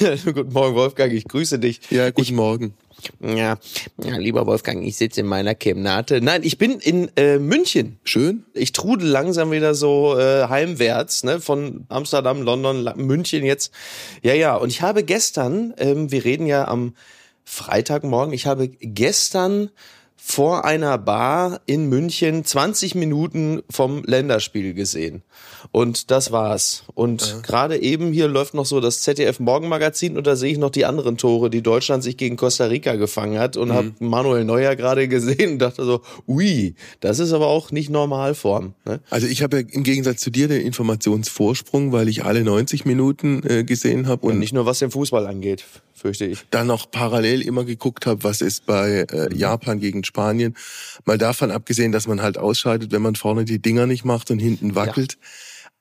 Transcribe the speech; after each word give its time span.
guten 0.24 0.52
Morgen, 0.52 0.74
Wolfgang, 0.76 1.12
ich 1.12 1.26
grüße 1.26 1.58
dich. 1.58 1.80
Ja, 1.90 2.08
guten 2.10 2.22
ich, 2.22 2.32
Morgen. 2.32 2.74
Ja, 3.20 3.58
ja, 4.02 4.16
lieber 4.16 4.46
Wolfgang, 4.46 4.82
ich 4.86 4.96
sitze 4.96 5.20
in 5.20 5.26
meiner 5.26 5.54
Chemnate. 5.54 6.22
Nein, 6.22 6.42
ich 6.42 6.56
bin 6.56 6.78
in 6.80 7.10
äh, 7.16 7.38
München. 7.38 7.98
Schön. 8.04 8.44
Ich 8.54 8.72
trudel 8.72 9.08
langsam 9.08 9.50
wieder 9.50 9.74
so 9.74 10.18
äh, 10.18 10.48
heimwärts, 10.48 11.24
ne, 11.24 11.40
von 11.40 11.84
Amsterdam, 11.88 12.42
London, 12.42 12.90
München 12.96 13.44
jetzt. 13.44 13.72
Ja, 14.22 14.32
ja, 14.32 14.56
und 14.56 14.70
ich 14.70 14.80
habe 14.80 15.04
gestern, 15.04 15.74
ähm, 15.76 16.10
wir 16.10 16.24
reden 16.24 16.46
ja 16.46 16.66
am 16.66 16.94
Freitagmorgen, 17.44 18.32
ich 18.32 18.46
habe 18.46 18.68
gestern 18.68 19.70
vor 20.22 20.64
einer 20.64 20.96
Bar 20.98 21.60
in 21.66 21.88
München 21.88 22.44
20 22.44 22.94
Minuten 22.94 23.62
vom 23.70 24.04
Länderspiel 24.04 24.74
gesehen. 24.74 25.22
Und 25.72 26.10
das 26.10 26.30
war's. 26.30 26.84
Und 26.94 27.22
ja. 27.22 27.40
gerade 27.40 27.80
eben 27.80 28.12
hier 28.12 28.28
läuft 28.28 28.54
noch 28.54 28.66
so 28.66 28.80
das 28.80 29.02
ZDF 29.02 29.40
Morgenmagazin 29.40 30.16
und 30.16 30.26
da 30.26 30.36
sehe 30.36 30.52
ich 30.52 30.58
noch 30.58 30.70
die 30.70 30.84
anderen 30.84 31.16
Tore, 31.16 31.50
die 31.50 31.62
Deutschland 31.62 32.02
sich 32.02 32.16
gegen 32.16 32.36
Costa 32.36 32.66
Rica 32.66 32.96
gefangen 32.96 33.38
hat 33.38 33.56
und 33.56 33.68
mhm. 33.68 33.72
habe 33.72 33.92
Manuel 33.98 34.44
Neuer 34.44 34.76
gerade 34.76 35.08
gesehen 35.08 35.52
und 35.52 35.58
dachte 35.58 35.84
so, 35.84 36.00
ui, 36.28 36.74
das 37.00 37.18
ist 37.18 37.32
aber 37.32 37.46
auch 37.46 37.70
nicht 37.70 37.90
Normalform. 37.90 38.74
Ne? 38.84 39.00
Also 39.10 39.26
ich 39.26 39.42
habe 39.42 39.60
ja 39.60 39.66
im 39.68 39.82
Gegensatz 39.82 40.20
zu 40.20 40.30
dir 40.30 40.48
den 40.48 40.62
Informationsvorsprung, 40.62 41.92
weil 41.92 42.08
ich 42.08 42.24
alle 42.24 42.44
90 42.44 42.84
Minuten 42.84 43.42
äh, 43.46 43.64
gesehen 43.64 44.06
habe 44.06 44.26
und, 44.26 44.34
und 44.34 44.38
nicht 44.38 44.52
nur 44.52 44.66
was 44.66 44.78
den 44.80 44.90
Fußball 44.90 45.26
angeht 45.26 45.64
fürchte 46.00 46.26
ich. 46.26 46.40
Dann 46.50 46.66
noch 46.66 46.90
parallel 46.90 47.42
immer 47.42 47.64
geguckt 47.64 48.06
habe, 48.06 48.24
was 48.24 48.40
ist 48.40 48.66
bei 48.66 49.06
äh, 49.10 49.28
mhm. 49.30 49.36
Japan 49.36 49.80
gegen 49.80 50.04
Spanien. 50.04 50.56
Mal 51.04 51.18
davon 51.18 51.50
abgesehen, 51.50 51.92
dass 51.92 52.06
man 52.06 52.22
halt 52.22 52.38
ausscheidet, 52.38 52.92
wenn 52.92 53.02
man 53.02 53.14
vorne 53.14 53.44
die 53.44 53.60
Dinger 53.60 53.86
nicht 53.86 54.04
macht 54.04 54.30
und 54.30 54.38
hinten 54.38 54.74
wackelt. 54.74 55.12
Ja. 55.12 55.28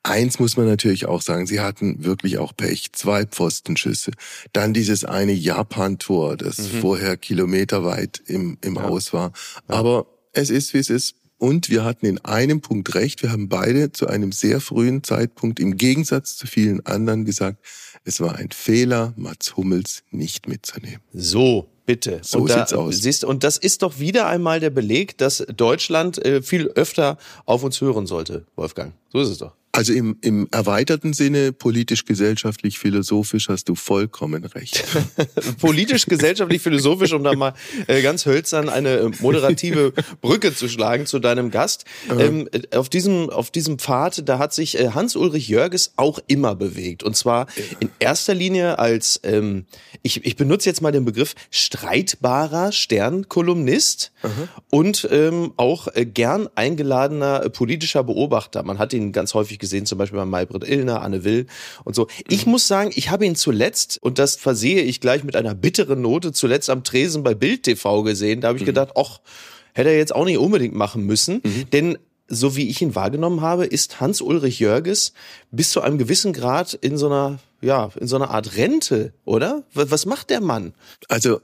Eins 0.04 0.40
muss 0.40 0.56
man 0.56 0.66
natürlich 0.66 1.08
auch 1.08 1.22
sagen, 1.22 1.46
sie 1.46 1.60
hatten 1.60 2.06
wirklich 2.06 2.38
auch 2.38 2.56
Pech. 2.56 2.94
Zwei 2.94 3.26
Pfostenschüsse. 3.26 4.12
Dann 4.54 4.74
dieses 4.74 5.04
eine 5.04 5.34
Japan-Tor, 5.34 6.38
das 6.38 6.58
mhm. 6.58 6.82
vorher 6.82 7.18
kilometerweit 7.18 8.22
im, 8.26 8.58
im 8.62 8.76
ja. 8.76 8.84
Aus 8.84 9.12
war. 9.12 9.34
Aber 9.68 10.08
es 10.32 10.50
ist, 10.50 10.74
wie 10.74 10.78
es 10.78 10.90
ist. 10.90 11.16
Und 11.38 11.70
wir 11.70 11.86
hatten 11.86 12.06
in 12.06 12.18
einem 12.26 12.60
Punkt 12.60 12.96
recht. 12.96 13.24
Wir 13.24 13.32
haben 13.32 13.48
beide 13.48 13.94
zu 13.94 14.08
einem 14.08 14.34
sehr 14.34 14.60
frühen 14.60 15.04
Zeitpunkt 15.04 15.60
im 15.60 15.78
Gegensatz 15.78 16.36
zu 16.36 16.48
vielen 16.48 16.86
anderen 16.86 17.24
gesagt, 17.24 17.66
es 18.04 18.22
war 18.22 18.36
ein 18.36 18.52
Fehler, 18.52 19.14
Mats 19.16 19.56
Hummels 19.58 20.04
nicht 20.12 20.48
mitzunehmen. 20.48 21.02
So, 21.14 21.70
bitte. 21.86 22.20
So 22.24 22.40
und 22.40 22.52
sieht's 22.52 22.74
aus. 22.74 22.98
Siehst, 22.98 23.24
und 23.24 23.44
das 23.44 23.58
ist 23.58 23.82
doch 23.82 24.00
wieder 24.00 24.28
einmal 24.28 24.60
der 24.60 24.70
Beleg, 24.70 25.18
dass 25.18 25.46
Deutschland 25.56 26.24
äh, 26.24 26.42
viel 26.42 26.68
öfter 26.70 27.18
auf 27.46 27.64
uns 27.64 27.82
hören 27.82 28.08
sollte, 28.08 28.46
Wolfgang. 28.56 28.94
So 29.12 29.20
ist 29.22 29.30
es 29.30 29.38
doch. 29.38 29.54
Also 29.72 29.94
im, 29.94 30.18
im 30.22 30.48
erweiterten 30.52 31.14
Sinne, 31.14 31.54
politisch, 31.54 32.06
gesellschaftlich, 32.06 32.80
philosophisch 32.80 33.50
hast 33.50 33.70
du 33.70 33.76
vollkommen 33.76 34.44
recht. 34.46 34.84
politisch, 35.62 36.08
gesellschaftlich, 36.08 36.62
philosophisch, 36.62 37.14
um 37.14 37.24
da 37.24 37.34
mal 37.36 37.54
äh, 37.86 38.02
ganz 38.02 38.26
hölzern 38.26 38.68
eine 38.68 38.98
äh, 38.98 39.12
moderative 39.20 39.94
Brücke 40.22 40.56
zu 40.56 40.68
schlagen 40.70 41.06
zu 41.06 41.20
deinem 41.20 41.52
Gast. 41.52 41.86
Ähm, 42.18 42.50
äh, 42.52 42.76
auf, 42.76 42.90
diesem, 42.90 43.30
auf 43.30 43.52
diesem 43.52 43.78
Pfad, 43.78 44.28
da 44.28 44.40
hat 44.40 44.54
sich 44.54 44.80
äh, 44.80 44.90
Hans-Ulrich 44.90 45.48
Jörges 45.48 45.94
auch 45.98 46.18
immer 46.26 46.56
bewegt. 46.56 47.04
Und 47.04 47.16
zwar 47.16 47.46
in 47.80 47.90
erster 48.00 48.34
Linie 48.34 48.80
als, 48.80 49.20
ähm, 49.24 49.66
ich, 50.02 50.26
ich 50.26 50.36
benutze 50.36 50.68
jetzt 50.68 50.82
mal 50.82 50.92
den 50.92 51.06
Begriff 51.06 51.36
streitbarer 51.52 52.72
Sternkolumnist 52.72 54.12
und 54.72 55.08
ähm, 55.12 55.54
auch 55.58 55.88
äh, 55.94 56.06
gern 56.06 56.50
eingeladener 56.56 57.50
politischer 57.50 58.04
Beobachter. 58.04 58.64
Man 58.64 58.80
hat 58.80 58.94
ihn 58.94 59.12
ganz 59.12 59.34
häufig 59.34 59.60
gesehen, 59.60 59.69
zum 59.86 59.98
Beispiel 59.98 60.20
bei 60.20 60.26
Maybrit 60.26 60.68
Illner, 60.68 61.02
Anne 61.02 61.24
Will 61.24 61.48
und 61.84 61.96
so. 61.96 62.08
Ich 62.28 62.46
muss 62.46 62.68
sagen, 62.68 62.92
ich 62.96 63.10
habe 63.10 63.26
ihn 63.26 63.36
zuletzt, 63.36 64.00
und 64.02 64.20
das 64.20 64.36
versehe 64.36 64.82
ich 64.82 65.02
gleich 65.02 65.24
mit 65.24 65.36
einer 65.36 65.56
bitteren 65.56 66.02
Note, 66.02 66.32
zuletzt 66.32 66.70
am 66.70 66.84
Tresen 66.84 67.24
bei 67.24 67.34
Bild 67.34 67.64
TV 67.64 68.04
gesehen. 68.04 68.42
Da 68.42 68.50
habe 68.50 68.58
ich 68.58 68.64
mhm. 68.64 68.68
gedacht, 68.68 68.92
ach, 68.96 69.20
hätte 69.74 69.90
er 69.90 69.98
jetzt 69.98 70.14
auch 70.14 70.26
nicht 70.26 70.38
unbedingt 70.38 70.76
machen 70.76 71.06
müssen. 71.06 71.42
Mhm. 71.44 71.70
Denn 71.72 71.98
so 72.28 72.56
wie 72.56 72.70
ich 72.70 72.82
ihn 72.82 72.96
wahrgenommen 72.96 73.42
habe, 73.42 73.66
ist 73.66 74.00
Hans-Ulrich 74.00 74.60
Jörges 74.60 75.14
bis 75.52 75.72
zu 75.72 75.82
einem 75.82 75.98
gewissen 75.98 76.32
Grad 76.32 76.74
in 76.74 76.98
so 76.98 77.08
einer, 77.08 77.40
ja, 77.62 77.90
in 78.00 78.08
so 78.08 78.16
einer 78.16 78.30
Art 78.30 78.56
Rente, 78.56 79.14
oder? 79.26 79.64
Was 79.74 80.06
macht 80.06 80.30
der 80.30 80.42
Mann? 80.42 80.74
Also, 81.08 81.42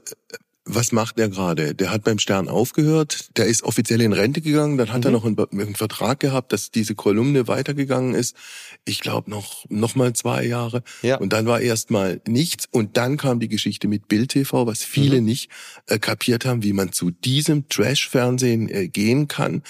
was 0.68 0.90
macht 0.90 1.18
er 1.18 1.28
gerade? 1.28 1.76
Der 1.76 1.90
hat 1.90 2.02
beim 2.02 2.18
Stern 2.18 2.48
aufgehört, 2.48 3.30
der 3.36 3.46
ist 3.46 3.62
offiziell 3.62 4.00
in 4.00 4.12
Rente 4.12 4.40
gegangen, 4.40 4.76
dann 4.76 4.92
hat 4.92 5.00
mhm. 5.00 5.06
er 5.06 5.10
noch 5.12 5.24
einen, 5.24 5.38
einen, 5.38 5.76
Vertrag 5.76 6.18
gehabt, 6.18 6.52
dass 6.52 6.72
diese 6.72 6.96
Kolumne 6.96 7.46
weitergegangen 7.46 8.14
ist. 8.14 8.36
Ich 8.84 9.00
glaube 9.00 9.30
noch 9.30 9.64
noch 9.68 9.94
mal 9.94 10.12
zwei 10.14 10.44
Jahre. 10.44 10.82
Ja. 11.02 11.18
Und 11.18 11.32
dann 11.32 11.46
war 11.46 11.60
erst 11.60 11.90
mal 11.90 12.20
nichts 12.26 12.66
und 12.70 12.96
dann 12.96 13.16
kam 13.16 13.38
die 13.38 13.48
Geschichte 13.48 13.86
mit 13.86 14.08
Bild 14.08 14.30
TV, 14.32 14.66
was 14.66 14.82
viele 14.82 15.20
mhm. 15.20 15.26
nicht 15.26 15.50
äh, 15.86 16.00
kapiert 16.00 16.44
haben, 16.44 16.64
wie 16.64 16.72
man 16.72 16.92
zu 16.92 17.12
diesem 17.12 17.68
Trash-Fernsehen 17.68 18.68
äh, 18.68 18.88
gehen 18.88 19.28
kann. 19.28 19.62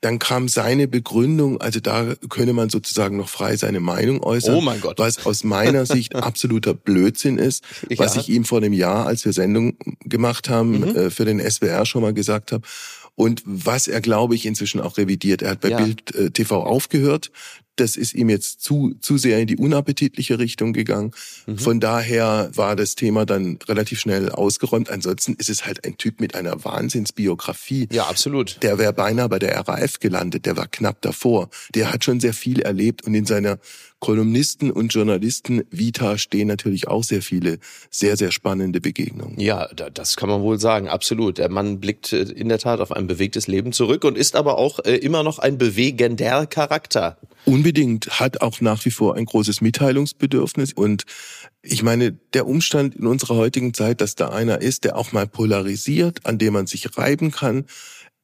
Dann 0.00 0.18
kam 0.18 0.48
seine 0.48 0.88
Begründung, 0.88 1.60
also 1.60 1.78
da 1.78 2.14
könne 2.28 2.52
man 2.52 2.68
sozusagen 2.68 3.16
noch 3.16 3.28
frei 3.28 3.56
seine 3.56 3.80
Meinung 3.80 4.22
äußern. 4.22 4.56
Oh 4.56 4.60
mein 4.60 4.80
Gott. 4.80 4.98
Was 4.98 5.24
aus 5.24 5.44
meiner 5.44 5.86
Sicht 5.92 6.16
absoluter 6.16 6.74
Blödsinn 6.74 7.38
ist, 7.38 7.62
ja. 7.88 7.98
was 7.98 8.16
ich 8.16 8.28
ihm 8.28 8.44
vor 8.44 8.58
einem 8.58 8.72
Jahr, 8.72 9.06
als 9.06 9.24
wir 9.24 9.32
Sendung 9.32 9.76
gemacht 10.04 10.31
gemacht 10.32 10.48
haben, 10.48 10.80
mhm. 10.80 10.96
äh, 10.96 11.10
für 11.10 11.24
den 11.24 11.38
SWR 11.38 11.84
schon 11.86 12.02
mal 12.02 12.14
gesagt 12.14 12.52
habe. 12.52 12.66
Und 13.14 13.42
was 13.44 13.88
er, 13.88 14.00
glaube 14.00 14.34
ich, 14.34 14.46
inzwischen 14.46 14.80
auch 14.80 14.96
revidiert. 14.96 15.42
Er 15.42 15.50
hat 15.50 15.60
bei 15.60 15.68
ja. 15.68 15.76
Bild 15.76 16.14
äh, 16.14 16.30
TV 16.30 16.62
aufgehört. 16.64 17.30
Das 17.76 17.96
ist 17.96 18.14
ihm 18.14 18.28
jetzt 18.28 18.60
zu, 18.60 18.94
zu 19.00 19.16
sehr 19.16 19.40
in 19.40 19.46
die 19.46 19.56
unappetitliche 19.56 20.38
Richtung 20.38 20.72
gegangen. 20.72 21.12
Mhm. 21.46 21.58
Von 21.58 21.80
daher 21.80 22.50
war 22.54 22.76
das 22.76 22.94
Thema 22.94 23.24
dann 23.24 23.58
relativ 23.66 24.00
schnell 24.00 24.30
ausgeräumt. 24.30 24.90
Ansonsten 24.90 25.34
ist 25.34 25.48
es 25.48 25.64
halt 25.64 25.86
ein 25.86 25.96
Typ 25.96 26.20
mit 26.20 26.34
einer 26.34 26.64
Wahnsinnsbiografie. 26.64 27.88
Ja, 27.92 28.04
absolut. 28.04 28.62
Der 28.62 28.78
wäre 28.78 28.92
beinahe 28.92 29.28
bei 29.28 29.38
der 29.38 29.56
RAF 29.56 30.00
gelandet. 30.00 30.46
Der 30.46 30.56
war 30.56 30.68
knapp 30.68 31.00
davor. 31.02 31.48
Der 31.74 31.92
hat 31.92 32.04
schon 32.04 32.20
sehr 32.20 32.34
viel 32.34 32.60
erlebt 32.60 33.04
und 33.04 33.14
in 33.14 33.26
seiner 33.26 33.58
Kolumnisten 34.02 34.72
und 34.72 34.92
Journalisten 34.92 35.62
Vita 35.70 36.18
stehen 36.18 36.48
natürlich 36.48 36.88
auch 36.88 37.04
sehr 37.04 37.22
viele 37.22 37.60
sehr, 37.88 38.16
sehr 38.16 38.32
spannende 38.32 38.80
Begegnungen. 38.80 39.38
Ja, 39.38 39.68
das 39.68 40.16
kann 40.16 40.28
man 40.28 40.42
wohl 40.42 40.58
sagen, 40.58 40.88
absolut. 40.88 41.38
Der 41.38 41.48
Mann 41.48 41.78
blickt 41.78 42.12
äh, 42.12 42.22
in 42.22 42.48
der 42.48 42.58
Tat 42.58 42.80
auf 42.80 42.90
ein 42.90 43.06
bewegtes 43.06 43.46
Leben 43.46 43.72
zurück 43.72 44.02
und 44.02 44.18
ist 44.18 44.34
aber 44.34 44.58
auch 44.58 44.80
äh, 44.80 44.96
immer 44.96 45.22
noch 45.22 45.38
ein 45.38 45.56
bewegender 45.56 46.46
Charakter. 46.46 47.16
Unbedingt, 47.62 48.18
hat 48.18 48.40
auch 48.40 48.60
nach 48.60 48.84
wie 48.84 48.90
vor 48.90 49.14
ein 49.14 49.24
großes 49.24 49.60
Mitteilungsbedürfnis 49.60 50.72
und 50.72 51.04
ich 51.62 51.84
meine, 51.84 52.10
der 52.10 52.48
Umstand 52.48 52.96
in 52.96 53.06
unserer 53.06 53.36
heutigen 53.36 53.72
Zeit, 53.72 54.00
dass 54.00 54.16
da 54.16 54.30
einer 54.30 54.60
ist, 54.60 54.82
der 54.82 54.96
auch 54.96 55.12
mal 55.12 55.28
polarisiert, 55.28 56.26
an 56.26 56.38
dem 56.38 56.54
man 56.54 56.66
sich 56.66 56.98
reiben 56.98 57.30
kann, 57.30 57.66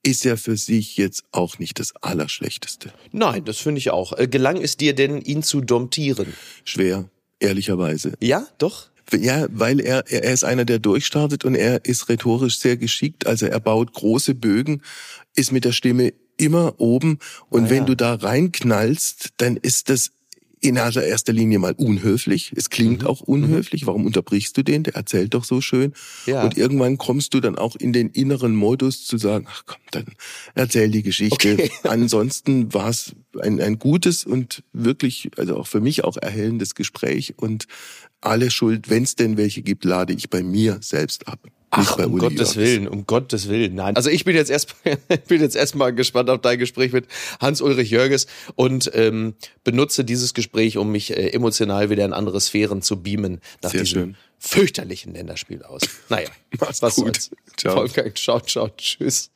ist 0.02 0.24
ja 0.24 0.34
für 0.34 0.56
sich 0.56 0.96
jetzt 0.96 1.22
auch 1.30 1.60
nicht 1.60 1.78
das 1.78 1.94
Allerschlechteste. 2.00 2.92
Nein, 3.12 3.44
das 3.44 3.58
finde 3.58 3.78
ich 3.78 3.90
auch. 3.90 4.12
Äh, 4.18 4.26
gelang 4.26 4.60
es 4.60 4.76
dir 4.76 4.92
denn, 4.92 5.20
ihn 5.20 5.44
zu 5.44 5.60
domptieren? 5.60 6.34
Schwer, 6.64 7.08
ehrlicherweise. 7.38 8.14
Ja, 8.18 8.44
doch? 8.58 8.88
Ja, 9.16 9.46
weil 9.52 9.78
er, 9.78 10.02
er 10.10 10.32
ist 10.32 10.42
einer, 10.42 10.64
der 10.64 10.80
durchstartet 10.80 11.44
und 11.44 11.54
er 11.54 11.84
ist 11.84 12.08
rhetorisch 12.08 12.58
sehr 12.58 12.76
geschickt. 12.76 13.28
Also 13.28 13.46
er 13.46 13.60
baut 13.60 13.92
große 13.92 14.34
Bögen, 14.34 14.82
ist 15.36 15.52
mit 15.52 15.64
der 15.64 15.70
Stimme 15.70 16.12
immer 16.38 16.74
oben. 16.78 17.18
Und 17.50 17.66
ah, 17.66 17.70
wenn 17.70 17.78
ja. 17.78 17.84
du 17.84 17.94
da 17.94 18.14
reinknallst, 18.14 19.30
dann 19.36 19.56
ist 19.56 19.90
das 19.90 20.10
in 20.60 20.76
erster 20.76 21.32
Linie 21.32 21.58
mal 21.58 21.74
unhöflich. 21.74 22.52
Es 22.56 22.70
klingt 22.70 23.02
mhm. 23.02 23.08
auch 23.08 23.20
unhöflich. 23.20 23.86
Warum 23.86 24.06
unterbrichst 24.06 24.56
du 24.56 24.62
den? 24.62 24.82
Der 24.82 24.94
erzählt 24.94 25.34
doch 25.34 25.44
so 25.44 25.60
schön. 25.60 25.92
Ja. 26.26 26.42
Und 26.42 26.56
irgendwann 26.56 26.98
kommst 26.98 27.34
du 27.34 27.40
dann 27.40 27.56
auch 27.56 27.76
in 27.76 27.92
den 27.92 28.10
inneren 28.10 28.54
Modus 28.54 29.06
zu 29.06 29.18
sagen, 29.18 29.46
ach 29.48 29.62
komm, 29.66 29.80
dann 29.90 30.06
erzähl 30.54 30.90
die 30.90 31.02
Geschichte. 31.02 31.54
Okay. 31.54 31.70
Ansonsten 31.84 32.72
war 32.74 32.88
es 32.88 33.14
ein, 33.40 33.60
ein 33.60 33.78
gutes 33.78 34.24
und 34.24 34.64
wirklich, 34.72 35.30
also 35.36 35.56
auch 35.56 35.66
für 35.66 35.80
mich 35.80 36.04
auch 36.04 36.16
erhellendes 36.16 36.74
Gespräch. 36.74 37.34
Und 37.36 37.66
alle 38.20 38.50
Schuld, 38.50 38.90
wenn 38.90 39.04
es 39.04 39.14
denn 39.14 39.36
welche 39.36 39.62
gibt, 39.62 39.84
lade 39.84 40.12
ich 40.12 40.28
bei 40.28 40.42
mir 40.42 40.78
selbst 40.80 41.28
ab. 41.28 41.40
Ach, 41.70 41.98
um 41.98 42.18
Gottes 42.18 42.56
Willen, 42.56 42.88
um 42.88 43.06
Gottes 43.06 43.48
Willen. 43.48 43.74
Nein. 43.74 43.94
Also 43.94 44.08
ich 44.08 44.24
bin 44.24 44.34
jetzt 44.34 44.50
erst, 44.50 44.74
bin 45.28 45.40
jetzt 45.42 45.54
erstmal 45.54 45.94
gespannt 45.94 46.30
auf 46.30 46.40
dein 46.40 46.58
Gespräch 46.58 46.92
mit 46.92 47.06
Hans-Ulrich 47.40 47.90
Jörges 47.90 48.26
und 48.54 48.90
ähm, 48.94 49.34
benutze 49.64 50.04
dieses 50.04 50.32
Gespräch, 50.32 50.78
um 50.78 50.90
mich 50.90 51.10
äh, 51.16 51.28
emotional 51.30 51.90
wieder 51.90 52.04
in 52.06 52.12
andere 52.14 52.40
Sphären 52.40 52.80
zu 52.80 53.02
beamen 53.02 53.40
nach 53.62 53.70
Sehr 53.70 53.82
diesem 53.82 54.00
schön. 54.02 54.16
fürchterlichen 54.38 55.12
Länderspiel 55.12 55.62
aus. 55.62 55.82
Naja, 56.08 56.28
Mach's 56.60 56.80
was 56.80 56.94
gut. 56.96 57.04
soll's. 57.04 57.30
Ciao. 57.58 57.76
Wolfgang, 57.76 58.16
ciao, 58.16 58.40
ciao, 58.40 58.68
tschüss. 58.76 59.30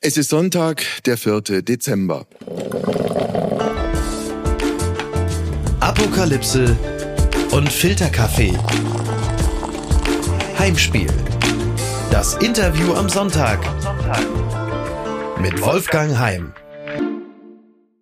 Es 0.00 0.16
ist 0.16 0.30
Sonntag, 0.30 0.84
der 1.04 1.16
4. 1.16 1.62
Dezember. 1.62 2.26
Apokalypse 5.78 6.76
und 7.52 7.70
Filterkaffee. 7.70 8.52
Heimspiel. 10.58 11.08
Das 12.12 12.34
Interview 12.34 12.92
am 12.92 13.08
Sonntag 13.08 13.58
mit 15.40 15.62
Wolfgang 15.62 16.18
Heim. 16.18 16.52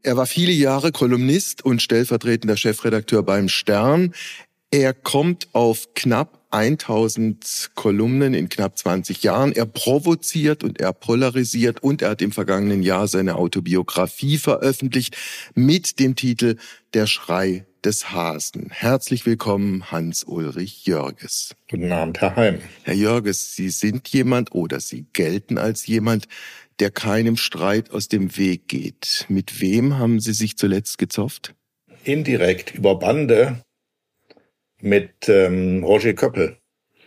Er 0.03 0.17
war 0.17 0.27
viele 0.27 0.51
Jahre 0.51 0.91
Kolumnist 0.91 1.65
und 1.65 1.81
stellvertretender 1.81 2.57
Chefredakteur 2.57 3.23
beim 3.23 3.49
Stern. 3.49 4.13
Er 4.73 4.95
kommt 4.95 5.47
auf 5.53 5.95
knapp 5.95 6.40
1000 6.51 7.71
Kolumnen 7.75 8.35
in 8.35 8.49
knapp 8.49 8.77
20 8.77 9.23
Jahren. 9.23 9.53
Er 9.53 9.67
provoziert 9.67 10.65
und 10.65 10.81
er 10.81 10.93
polarisiert 10.93 11.83
und 11.83 12.03
er 12.03 12.11
hat 12.11 12.23
im 12.23 12.33
vergangenen 12.33 12.83
Jahr 12.83 13.09
seine 13.09 13.37
Autobiografie 13.37 14.39
veröffentlicht 14.39 15.17
mit 15.55 15.99
dem 16.01 16.17
Titel 16.17 16.57
Der 16.95 17.07
Schrei 17.07 17.67
des 17.85 18.13
Hasen. 18.13 18.69
Herzlich 18.71 19.25
willkommen, 19.27 19.91
Hans-Ulrich 19.91 20.87
Jörges. 20.87 21.55
Guten 21.71 21.93
Abend, 21.93 22.21
Herr 22.21 22.37
Heim. 22.37 22.59
Herr 22.83 22.95
Jörges, 22.95 23.55
Sie 23.55 23.71
sind 23.71 24.09
jemand 24.09 24.53
oder 24.53 24.81
Sie 24.81 25.07
gelten 25.13 25.57
als 25.57 25.87
jemand, 25.87 26.27
der 26.79 26.91
keinem 26.91 27.37
Streit 27.37 27.91
aus 27.91 28.09
dem 28.09 28.37
Weg 28.37 28.69
geht. 28.69 29.27
Mit 29.29 29.61
wem 29.61 29.99
haben 29.99 30.21
Sie 30.21 30.33
sich 30.33 30.57
zuletzt 30.57 30.99
gezofft? 30.99 31.55
Indirekt 32.05 32.75
über 32.75 32.99
Bande 32.99 33.63
mit 34.81 35.29
ähm, 35.29 35.85
Roger 35.85 36.15
Köppel, 36.15 36.57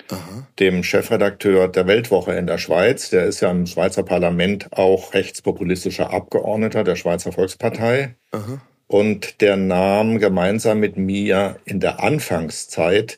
Aha. 0.10 0.48
dem 0.60 0.84
Chefredakteur 0.84 1.68
der 1.68 1.88
Weltwoche 1.88 2.34
in 2.34 2.48
der 2.48 2.58
Schweiz. 2.58 3.10
Der 3.10 3.26
ist 3.26 3.42
ja 3.42 3.52
im 3.52 3.66
Schweizer 3.66 4.04
Parlament 4.04 4.72
auch 4.72 5.14
rechtspopulistischer 5.14 6.12
Abgeordneter 6.12 6.84
der 6.84 6.96
Schweizer 6.96 7.32
Volkspartei. 7.32 8.16
Aha. 8.32 8.62
Und 8.88 9.42
der 9.42 9.58
nahm 9.58 10.20
gemeinsam 10.20 10.80
mit 10.80 10.98
mir 10.98 11.58
in 11.66 11.80
der 11.80 12.04
Anfangszeit 12.04 13.18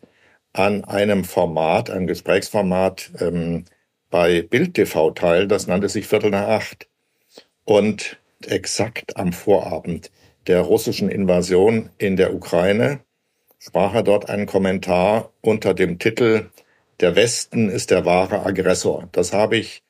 an 0.53 0.85
einem 0.85 1.25
Format, 1.25 1.89
einem 1.89 2.07
Gesprächsformat 2.07 3.11
ähm, 3.19 3.65
bei 4.09 4.41
Bild 4.41 4.75
TV 4.75 5.11
teil. 5.11 5.47
Das 5.47 5.67
nannte 5.67 5.89
sich 5.89 6.07
Viertel 6.07 6.29
nach 6.29 6.47
acht. 6.47 6.87
Und 7.65 8.17
exakt 8.45 9.17
am 9.17 9.33
Vorabend 9.33 10.11
der 10.47 10.61
russischen 10.61 11.09
Invasion 11.09 11.89
in 11.97 12.15
der 12.15 12.33
Ukraine 12.33 12.99
sprach 13.59 13.93
er 13.93 14.03
dort 14.03 14.29
einen 14.29 14.45
Kommentar 14.45 15.31
unter 15.41 15.73
dem 15.73 15.99
Titel 15.99 16.49
Der 16.99 17.15
Westen 17.15 17.69
ist 17.69 17.91
der 17.91 18.05
wahre 18.05 18.45
Aggressor. 18.45 19.09
Das 19.11 19.33
habe 19.33 19.57
ich 19.57 19.83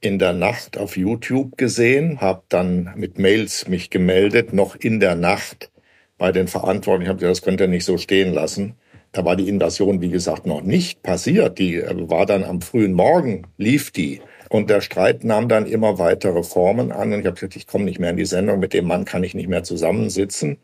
in 0.00 0.18
der 0.18 0.32
Nacht 0.32 0.78
auf 0.78 0.96
YouTube 0.96 1.56
gesehen, 1.56 2.20
habe 2.20 2.42
dann 2.48 2.92
mit 2.96 3.18
Mails 3.18 3.66
mich 3.68 3.90
gemeldet, 3.90 4.52
noch 4.52 4.76
in 4.76 5.00
der 5.00 5.16
Nacht 5.16 5.70
bei 6.18 6.32
den 6.32 6.48
Verantwortlichen. 6.48 7.04
Ich 7.04 7.08
habe 7.08 7.18
gesagt, 7.18 7.38
das 7.38 7.42
könnt 7.42 7.60
ihr 7.60 7.68
nicht 7.68 7.84
so 7.84 7.98
stehen 7.98 8.32
lassen. 8.32 8.74
Da 9.12 9.24
war 9.24 9.36
die 9.36 9.48
Invasion, 9.48 10.00
wie 10.00 10.10
gesagt, 10.10 10.46
noch 10.46 10.62
nicht 10.62 11.02
passiert. 11.02 11.58
Die 11.58 11.76
äh, 11.76 12.10
war 12.10 12.26
dann 12.26 12.44
am 12.44 12.60
frühen 12.60 12.92
Morgen, 12.92 13.46
lief 13.56 13.90
die. 13.90 14.20
Und 14.50 14.70
der 14.70 14.80
Streit 14.80 15.24
nahm 15.24 15.48
dann 15.48 15.66
immer 15.66 15.98
weitere 15.98 16.42
Formen 16.42 16.92
an. 16.92 17.12
Und 17.12 17.20
ich 17.20 17.26
habe 17.26 17.34
gesagt, 17.34 17.56
ich 17.56 17.66
komme 17.66 17.84
nicht 17.84 17.98
mehr 17.98 18.10
in 18.10 18.16
die 18.16 18.24
Sendung, 18.24 18.60
mit 18.60 18.72
dem 18.74 18.86
Mann 18.86 19.04
kann 19.04 19.24
ich 19.24 19.34
nicht 19.34 19.48
mehr 19.48 19.62
zusammensitzen. 19.62 20.58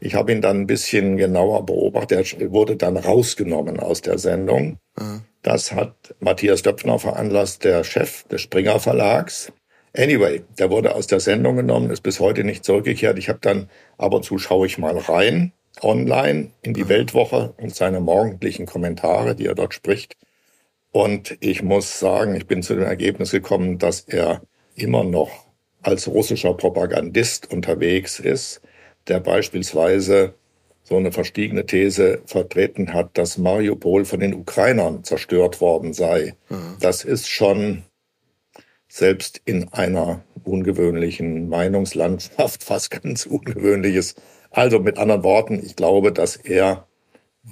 Ich 0.00 0.14
habe 0.14 0.32
ihn 0.32 0.40
dann 0.40 0.60
ein 0.60 0.66
bisschen 0.66 1.16
genauer 1.16 1.66
beobachtet. 1.66 2.36
Er 2.38 2.52
wurde 2.52 2.76
dann 2.76 2.96
rausgenommen 2.96 3.80
aus 3.80 4.00
der 4.00 4.18
Sendung. 4.18 4.78
Mhm. 4.98 5.22
Das 5.42 5.72
hat 5.72 6.14
Matthias 6.20 6.62
Döpfner 6.62 6.98
veranlasst, 6.98 7.64
der 7.64 7.84
Chef 7.84 8.24
des 8.24 8.42
Springer 8.42 8.80
Verlags. 8.80 9.52
Anyway, 9.96 10.42
der 10.58 10.70
wurde 10.70 10.94
aus 10.94 11.06
der 11.06 11.20
Sendung 11.20 11.56
genommen, 11.56 11.90
ist 11.90 12.02
bis 12.02 12.20
heute 12.20 12.44
nicht 12.44 12.64
zurückgekehrt. 12.64 13.18
Ich 13.18 13.28
habe 13.28 13.38
dann 13.40 13.68
ab 13.96 14.14
und 14.14 14.24
zu 14.24 14.38
schaue 14.38 14.66
ich 14.66 14.78
mal 14.78 14.96
rein, 14.96 15.52
online 15.80 16.50
in 16.62 16.74
die 16.74 16.84
mhm. 16.84 16.88
Weltwoche 16.88 17.54
und 17.56 17.74
seine 17.74 18.00
morgendlichen 18.00 18.66
Kommentare, 18.66 19.34
die 19.34 19.46
er 19.46 19.54
dort 19.54 19.74
spricht. 19.74 20.16
Und 20.92 21.36
ich 21.40 21.62
muss 21.62 21.98
sagen, 21.98 22.34
ich 22.34 22.46
bin 22.46 22.62
zu 22.62 22.74
dem 22.74 22.84
Ergebnis 22.84 23.30
gekommen, 23.30 23.78
dass 23.78 24.00
er 24.00 24.42
immer 24.74 25.04
noch 25.04 25.46
als 25.82 26.08
russischer 26.08 26.54
Propagandist 26.54 27.50
unterwegs 27.50 28.20
ist 28.20 28.60
der 29.08 29.20
beispielsweise 29.20 30.34
so 30.82 30.96
eine 30.96 31.12
verstiegene 31.12 31.66
These 31.66 32.22
vertreten 32.24 32.94
hat, 32.94 33.18
dass 33.18 33.36
Mariupol 33.36 34.04
von 34.04 34.20
den 34.20 34.34
Ukrainern 34.34 35.04
zerstört 35.04 35.60
worden 35.60 35.92
sei. 35.92 36.34
Mhm. 36.48 36.76
Das 36.80 37.04
ist 37.04 37.28
schon 37.28 37.84
selbst 38.88 39.42
in 39.44 39.68
einer 39.72 40.24
ungewöhnlichen 40.44 41.48
Meinungslandschaft 41.48 42.62
fast 42.64 42.90
ganz 42.90 43.26
ungewöhnliches. 43.26 44.14
Also 44.50 44.78
mit 44.78 44.96
anderen 44.96 45.24
Worten, 45.24 45.62
ich 45.62 45.76
glaube, 45.76 46.10
dass 46.10 46.36
er 46.36 46.86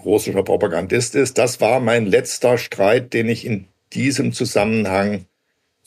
russischer 0.05 0.43
Propagandist 0.43 1.15
ist. 1.15 1.39
Das 1.39 1.61
war 1.61 1.81
mein 1.81 2.07
letzter 2.07 2.59
Streit, 2.59 3.13
den 3.13 3.29
ich 3.29 3.45
in 3.45 3.67
diesem 3.93 4.33
Zusammenhang, 4.33 5.27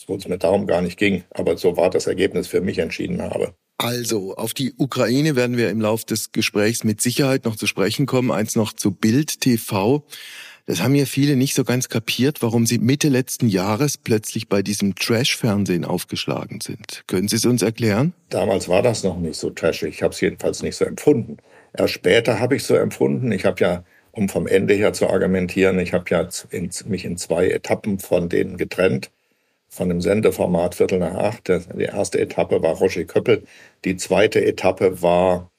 wo 0.07 0.15
es 0.15 0.27
mir 0.27 0.37
darum 0.37 0.65
gar 0.67 0.81
nicht 0.81 0.97
ging, 0.97 1.23
aber 1.31 1.57
so 1.57 1.77
war 1.77 1.89
das 1.89 2.07
Ergebnis 2.07 2.47
für 2.47 2.61
mich 2.61 2.79
entschieden 2.79 3.21
habe. 3.21 3.53
Also, 3.81 4.35
auf 4.35 4.53
die 4.53 4.73
Ukraine 4.77 5.37
werden 5.37 5.55
wir 5.55 5.69
im 5.69 5.79
Laufe 5.79 6.05
des 6.05 6.33
Gesprächs 6.33 6.83
mit 6.83 6.99
Sicherheit 6.99 7.45
noch 7.45 7.55
zu 7.55 7.65
sprechen 7.65 8.05
kommen. 8.05 8.29
Eins 8.29 8.57
noch 8.57 8.73
zu 8.73 8.91
Bild 8.91 9.39
TV. 9.39 10.03
Das 10.65 10.81
haben 10.83 10.95
ja 10.95 11.05
viele 11.05 11.37
nicht 11.37 11.55
so 11.55 11.63
ganz 11.63 11.87
kapiert, 11.87 12.41
warum 12.41 12.65
sie 12.65 12.77
Mitte 12.77 13.07
letzten 13.07 13.47
Jahres 13.47 13.97
plötzlich 13.97 14.49
bei 14.49 14.61
diesem 14.61 14.95
Trash-Fernsehen 14.95 15.85
aufgeschlagen 15.85 16.59
sind. 16.59 17.05
Können 17.07 17.29
Sie 17.29 17.37
es 17.37 17.45
uns 17.45 17.61
erklären? 17.61 18.11
Damals 18.27 18.67
war 18.67 18.81
das 18.81 19.05
noch 19.05 19.17
nicht 19.17 19.39
so 19.39 19.49
trashig. 19.49 19.95
Ich 19.95 20.03
habe 20.03 20.13
es 20.13 20.19
jedenfalls 20.19 20.61
nicht 20.61 20.75
so 20.75 20.83
empfunden. 20.83 21.37
Erst 21.71 21.93
später 21.93 22.41
habe 22.41 22.57
ich 22.57 22.65
so 22.65 22.75
empfunden. 22.75 23.31
Ich 23.31 23.45
habe 23.45 23.61
ja, 23.61 23.85
um 24.11 24.27
vom 24.27 24.45
Ende 24.45 24.73
her 24.73 24.91
zu 24.91 25.09
argumentieren, 25.09 25.79
ich 25.79 25.93
habe 25.93 26.03
ja 26.09 26.27
in, 26.49 26.69
mich 26.87 27.05
in 27.05 27.15
zwei 27.15 27.47
Etappen 27.47 27.97
von 27.97 28.27
denen 28.27 28.57
getrennt 28.57 29.09
von 29.69 29.87
dem 29.87 30.01
Sendeformat 30.01 30.75
Viertel 30.75 30.99
nach 30.99 31.15
acht. 31.15 31.47
Die 31.47 31.83
erste 31.83 32.19
Etappe 32.19 32.61
war 32.61 32.75
Roger 32.75 33.05
Köppel. 33.05 33.43
Die 33.85 33.95
zweite 33.95 34.43
Etappe 34.43 35.01
war 35.01 35.51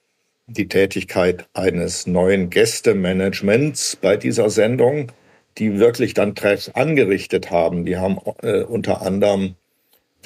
die 0.49 0.69
Tätigkeit 0.69 1.47
eines 1.55 2.07
neuen 2.07 2.51
Gästemanagements 2.51 3.97
bei 3.97 4.17
dieser 4.17 4.51
Sendung, 4.51 5.12
die 5.59 5.79
wirklich 5.79 6.12
dann 6.12 6.35
Treffs 6.35 6.69
angerichtet 6.71 7.51
haben. 7.51 7.85
Die 7.85 7.97
haben 7.97 8.19
äh, 8.43 8.62
unter 8.62 9.03
anderem 9.03 9.55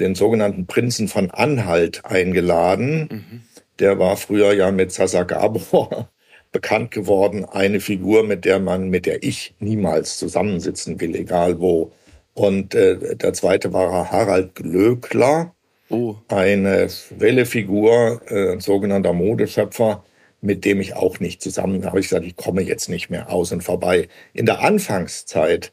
den 0.01 0.15
sogenannten 0.15 0.67
Prinzen 0.67 1.09
von 1.09 1.31
Anhalt 1.31 2.05
eingeladen. 2.05 3.09
Mhm. 3.11 3.43
Der 3.79 3.99
war 3.99 4.17
früher 4.17 4.53
ja 4.53 4.71
mit 4.71 4.93
Sasa 4.93 5.25
Gabor 5.25 6.09
bekannt 6.53 6.91
geworden. 6.91 7.45
Eine 7.45 7.81
Figur, 7.81 8.25
mit 8.25 8.45
der 8.45 8.61
man, 8.61 8.89
mit 8.89 9.07
der 9.07 9.23
ich 9.23 9.55
niemals 9.61 10.17
zusammensitzen 10.17 11.01
will, 11.01 11.15
egal 11.15 11.61
wo. 11.61 11.93
Und 12.35 12.75
äh, 12.75 13.17
der 13.17 13.33
zweite 13.33 13.73
war 13.73 14.11
Harald 14.11 14.57
Glöckler, 14.57 15.55
oh. 15.89 16.17
eine 16.29 16.89
Wellefigur, 17.17 18.21
äh, 18.29 18.53
ein 18.53 18.61
sogenannter 18.61 19.13
Modeschöpfer, 19.13 20.05
mit 20.41 20.65
dem 20.65 20.81
ich 20.81 20.95
auch 20.95 21.21
nicht 21.21 21.41
zusammen 21.41 21.87
habe. 21.87 22.01
Ich 22.01 22.09
gesagt, 22.09 22.27
ich 22.27 22.37
komme 22.37 22.63
jetzt 22.63 22.89
nicht 22.89 23.09
mehr 23.09 23.31
aus 23.31 23.53
und 23.53 23.63
vorbei. 23.63 24.09
In 24.33 24.47
der 24.47 24.61
Anfangszeit 24.61 25.73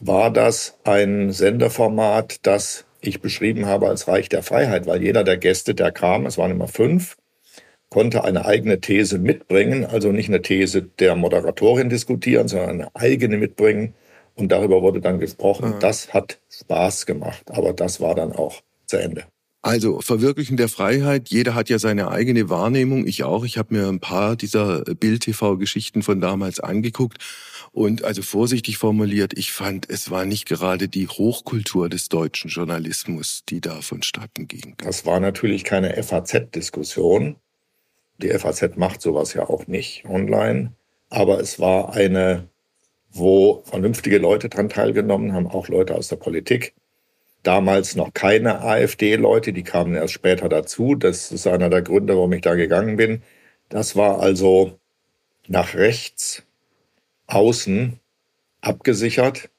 war 0.00 0.32
das 0.32 0.78
ein 0.84 1.30
Senderformat, 1.30 2.46
das 2.46 2.86
ich 3.00 3.20
beschrieben 3.20 3.66
habe 3.66 3.88
als 3.88 4.08
Reich 4.08 4.28
der 4.28 4.42
Freiheit, 4.42 4.86
weil 4.86 5.02
jeder 5.02 5.24
der 5.24 5.36
Gäste, 5.36 5.74
der 5.74 5.92
kam, 5.92 6.26
es 6.26 6.38
waren 6.38 6.50
immer 6.50 6.68
fünf, 6.68 7.16
konnte 7.90 8.24
eine 8.24 8.44
eigene 8.44 8.80
These 8.80 9.18
mitbringen, 9.18 9.84
also 9.84 10.10
nicht 10.10 10.28
eine 10.28 10.42
These 10.42 10.82
der 10.82 11.14
Moderatorin 11.14 11.88
diskutieren, 11.88 12.48
sondern 12.48 12.70
eine 12.70 12.90
eigene 12.94 13.36
mitbringen 13.36 13.94
und 14.38 14.48
darüber 14.48 14.82
wurde 14.82 15.00
dann 15.00 15.18
gesprochen. 15.18 15.70
Mhm. 15.70 15.80
Das 15.80 16.14
hat 16.14 16.38
Spaß 16.50 17.06
gemacht, 17.06 17.50
aber 17.50 17.72
das 17.72 18.00
war 18.00 18.14
dann 18.14 18.32
auch 18.32 18.62
zu 18.86 18.96
Ende. 18.96 19.24
Also 19.60 20.00
Verwirklichen 20.00 20.56
der 20.56 20.68
Freiheit, 20.68 21.30
jeder 21.30 21.54
hat 21.54 21.68
ja 21.68 21.80
seine 21.80 22.10
eigene 22.10 22.48
Wahrnehmung, 22.48 23.06
ich 23.06 23.24
auch. 23.24 23.44
Ich 23.44 23.58
habe 23.58 23.74
mir 23.74 23.88
ein 23.88 23.98
paar 23.98 24.36
dieser 24.36 24.82
Bild-TV-Geschichten 24.82 26.02
von 26.02 26.20
damals 26.20 26.60
angeguckt 26.60 27.18
und 27.72 28.04
also 28.04 28.22
vorsichtig 28.22 28.78
formuliert, 28.78 29.36
ich 29.36 29.52
fand, 29.52 29.90
es 29.90 30.12
war 30.12 30.24
nicht 30.24 30.46
gerade 30.46 30.88
die 30.88 31.08
Hochkultur 31.08 31.88
des 31.88 32.08
deutschen 32.08 32.50
Journalismus, 32.50 33.42
die 33.48 33.60
da 33.60 33.80
vonstatten 33.80 34.46
ging. 34.46 34.74
Das 34.78 35.04
war 35.04 35.18
natürlich 35.18 35.64
keine 35.64 36.00
FAZ-Diskussion. 36.00 37.36
Die 38.18 38.30
FAZ 38.30 38.76
macht 38.76 39.02
sowas 39.02 39.34
ja 39.34 39.48
auch 39.48 39.66
nicht 39.66 40.04
online, 40.06 40.72
aber 41.10 41.40
es 41.40 41.58
war 41.58 41.92
eine 41.92 42.48
wo 43.18 43.62
vernünftige 43.64 44.18
Leute 44.18 44.48
dran 44.48 44.68
teilgenommen 44.68 45.32
haben, 45.32 45.46
auch 45.46 45.68
Leute 45.68 45.94
aus 45.94 46.08
der 46.08 46.16
Politik. 46.16 46.74
Damals 47.42 47.96
noch 47.96 48.12
keine 48.14 48.60
AfD-Leute, 48.62 49.52
die 49.52 49.62
kamen 49.62 49.94
erst 49.94 50.14
später 50.14 50.48
dazu. 50.48 50.94
Das 50.94 51.30
ist 51.30 51.46
einer 51.46 51.70
der 51.70 51.82
Gründe, 51.82 52.16
warum 52.16 52.32
ich 52.32 52.42
da 52.42 52.54
gegangen 52.54 52.96
bin. 52.96 53.22
Das 53.68 53.96
war 53.96 54.20
also 54.20 54.78
nach 55.46 55.74
rechts, 55.74 56.42
außen 57.26 58.00
abgesichert 58.60 59.50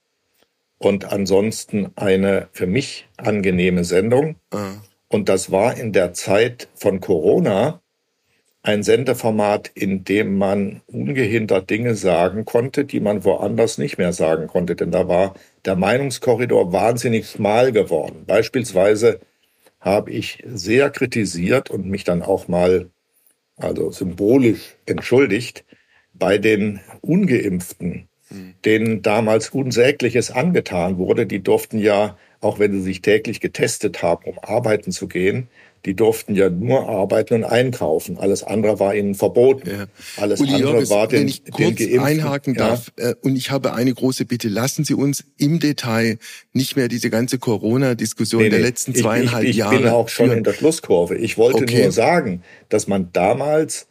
und 0.78 1.06
ansonsten 1.06 1.92
eine 1.96 2.50
für 2.52 2.68
mich 2.68 3.08
angenehme 3.18 3.84
Sendung. 3.84 4.36
Mhm. 4.54 4.82
Und 5.08 5.30
das 5.30 5.52
war 5.52 5.78
in 5.78 5.92
der 5.92 6.14
Zeit 6.14 6.70
von 6.76 7.00
Corona, 7.00 7.82
ein 8.62 8.84
Sendeformat, 8.84 9.72
in 9.74 10.04
dem 10.04 10.38
man 10.38 10.82
ungehindert 10.88 11.70
Dinge 11.70 11.96
sagen 11.96 12.46
konnte, 12.46 12.84
die 12.84 13.00
man 13.00 13.24
woanders 13.24 13.78
nicht 13.78 13.98
mehr 13.98 14.12
sagen 14.12 14.48
konnte. 14.48 14.76
Denn 14.76 14.92
da 14.92 15.08
war 15.08 15.36
der 15.66 15.76
Meinungskorridor 15.76 16.74
wahnsinnig 16.74 17.30
schmal 17.30 17.72
geworden. 17.72 18.26
Beispielsweise 18.28 19.20
habe 19.80 20.12
ich 20.12 20.44
sehr 20.46 20.90
kritisiert 20.90 21.70
und 21.70 21.86
mich 21.86 22.04
dann 22.04 22.22
auch 22.22 22.48
mal, 22.50 22.90
also 23.56 23.92
symbolisch 23.92 24.76
entschuldigt, 24.86 25.64
bei 26.14 26.38
den 26.38 26.82
Ungeimpften, 27.00 28.10
hm. 28.28 28.56
denen 28.66 29.02
damals 29.02 29.50
Unsägliches 29.50 30.32
angetan 30.32 30.98
wurde, 30.98 31.26
die 31.26 31.42
durften 31.42 31.80
ja, 31.80 32.18
auch 32.42 32.60
wenn 32.60 32.74
sie 32.74 32.82
sich 32.82 33.02
täglich 33.02 33.40
getestet 33.40 34.04
haben, 34.04 34.26
um 34.26 34.38
arbeiten 34.40 34.92
zu 34.92 35.08
gehen, 35.08 35.48
die 35.86 35.96
durften 35.96 36.36
ja 36.36 36.50
nur 36.50 36.90
arbeiten 36.90 37.36
und 37.36 37.44
einkaufen. 37.44 38.18
Alles 38.18 38.44
andere 38.44 38.80
war 38.80 38.94
ihnen 38.96 39.16
verboten. 39.16 39.70
Ja. 39.70 39.86
Alles 40.18 40.42
Uli 40.42 40.56
andere 40.56 40.72
Jörges, 40.72 40.90
war 40.90 41.08
den, 41.08 41.22
wenn 41.22 41.28
ich 41.28 41.44
kurz 41.52 41.76
den 41.76 42.00
einhaken 42.00 42.56
ja. 42.56 42.70
darf, 42.70 42.92
äh, 42.98 43.16
und 43.22 43.36
ich 43.36 43.52
habe 43.52 43.74
eine 43.74 43.94
große 43.94 44.26
Bitte, 44.26 44.50
lassen 44.50 44.84
Sie 44.84 44.94
uns 44.94 45.24
im 45.38 45.60
Detail 45.60 46.18
nicht 46.54 46.76
mehr 46.76 46.88
diese 46.88 47.10
ganze 47.10 47.40
Corona-Diskussion 47.40 48.44
nee, 48.44 48.50
der 48.50 48.60
letzten 48.60 48.94
zweieinhalb 48.94 49.44
ich, 49.44 49.52
ich, 49.52 49.56
ich 49.56 49.60
Jahre. 49.60 49.76
Ich 49.76 49.82
bin 49.82 49.90
auch 49.90 50.10
schon 50.10 50.28
führen. 50.28 50.38
in 50.40 50.44
der 50.44 50.54
Schlusskurve. 50.54 51.16
Ich 51.16 51.38
wollte 51.38 51.64
okay. 51.64 51.84
nur 51.84 51.92
sagen, 51.92 52.44
dass 52.68 52.88
man 52.88 53.12
damals 53.14 53.88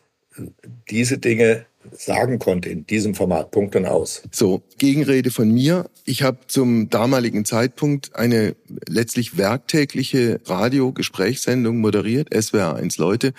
diese 0.91 1.19
Dinge 1.19 1.67
sagen 1.93 2.39
konnte 2.39 2.69
in 2.69 2.87
diesem 2.87 3.15
Format. 3.15 3.51
Punkt 3.51 3.77
und 3.77 3.87
aus. 3.87 4.23
So, 4.33 4.63
Gegenrede 4.79 5.31
von 5.31 5.51
mir. 5.51 5.91
Ich 6.05 6.23
habe 6.23 6.39
zum 6.47 6.91
damaligen 6.91 7.45
Zeitpunkt 7.45 8.17
eine 8.17 8.57
letztlich 8.89 9.37
werktägliche 9.37 10.41
Radiogesprächssendung 10.47 11.79
moderiert, 11.79 12.29
SWR 12.35 12.77
1 12.77 12.99
Leute, 12.99 13.33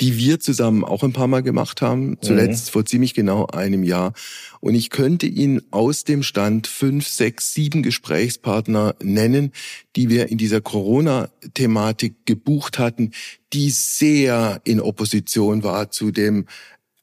die 0.00 0.16
wir 0.16 0.40
zusammen 0.40 0.84
auch 0.84 1.02
ein 1.02 1.12
paar 1.12 1.28
Mal 1.28 1.42
gemacht 1.42 1.82
haben, 1.82 2.18
zuletzt 2.20 2.66
mhm. 2.66 2.72
vor 2.72 2.84
ziemlich 2.84 3.14
genau 3.14 3.46
einem 3.46 3.82
Jahr. 3.82 4.12
Und 4.60 4.74
ich 4.74 4.90
könnte 4.90 5.26
Ihnen 5.26 5.62
aus 5.70 6.04
dem 6.04 6.22
Stand 6.22 6.66
fünf, 6.66 7.06
sechs, 7.06 7.54
sieben 7.54 7.82
Gesprächspartner 7.82 8.96
nennen, 9.02 9.52
die 9.94 10.08
wir 10.08 10.28
in 10.28 10.38
dieser 10.38 10.60
Corona-Thematik 10.60 12.26
gebucht 12.26 12.78
hatten, 12.78 13.12
die 13.52 13.70
sehr 13.70 14.60
in 14.64 14.80
Opposition 14.80 15.62
war 15.62 15.90
zu 15.90 16.10
dem 16.10 16.46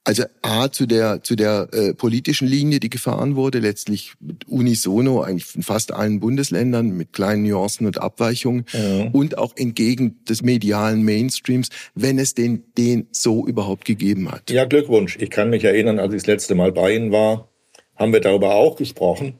also 0.05 0.23
A 0.41 0.69
zu 0.69 0.85
der 0.85 1.23
zu 1.23 1.35
der 1.35 1.69
äh, 1.71 1.93
politischen 1.93 2.47
Linie, 2.47 2.79
die 2.79 2.89
gefahren 2.89 3.35
wurde, 3.35 3.59
letztlich 3.59 4.13
mit 4.19 4.47
unisono 4.47 5.21
eigentlich 5.21 5.55
in 5.55 5.63
fast 5.63 5.93
allen 5.93 6.19
Bundesländern 6.19 6.89
mit 6.89 7.13
kleinen 7.13 7.43
Nuancen 7.43 7.87
und 7.87 8.01
Abweichungen 8.01 8.65
ja. 8.73 9.09
und 9.11 9.37
auch 9.37 9.55
entgegen 9.55 10.23
des 10.25 10.41
medialen 10.41 11.03
Mainstreams, 11.03 11.69
wenn 11.95 12.19
es 12.19 12.33
den 12.33 12.63
den 12.77 13.07
so 13.11 13.47
überhaupt 13.47 13.85
gegeben 13.85 14.31
hat. 14.31 14.51
Ja, 14.51 14.65
Glückwunsch. 14.65 15.17
Ich 15.19 15.29
kann 15.29 15.49
mich 15.49 15.63
erinnern, 15.63 15.99
als 15.99 16.13
ich 16.13 16.21
das 16.21 16.27
letzte 16.27 16.55
Mal 16.55 16.71
bei 16.73 16.95
Ihnen 16.95 17.11
war, 17.11 17.49
haben 17.95 18.11
wir 18.11 18.21
darüber 18.21 18.55
auch 18.55 18.75
gesprochen. 18.75 19.39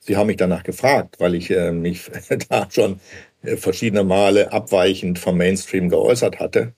Sie 0.00 0.16
haben 0.16 0.28
mich 0.28 0.38
danach 0.38 0.64
gefragt, 0.64 1.16
weil 1.20 1.34
ich 1.34 1.50
äh, 1.50 1.72
mich 1.72 2.10
da 2.48 2.66
schon 2.70 2.98
äh, 3.42 3.56
verschiedene 3.56 4.02
Male 4.02 4.52
abweichend 4.52 5.20
vom 5.20 5.36
Mainstream 5.36 5.88
geäußert 5.88 6.40
hatte 6.40 6.74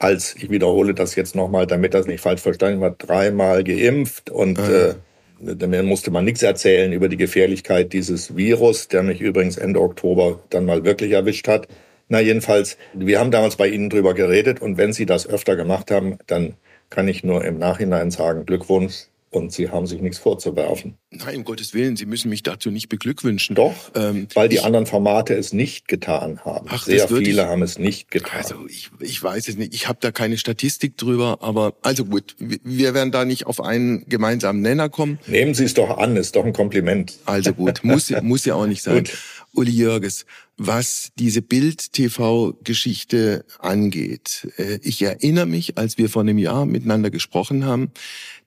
als, 0.00 0.34
ich 0.34 0.50
wiederhole 0.50 0.94
das 0.94 1.14
jetzt 1.14 1.36
nochmal, 1.36 1.66
damit 1.66 1.94
das 1.94 2.06
nicht 2.06 2.20
falsch 2.20 2.40
verstanden 2.40 2.80
wird, 2.80 3.06
dreimal 3.06 3.62
geimpft 3.62 4.30
und 4.30 4.58
ah, 4.58 4.96
äh, 5.42 5.66
mir 5.66 5.82
musste 5.82 6.10
man 6.10 6.24
nichts 6.24 6.42
erzählen 6.42 6.92
über 6.92 7.08
die 7.08 7.18
Gefährlichkeit 7.18 7.92
dieses 7.92 8.34
Virus, 8.34 8.88
der 8.88 9.02
mich 9.02 9.20
übrigens 9.20 9.58
Ende 9.58 9.80
Oktober 9.80 10.40
dann 10.50 10.64
mal 10.64 10.84
wirklich 10.84 11.12
erwischt 11.12 11.48
hat. 11.48 11.68
Na 12.08 12.18
jedenfalls, 12.18 12.78
wir 12.94 13.20
haben 13.20 13.30
damals 13.30 13.56
bei 13.56 13.68
Ihnen 13.68 13.90
drüber 13.90 14.14
geredet 14.14 14.60
und 14.60 14.78
wenn 14.78 14.92
Sie 14.92 15.06
das 15.06 15.28
öfter 15.28 15.54
gemacht 15.54 15.90
haben, 15.90 16.18
dann 16.26 16.54
kann 16.88 17.06
ich 17.06 17.22
nur 17.22 17.44
im 17.44 17.58
Nachhinein 17.58 18.10
sagen, 18.10 18.46
Glückwunsch, 18.46 19.06
und 19.30 19.52
Sie 19.52 19.70
haben 19.70 19.86
sich 19.86 20.00
nichts 20.00 20.18
vorzuwerfen. 20.18 20.96
Nein, 21.10 21.36
um 21.38 21.44
Gottes 21.44 21.72
Willen, 21.72 21.96
Sie 21.96 22.06
müssen 22.06 22.28
mich 22.28 22.42
dazu 22.42 22.70
nicht 22.70 22.88
beglückwünschen. 22.88 23.54
Doch, 23.54 23.74
ähm, 23.94 24.26
weil 24.34 24.48
die 24.48 24.56
ich, 24.56 24.64
anderen 24.64 24.86
Formate 24.86 25.34
es 25.34 25.52
nicht 25.52 25.86
getan 25.88 26.44
haben. 26.44 26.66
Ach, 26.68 26.84
Sehr 26.84 27.06
viele 27.08 27.42
ich, 27.42 27.48
haben 27.48 27.62
es 27.62 27.78
nicht 27.78 28.10
getan. 28.10 28.38
Also 28.42 28.66
ich, 28.68 28.90
ich 28.98 29.22
weiß 29.22 29.48
es 29.48 29.56
nicht, 29.56 29.72
ich 29.72 29.88
habe 29.88 29.98
da 30.00 30.10
keine 30.10 30.36
Statistik 30.36 30.96
drüber, 30.96 31.38
aber 31.40 31.74
also 31.82 32.04
gut, 32.04 32.34
wir 32.38 32.94
werden 32.94 33.12
da 33.12 33.24
nicht 33.24 33.46
auf 33.46 33.60
einen 33.60 34.08
gemeinsamen 34.08 34.62
Nenner 34.62 34.88
kommen. 34.88 35.20
Nehmen 35.26 35.54
Sie 35.54 35.64
es 35.64 35.74
doch 35.74 35.98
an, 35.98 36.16
ist 36.16 36.34
doch 36.34 36.44
ein 36.44 36.52
Kompliment. 36.52 37.18
Also 37.24 37.52
gut, 37.52 37.84
muss, 37.84 38.10
muss 38.22 38.44
ja 38.44 38.54
auch 38.54 38.66
nicht 38.66 38.82
sein. 38.82 39.04
Uli 39.52 39.72
Jörges, 39.72 40.26
was 40.62 41.10
diese 41.18 41.40
Bild-TV-Geschichte 41.40 43.46
angeht. 43.60 44.46
Äh, 44.58 44.78
ich 44.82 45.00
erinnere 45.00 45.46
mich, 45.46 45.78
als 45.78 45.96
wir 45.96 46.10
vor 46.10 46.20
einem 46.20 46.36
Jahr 46.36 46.66
miteinander 46.66 47.08
gesprochen 47.08 47.64
haben, 47.64 47.92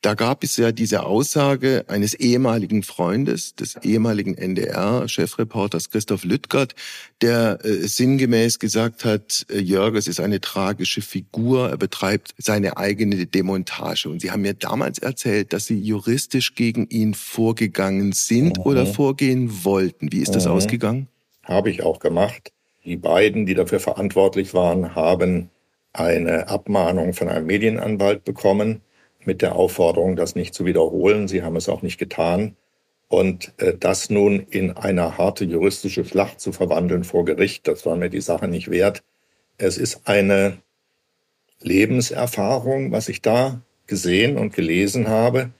da 0.01 0.13
gab 0.13 0.43
es 0.43 0.57
ja 0.57 0.71
diese 0.71 1.07
Aussage 1.07 1.85
eines 1.87 2.13
ehemaligen 2.13 2.83
Freundes, 2.83 3.55
des 3.55 3.77
ehemaligen 3.81 4.37
NDR-Chefreporters 4.37 5.89
Christoph 5.89 6.23
Lüttgert, 6.23 6.75
der 7.21 7.65
äh, 7.65 7.87
sinngemäß 7.87 8.59
gesagt 8.59 9.05
hat, 9.05 9.47
äh, 9.49 9.59
Jörges 9.59 10.07
ist 10.07 10.19
eine 10.19 10.39
tragische 10.39 11.01
Figur, 11.01 11.69
er 11.69 11.77
betreibt 11.77 12.35
seine 12.37 12.77
eigene 12.77 13.25
Demontage. 13.25 14.07
Und 14.07 14.21
Sie 14.21 14.29
haben 14.29 14.43
mir 14.43 14.53
damals 14.53 14.99
erzählt, 14.99 15.51
dass 15.51 15.65
Sie 15.65 15.79
juristisch 15.79 16.53
gegen 16.53 16.87
ihn 16.89 17.15
vorgegangen 17.15 18.11
sind 18.11 18.59
mhm. 18.59 18.63
oder 18.65 18.85
vorgehen 18.85 19.63
wollten. 19.63 20.11
Wie 20.11 20.19
ist 20.19 20.35
das 20.35 20.45
mhm. 20.45 20.51
ausgegangen? 20.51 21.07
Habe 21.43 21.69
ich 21.69 21.83
auch 21.83 21.99
gemacht. 21.99 22.51
Die 22.85 22.97
beiden, 22.97 23.45
die 23.45 23.53
dafür 23.53 23.79
verantwortlich 23.79 24.53
waren, 24.53 24.95
haben 24.95 25.49
eine 25.93 26.47
Abmahnung 26.47 27.13
von 27.13 27.29
einem 27.29 27.45
Medienanwalt 27.45 28.23
bekommen 28.23 28.81
mit 29.25 29.41
der 29.41 29.55
Aufforderung, 29.55 30.15
das 30.15 30.35
nicht 30.35 30.53
zu 30.53 30.65
wiederholen. 30.65 31.27
Sie 31.27 31.43
haben 31.43 31.55
es 31.55 31.69
auch 31.69 31.81
nicht 31.81 31.97
getan. 31.97 32.55
Und 33.07 33.53
äh, 33.57 33.73
das 33.77 34.09
nun 34.09 34.39
in 34.49 34.71
eine 34.71 35.17
harte 35.17 35.45
juristische 35.45 36.03
Schlacht 36.03 36.39
zu 36.39 36.51
verwandeln 36.51 37.03
vor 37.03 37.25
Gericht, 37.25 37.67
das 37.67 37.85
war 37.85 37.95
mir 37.95 38.09
die 38.09 38.21
Sache 38.21 38.47
nicht 38.47 38.71
wert. 38.71 39.03
Es 39.57 39.77
ist 39.77 40.07
eine 40.07 40.57
Lebenserfahrung, 41.61 42.91
was 42.91 43.09
ich 43.09 43.21
da 43.21 43.61
gesehen 43.87 44.37
und 44.37 44.53
gelesen 44.53 45.07
habe. 45.07 45.51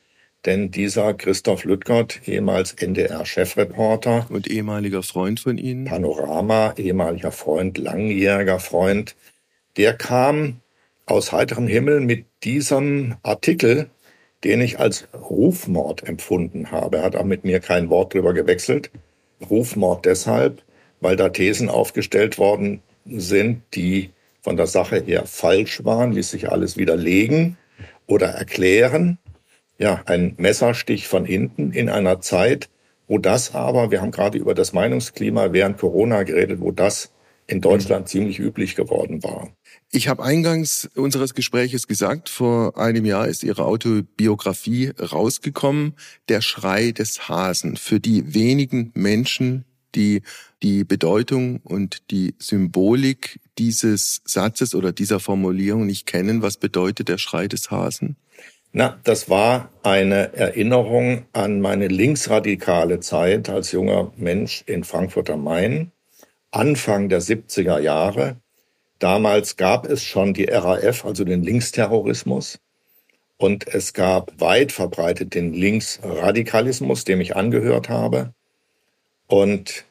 Denn 0.45 0.71
dieser 0.71 1.13
Christoph 1.13 1.63
Lüttgert, 1.63 2.27
ehemals 2.27 2.73
NDR-Chefreporter. 2.73 4.27
Und 4.29 4.47
ehemaliger 4.47 5.01
Freund 5.01 5.39
von 5.39 5.57
Ihnen. 5.57 5.85
Panorama, 5.85 6.73
ehemaliger 6.77 7.31
Freund, 7.31 7.77
langjähriger 7.77 8.59
Freund. 8.59 9.15
Der 9.77 9.93
kam 9.93 10.59
aus 11.05 11.31
heiterem 11.31 11.67
Himmel 11.67 12.01
mit 12.01 12.25
diesem 12.43 13.15
Artikel, 13.23 13.89
den 14.43 14.59
ich 14.59 14.79
als 14.79 15.07
Rufmord 15.13 16.03
empfunden 16.03 16.71
habe. 16.71 16.97
Er 16.97 17.03
hat 17.03 17.15
auch 17.15 17.23
mit 17.23 17.45
mir 17.45 17.59
kein 17.59 17.89
Wort 17.89 18.13
drüber 18.13 18.33
gewechselt. 18.33 18.91
Rufmord 19.49 20.05
deshalb, 20.05 20.61
weil 20.99 21.15
da 21.15 21.29
Thesen 21.29 21.69
aufgestellt 21.69 22.37
worden 22.37 22.81
sind, 23.05 23.61
die 23.73 24.09
von 24.41 24.57
der 24.57 24.67
Sache 24.67 25.01
her 25.01 25.23
falsch 25.25 25.83
waren, 25.85 26.11
ließ 26.11 26.31
sich 26.31 26.51
alles 26.51 26.75
widerlegen 26.77 27.57
oder 28.07 28.27
erklären. 28.27 29.17
Ja, 29.77 30.01
ein 30.05 30.35
Messerstich 30.37 31.07
von 31.07 31.25
hinten 31.25 31.71
in 31.71 31.89
einer 31.89 32.21
Zeit, 32.21 32.69
wo 33.07 33.17
das 33.17 33.53
aber, 33.53 33.91
wir 33.91 34.01
haben 34.01 34.11
gerade 34.11 34.37
über 34.37 34.53
das 34.53 34.73
Meinungsklima 34.73 35.51
während 35.51 35.77
Corona 35.77 36.23
geredet, 36.23 36.61
wo 36.61 36.71
das 36.71 37.11
in 37.47 37.59
Deutschland 37.59 38.07
ziemlich 38.07 38.39
üblich 38.39 38.75
geworden 38.75 39.23
war. 39.23 39.51
Ich 39.91 40.07
habe 40.07 40.23
eingangs 40.23 40.89
unseres 40.95 41.33
Gespräches 41.33 41.87
gesagt, 41.87 42.29
vor 42.29 42.77
einem 42.77 43.05
Jahr 43.05 43.27
ist 43.27 43.43
Ihre 43.43 43.65
Autobiografie 43.65 44.91
rausgekommen, 44.99 45.95
Der 46.29 46.41
Schrei 46.41 46.91
des 46.91 47.27
Hasen. 47.27 47.75
Für 47.75 47.99
die 47.99 48.33
wenigen 48.33 48.91
Menschen, 48.95 49.65
die 49.95 50.21
die 50.63 50.83
Bedeutung 50.85 51.59
und 51.63 52.09
die 52.11 52.35
Symbolik 52.39 53.39
dieses 53.57 54.21
Satzes 54.25 54.73
oder 54.73 54.91
dieser 54.93 55.19
Formulierung 55.19 55.85
nicht 55.85 56.05
kennen, 56.05 56.41
was 56.41 56.57
bedeutet 56.57 57.09
der 57.09 57.17
Schrei 57.17 57.47
des 57.47 57.69
Hasen? 57.69 58.15
Na, 58.73 58.99
das 59.03 59.29
war 59.29 59.69
eine 59.83 60.33
Erinnerung 60.33 61.25
an 61.31 61.61
meine 61.61 61.87
linksradikale 61.87 62.99
Zeit 62.99 63.49
als 63.49 63.71
junger 63.71 64.11
Mensch 64.17 64.63
in 64.65 64.83
Frankfurt 64.83 65.29
am 65.29 65.43
Main, 65.43 65.91
Anfang 66.51 67.07
der 67.07 67.21
70er 67.21 67.79
Jahre 67.79 68.37
Damals 69.03 69.57
gab 69.57 69.85
es 69.85 70.01
schon 70.01 70.33
die 70.33 70.45
RAF, 70.45 71.03
also 71.03 71.25
den 71.25 71.43
Linksterrorismus. 71.43 72.61
Und 73.35 73.67
es 73.67 73.93
gab 73.93 74.39
weit 74.39 74.71
verbreitet 74.71 75.35
den 75.35 75.53
Linksradikalismus, 75.53 77.03
dem 77.03 77.19
ich 77.19 77.35
angehört 77.35 77.89
habe. 77.89 78.33
Und 79.27 79.83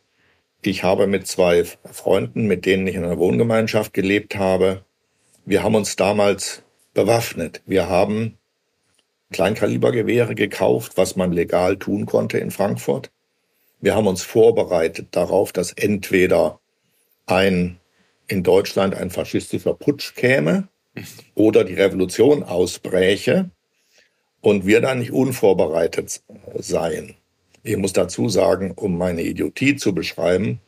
ich 0.62 0.82
habe 0.82 1.06
mit 1.06 1.26
zwei 1.26 1.64
Freunden, 1.64 2.46
mit 2.46 2.64
denen 2.64 2.86
ich 2.86 2.94
in 2.94 3.04
einer 3.04 3.18
Wohngemeinschaft 3.18 3.92
gelebt 3.92 4.36
habe, 4.36 4.82
wir 5.44 5.62
haben 5.62 5.74
uns 5.74 5.94
damals 5.96 6.62
bewaffnet. 6.94 7.60
Wir 7.66 7.90
haben 7.90 8.38
Kleinkalibergewehre 9.32 10.34
gekauft, 10.34 10.92
was 10.96 11.16
man 11.16 11.32
legal 11.32 11.76
tun 11.76 12.06
konnte 12.06 12.38
in 12.38 12.50
Frankfurt. 12.50 13.10
Wir 13.80 13.96
haben 13.96 14.06
uns 14.06 14.22
vorbereitet 14.22 15.08
darauf, 15.10 15.52
dass 15.52 15.72
entweder 15.72 16.60
ein 17.26 17.78
in 18.28 18.42
Deutschland 18.42 18.94
ein 18.94 19.10
faschistischer 19.10 19.74
Putsch 19.74 20.14
käme 20.14 20.68
oder 21.34 21.64
die 21.64 21.74
Revolution 21.74 22.42
ausbräche 22.42 23.50
und 24.40 24.66
wir 24.66 24.80
dann 24.80 25.00
nicht 25.00 25.12
unvorbereitet 25.12 26.22
seien. 26.54 27.14
Ich 27.62 27.76
muss 27.76 27.92
dazu 27.92 28.28
sagen, 28.28 28.72
um 28.72 28.98
meine 28.98 29.22
Idiotie 29.22 29.76
zu 29.76 29.94
beschreiben, 29.94 30.60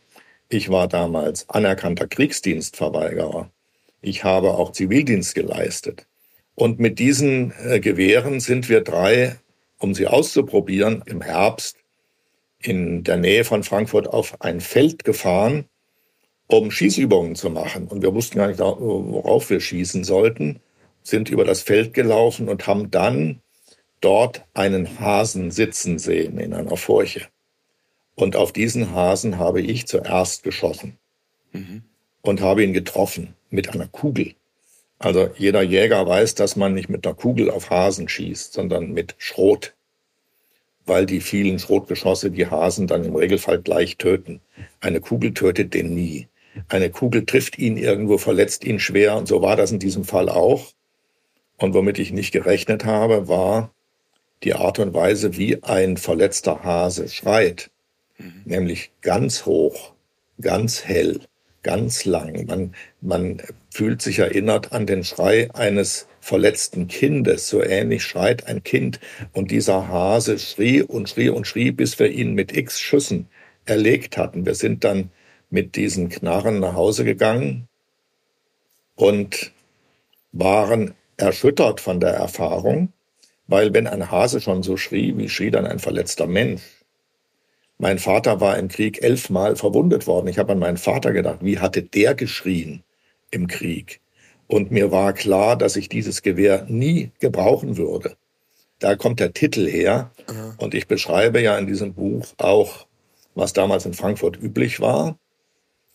ich 0.49 0.69
war 0.69 0.89
damals 0.89 1.49
anerkannter 1.49 2.07
Kriegsdienstverweigerer. 2.07 3.51
Ich 4.01 4.23
habe 4.23 4.55
auch 4.55 4.73
Zivildienst 4.73 5.35
geleistet. 5.35 6.07
Und 6.55 6.79
mit 6.79 6.99
diesen 6.99 7.53
äh, 7.65 7.81
Gewehren 7.81 8.41
sind 8.41 8.69
wir 8.69 8.81
drei, 8.81 9.37
um 9.79 9.95
sie 9.95 10.07
auszuprobieren, 10.07 11.03
im 11.07 11.21
Herbst 11.21 11.77
in 12.61 13.05
der 13.05 13.17
Nähe 13.17 13.45
von 13.45 13.63
Frankfurt 13.63 14.09
auf 14.09 14.41
ein 14.41 14.61
Feld 14.61 15.05
gefahren, 15.05 15.67
um 16.47 16.71
Schießübungen 16.71 17.35
zu 17.35 17.51
machen. 17.51 17.89
Und 17.89 18.03
wir 18.03 18.15
wussten 18.15 18.39
gar 18.39 18.49
nicht, 18.49 18.61
worauf 18.61 19.51
wir 19.51 19.61
schießen 19.61 20.05
sollten, 20.05 20.61
sind 21.03 21.29
über 21.29 21.45
das 21.45 21.63
Feld 21.63 21.93
gelaufen 21.93 22.49
und 22.49 22.67
haben 22.67 22.91
dann 22.91 23.41
dort 24.01 24.45
einen 24.55 25.01
Hasen 25.01 25.51
sitzen 25.51 25.99
sehen 25.99 26.39
in 26.39 26.55
einer 26.55 26.77
Furche. 26.77 27.27
Und 28.15 28.37
auf 28.37 28.53
diesen 28.53 28.93
Hasen 28.95 29.39
habe 29.39 29.61
ich 29.61 29.87
zuerst 29.87 30.43
geschossen 30.43 30.99
mhm. 31.53 31.83
und 32.23 32.41
habe 32.41 32.63
ihn 32.63 32.73
getroffen 32.73 33.35
mit 33.51 33.71
einer 33.71 33.89
Kugel. 33.89 34.35
Also 34.99 35.31
jeder 35.37 35.63
Jäger 35.63 36.07
weiß, 36.07 36.35
dass 36.35 36.57
man 36.57 36.75
nicht 36.75 36.89
mit 36.89 37.07
einer 37.07 37.15
Kugel 37.15 37.51
auf 37.51 37.71
Hasen 37.71 38.09
schießt, 38.09 38.53
sondern 38.53 38.93
mit 38.93 39.15
Schrot, 39.19 39.75
weil 40.87 41.07
die 41.07 41.21
vielen 41.21 41.59
Schrotgeschosse 41.59 42.31
die 42.31 42.47
Hasen 42.47 42.87
dann 42.87 43.05
im 43.05 43.17
Regelfall 43.17 43.61
gleich 43.61 43.97
töten. 43.97 44.41
Eine 44.81 45.01
Kugel 45.01 45.35
tötet 45.35 45.75
den 45.75 45.95
nie. 45.95 46.29
Eine 46.69 46.91
Kugel 46.91 47.27
trifft 47.27 47.59
ihn 47.59 47.77
irgendwo, 47.77 48.19
verletzt 48.19 48.65
ihn 48.65 48.79
schwer 48.79 49.17
und 49.17 49.27
so 49.27 49.43
war 49.43 49.57
das 49.57 49.73
in 49.73 49.79
diesem 49.79 50.05
Fall 50.05 50.29
auch. 50.29 50.73
Und 51.57 51.75
womit 51.75 51.99
ich 51.99 52.13
nicht 52.13 52.33
gerechnet 52.33 52.85
habe, 52.85 53.29
war 53.29 53.73
die 54.43 54.55
Art 54.55 54.79
und 54.79 54.95
Weise, 54.95 55.37
wie 55.37 55.63
ein 55.63 55.97
verletzter 55.97 56.63
Hase 56.63 57.09
schreit. 57.09 57.71
Mhm. 58.19 58.43
Nämlich 58.45 58.93
ganz 59.01 59.47
hoch, 59.47 59.93
ganz 60.41 60.85
hell, 60.85 61.21
ganz 61.63 62.05
lang. 62.05 62.47
Man, 62.47 62.75
man 63.01 63.43
fühlt 63.75 64.01
sich 64.03 64.21
erinnert 64.21 64.73
an 64.73 64.87
den 64.87 65.03
Schrei 65.03 65.53
eines 65.53 66.07
verletzten 66.21 66.87
Kindes. 66.87 67.49
So 67.49 67.61
ähnlich 67.61 68.05
schreit 68.05 68.47
ein 68.47 68.63
Kind. 68.63 69.01
Und 69.33 69.51
dieser 69.51 69.89
Hase 69.89 70.39
schrie 70.39 70.81
und 70.83 71.09
schrie 71.09 71.29
und 71.29 71.49
schrie, 71.49 71.73
bis 71.73 71.99
wir 71.99 72.09
ihn 72.09 72.35
mit 72.35 72.57
x 72.57 72.81
Schüssen 72.81 73.27
erlegt 73.65 74.17
hatten. 74.17 74.47
Wir 74.47 74.55
sind 74.55 74.85
dann 74.85 75.11
mit 75.51 75.75
diesen 75.75 76.09
Knarren 76.09 76.61
nach 76.61 76.75
Hause 76.75 77.05
gegangen 77.05 77.67
und 78.95 79.51
waren 80.31 80.95
erschüttert 81.17 81.81
von 81.81 81.99
der 81.99 82.11
Erfahrung, 82.11 82.93
weil 83.49 83.75
wenn 83.75 83.89
ein 83.89 84.09
Hase 84.09 84.41
schon 84.41 84.63
so 84.63 84.77
schrie, 84.77 85.17
wie 85.17 85.29
schrie 85.29 85.51
dann 85.51 85.67
ein 85.67 85.81
verletzter 85.81 86.29
Mensch? 86.29 86.63
Mein 87.79 87.99
Vater 87.99 88.41
war 88.41 88.57
im 88.57 88.69
Krieg 88.69 89.03
elfmal 89.03 89.57
verwundet 89.57 90.07
worden. 90.07 90.29
Ich 90.29 90.39
habe 90.39 90.53
an 90.53 90.61
meinen 90.61 90.77
Vater 90.77 91.13
gedacht, 91.13 91.41
wie 91.43 91.59
hatte 91.59 91.83
der 91.83 92.15
geschrien 92.15 92.85
im 93.35 93.47
Krieg? 93.47 94.01
Und 94.47 94.71
mir 94.71 94.91
war 94.91 95.13
klar, 95.13 95.57
dass 95.57 95.77
ich 95.77 95.89
dieses 95.89 96.23
Gewehr 96.23 96.67
nie 96.69 97.11
gebrauchen 97.19 97.77
würde. 97.77 98.17
Da 98.79 98.97
kommt 98.97 99.21
der 99.21 99.33
Titel 99.33 99.67
her. 99.67 100.11
Mhm. 100.29 100.55
Und 100.59 100.75
ich 100.75 100.87
beschreibe 100.87 101.41
ja 101.41 101.59
in 101.59 101.67
diesem 101.67 101.95
Buch 101.95 102.27
auch, 102.39 102.87
was 103.35 103.53
damals 103.53 103.87
in 103.87 103.95
Frankfurt 103.95 104.41
üblich 104.41 104.81
war 104.81 105.19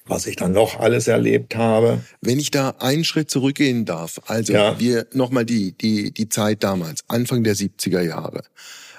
was 0.10 0.26
ich 0.26 0.36
dann 0.36 0.52
noch 0.52 0.80
alles 0.80 1.08
erlebt 1.08 1.56
habe. 1.56 2.02
Wenn 2.22 2.40
ich 2.40 2.52
da 2.52 2.72
einen 2.80 3.04
Schritt 3.04 3.30
zurückgehen 3.30 3.86
darf, 3.86 4.20
also 4.26 4.54
ja. 4.54 4.80
wir 4.80 5.06
nochmal 5.14 5.46
die, 5.46 5.74
die, 5.74 6.12
die 6.12 6.28
Zeit 6.30 6.64
damals, 6.64 7.04
Anfang 7.08 7.44
der 7.44 7.56
70er 7.56 8.02
Jahre 8.02 8.42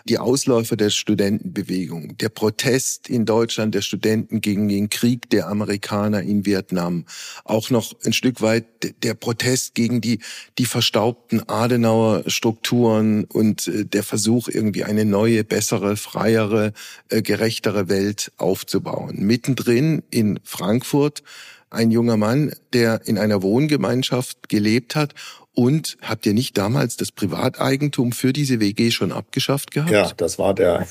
die 0.05 0.19
Ausläufer 0.19 0.77
der 0.77 0.91
Studentenbewegung, 0.91 2.17
der 2.19 2.29
Protest 2.29 3.09
in 3.09 3.27
Deutschland 3.27 3.75
der 3.75 3.83
Studenten 3.83 4.41
gegen 4.41 4.69
den 4.69 4.91
Krieg 4.91 5.31
der 5.31 5.49
Amerikaner 5.49 6.23
in 6.23 6.47
Vietnam, 6.47 7.05
auch 7.45 7.71
noch 7.71 7.95
ein 8.05 8.13
Stück 8.13 8.41
weit 8.43 8.65
der 9.03 9.15
Protest 9.15 9.75
gegen 9.75 10.01
die, 10.01 10.21
die 10.59 10.65
verstaubten 10.67 11.49
Adenauer 11.49 12.25
Strukturen 12.27 13.25
und 13.25 13.69
äh, 13.69 13.85
der 13.85 14.03
Versuch, 14.03 14.49
irgendwie 14.49 14.85
eine 14.85 15.05
neue, 15.05 15.45
bessere, 15.45 15.97
freiere, 15.97 16.73
äh, 17.09 17.23
gerechtere 17.23 17.89
Welt 17.89 18.33
aufzubauen. 18.37 19.17
Mittendrin 19.21 20.03
in 20.11 20.41
Frankfurt 20.45 21.23
ein 21.71 21.93
junger 21.93 22.17
Mann, 22.17 22.53
der 22.73 23.07
in 23.07 23.17
einer 23.17 23.43
Wohngemeinschaft 23.43 24.49
gelebt 24.49 24.97
hat 24.97 25.15
und 25.55 25.99
habt 26.03 26.27
ihr 26.27 26.35
nicht 26.35 26.57
damals 26.57 26.97
das 26.97 27.13
Privateigentum 27.13 28.13
für 28.13 28.33
diese 28.33 28.61
WG 28.61 28.91
schon 28.91 29.13
abgeschafft 29.13 29.73
gehabt? 29.73 29.91
Ja, 29.91 30.11
das 30.17 30.39
war 30.39 30.55
der 30.55 30.87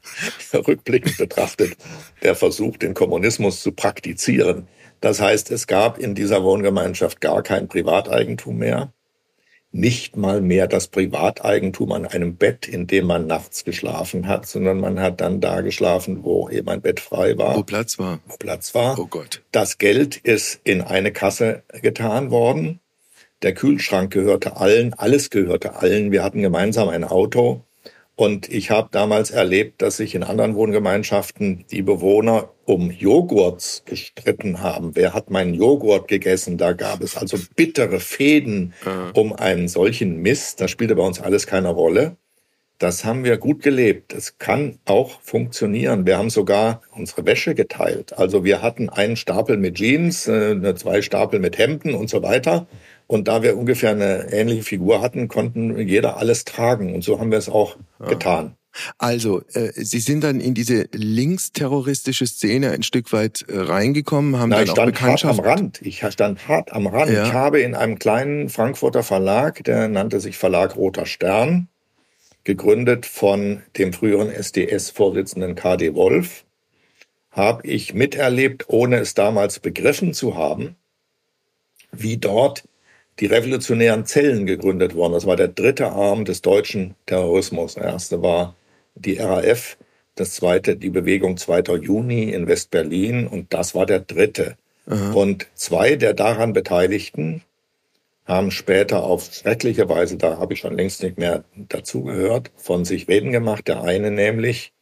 rückblickend 0.52 1.18
betrachtet 1.18 1.76
der 2.22 2.34
Versuch, 2.34 2.76
den 2.76 2.94
Kommunismus 2.94 3.62
zu 3.62 3.72
praktizieren. 3.72 4.68
Das 5.00 5.20
heißt, 5.20 5.50
es 5.50 5.66
gab 5.66 5.98
in 5.98 6.14
dieser 6.14 6.42
Wohngemeinschaft 6.42 7.20
gar 7.20 7.42
kein 7.42 7.68
Privateigentum 7.68 8.56
mehr. 8.56 8.92
Nicht 9.72 10.16
mal 10.16 10.40
mehr 10.40 10.68
das 10.68 10.86
Privateigentum 10.86 11.90
an 11.90 12.06
einem 12.06 12.36
Bett, 12.36 12.68
in 12.68 12.86
dem 12.86 13.06
man 13.08 13.26
nachts 13.26 13.64
geschlafen 13.64 14.28
hat, 14.28 14.46
sondern 14.46 14.78
man 14.78 15.00
hat 15.00 15.20
dann 15.20 15.40
da 15.40 15.62
geschlafen, 15.62 16.22
wo 16.22 16.48
eben 16.48 16.68
ein 16.68 16.80
Bett 16.80 17.00
frei 17.00 17.36
war. 17.36 17.56
Wo 17.56 17.64
Platz 17.64 17.98
war. 17.98 18.20
Wo 18.28 18.36
Platz 18.36 18.72
war. 18.76 18.96
Oh 18.96 19.06
Gott. 19.06 19.42
Das 19.50 19.78
Geld 19.78 20.16
ist 20.16 20.60
in 20.62 20.80
eine 20.80 21.10
Kasse 21.10 21.64
getan 21.82 22.30
worden 22.30 22.78
der 23.44 23.54
Kühlschrank 23.54 24.12
gehörte 24.12 24.56
allen, 24.56 24.94
alles 24.94 25.30
gehörte 25.30 25.76
allen. 25.76 26.10
Wir 26.10 26.24
hatten 26.24 26.42
gemeinsam 26.42 26.88
ein 26.88 27.04
Auto. 27.04 27.62
Und 28.16 28.48
ich 28.48 28.70
habe 28.70 28.88
damals 28.92 29.30
erlebt, 29.30 29.82
dass 29.82 29.96
sich 29.96 30.14
in 30.14 30.22
anderen 30.22 30.54
Wohngemeinschaften 30.54 31.64
die 31.70 31.82
Bewohner 31.82 32.50
um 32.64 32.90
Joghurts 32.90 33.82
gestritten 33.84 34.62
haben. 34.62 34.94
Wer 34.94 35.14
hat 35.14 35.30
meinen 35.30 35.52
Joghurt 35.52 36.08
gegessen? 36.08 36.56
Da 36.56 36.72
gab 36.72 37.02
es 37.02 37.16
also 37.16 37.36
bittere 37.56 38.00
Fäden 38.00 38.72
um 39.14 39.32
einen 39.32 39.68
solchen 39.68 40.22
Mist. 40.22 40.60
Das 40.60 40.70
spielte 40.70 40.94
bei 40.94 41.02
uns 41.02 41.20
alles 41.20 41.46
keine 41.46 41.70
Rolle. 41.70 42.16
Das 42.78 43.04
haben 43.04 43.24
wir 43.24 43.36
gut 43.36 43.62
gelebt. 43.62 44.12
Es 44.12 44.38
kann 44.38 44.78
auch 44.84 45.20
funktionieren. 45.20 46.06
Wir 46.06 46.18
haben 46.18 46.30
sogar 46.30 46.82
unsere 46.90 47.24
Wäsche 47.24 47.54
geteilt. 47.54 48.18
Also 48.18 48.44
wir 48.44 48.62
hatten 48.62 48.88
einen 48.88 49.16
Stapel 49.16 49.56
mit 49.56 49.76
Jeans, 49.76 50.26
äh, 50.26 50.74
zwei 50.74 51.00
Stapel 51.02 51.40
mit 51.40 51.56
Hemden 51.56 51.94
und 51.94 52.10
so 52.10 52.22
weiter. 52.22 52.66
Und 53.06 53.28
da 53.28 53.42
wir 53.42 53.56
ungefähr 53.56 53.90
eine 53.90 54.32
ähnliche 54.32 54.62
Figur 54.62 55.02
hatten, 55.02 55.28
konnten 55.28 55.78
jeder 55.86 56.16
alles 56.16 56.44
tragen. 56.44 56.94
Und 56.94 57.04
so 57.04 57.20
haben 57.20 57.30
wir 57.30 57.38
es 57.38 57.48
auch 57.48 57.76
ja. 58.00 58.06
getan. 58.06 58.56
Also, 58.98 59.42
äh, 59.52 59.70
Sie 59.74 60.00
sind 60.00 60.24
dann 60.24 60.40
in 60.40 60.54
diese 60.54 60.88
linksterroristische 60.92 62.26
Szene 62.26 62.72
ein 62.72 62.82
Stück 62.82 63.12
weit 63.12 63.44
äh, 63.48 63.58
reingekommen, 63.58 64.38
haben 64.38 64.48
Nein, 64.48 64.66
dann 64.66 64.88
ich 64.88 64.98
stand 64.98 65.00
hart 65.00 65.24
am 65.24 65.38
Rand. 65.38 65.82
Ich 65.82 66.04
stand 66.10 66.48
hart 66.48 66.72
am 66.72 66.86
Rand. 66.86 67.12
Ja. 67.12 67.26
Ich 67.26 67.32
habe 67.32 67.60
in 67.60 67.74
einem 67.74 67.98
kleinen 67.98 68.48
Frankfurter 68.48 69.02
Verlag, 69.02 69.62
der 69.64 69.88
nannte 69.88 70.20
sich 70.20 70.36
Verlag 70.36 70.76
Roter 70.76 71.06
Stern, 71.06 71.68
gegründet 72.42 73.06
von 73.06 73.62
dem 73.78 73.92
früheren 73.92 74.30
SDS-Vorsitzenden 74.30 75.54
KD 75.54 75.94
Wolf, 75.94 76.44
habe 77.30 77.66
ich 77.66 77.94
miterlebt, 77.94 78.64
ohne 78.68 78.98
es 78.98 79.14
damals 79.14 79.60
begriffen 79.60 80.14
zu 80.14 80.36
haben, 80.36 80.76
wie 81.92 82.16
dort 82.16 82.64
die 83.20 83.26
revolutionären 83.26 84.06
Zellen 84.06 84.46
gegründet 84.46 84.94
worden. 84.94 85.12
Das 85.12 85.26
war 85.26 85.36
der 85.36 85.48
dritte 85.48 85.90
Arm 85.90 86.24
des 86.24 86.42
deutschen 86.42 86.94
Terrorismus. 87.06 87.74
Der 87.74 87.84
erste 87.84 88.22
war 88.22 88.56
die 88.94 89.18
RAF, 89.18 89.76
das 90.14 90.34
zweite 90.34 90.76
die 90.76 90.90
Bewegung 90.90 91.36
2. 91.36 91.76
Juni 91.80 92.30
in 92.30 92.46
West-Berlin 92.46 93.26
und 93.26 93.52
das 93.52 93.74
war 93.74 93.86
der 93.86 94.00
dritte. 94.00 94.56
Aha. 94.86 95.12
Und 95.12 95.46
zwei 95.54 95.96
der 95.96 96.14
daran 96.14 96.52
Beteiligten 96.52 97.42
haben 98.26 98.50
später 98.50 99.04
auf 99.04 99.32
schreckliche 99.32 99.88
Weise, 99.88 100.16
da 100.16 100.38
habe 100.38 100.54
ich 100.54 100.60
schon 100.60 100.76
längst 100.76 101.02
nicht 101.02 101.18
mehr 101.18 101.44
dazugehört, 101.56 102.50
von 102.56 102.84
sich 102.84 103.08
reden 103.08 103.32
gemacht. 103.32 103.68
Der 103.68 103.82
eine 103.82 104.10
nämlich 104.10 104.72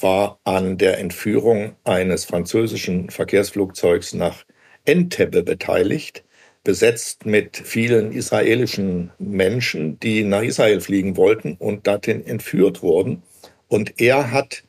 war 0.00 0.40
an 0.44 0.76
der 0.76 0.98
Entführung 0.98 1.76
eines 1.84 2.24
französischen 2.24 3.10
Verkehrsflugzeugs 3.10 4.12
nach 4.14 4.44
Entebbe 4.84 5.42
beteiligt 5.42 6.23
besetzt 6.64 7.26
mit 7.26 7.58
vielen 7.58 8.10
israelischen 8.10 9.12
Menschen, 9.18 10.00
die 10.00 10.24
nach 10.24 10.42
Israel 10.42 10.80
fliegen 10.80 11.16
wollten 11.16 11.54
und 11.58 11.86
dorthin 11.86 12.26
entführt 12.26 12.82
wurden. 12.82 13.22
Und 13.68 14.00
er 14.00 14.32
hat 14.32 14.64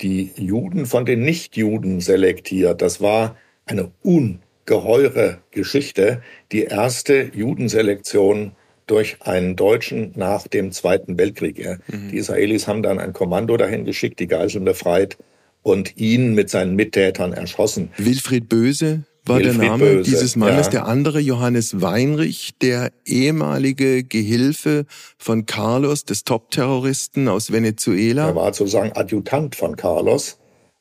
die 0.00 0.32
Juden 0.36 0.86
von 0.86 1.04
den 1.04 1.22
Nichtjuden 1.22 2.00
selektiert. 2.00 2.82
Das 2.82 3.00
war 3.00 3.36
eine 3.66 3.92
ungeheure 4.02 5.38
Geschichte. 5.50 6.22
Die 6.52 6.64
erste 6.64 7.30
Judenselektion 7.34 8.52
durch 8.86 9.16
einen 9.20 9.56
Deutschen 9.56 10.12
nach 10.16 10.46
dem 10.46 10.72
Zweiten 10.72 11.18
Weltkrieg. 11.18 11.78
Mhm. 11.88 12.10
Die 12.10 12.16
Israelis 12.16 12.66
haben 12.66 12.82
dann 12.82 12.98
ein 12.98 13.12
Kommando 13.12 13.56
dahin 13.56 13.84
geschickt, 13.84 14.20
die 14.20 14.28
Geiseln 14.28 14.64
befreit 14.64 15.18
und 15.62 15.96
ihn 15.96 16.34
mit 16.34 16.48
seinen 16.48 16.76
Mittätern 16.76 17.32
erschossen. 17.32 17.90
Wilfried 17.96 18.48
Böse 18.48 19.02
war 19.28 19.38
Wilfried 19.38 19.60
der 19.60 19.68
Name 19.68 19.84
Böse, 19.84 20.10
dieses 20.10 20.36
Mannes. 20.36 20.66
Ja. 20.66 20.70
Der 20.70 20.86
andere 20.86 21.20
Johannes 21.20 21.80
Weinrich, 21.80 22.52
der 22.60 22.92
ehemalige 23.04 24.04
Gehilfe 24.04 24.86
von 25.18 25.46
Carlos, 25.46 26.04
des 26.04 26.24
Top-Terroristen 26.24 27.28
aus 27.28 27.52
Venezuela. 27.52 28.28
Er 28.28 28.36
war 28.36 28.54
sozusagen 28.54 28.92
Adjutant 28.92 29.54
von 29.56 29.76
Carlos. 29.76 30.38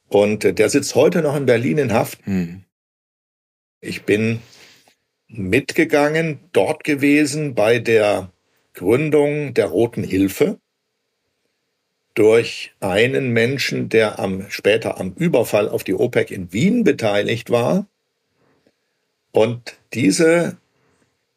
Und 0.07 0.43
der 0.43 0.69
sitzt 0.69 0.95
heute 0.95 1.21
noch 1.21 1.35
in 1.35 1.45
Berlin 1.45 1.77
in 1.77 1.93
Haft. 1.93 2.25
Hm. 2.25 2.63
Ich 3.81 4.03
bin 4.03 4.39
mitgegangen, 5.27 6.39
dort 6.53 6.83
gewesen 6.83 7.55
bei 7.55 7.79
der 7.79 8.31
Gründung 8.73 9.53
der 9.53 9.67
Roten 9.67 10.03
Hilfe 10.03 10.59
durch 12.13 12.73
einen 12.79 13.31
Menschen, 13.31 13.89
der 13.89 14.19
am, 14.19 14.49
später 14.49 14.99
am 14.99 15.13
Überfall 15.13 15.67
auf 15.67 15.83
die 15.83 15.93
OPEC 15.93 16.31
in 16.31 16.53
Wien 16.53 16.83
beteiligt 16.83 17.49
war. 17.49 17.87
Und 19.35 19.75
diese 19.93 20.55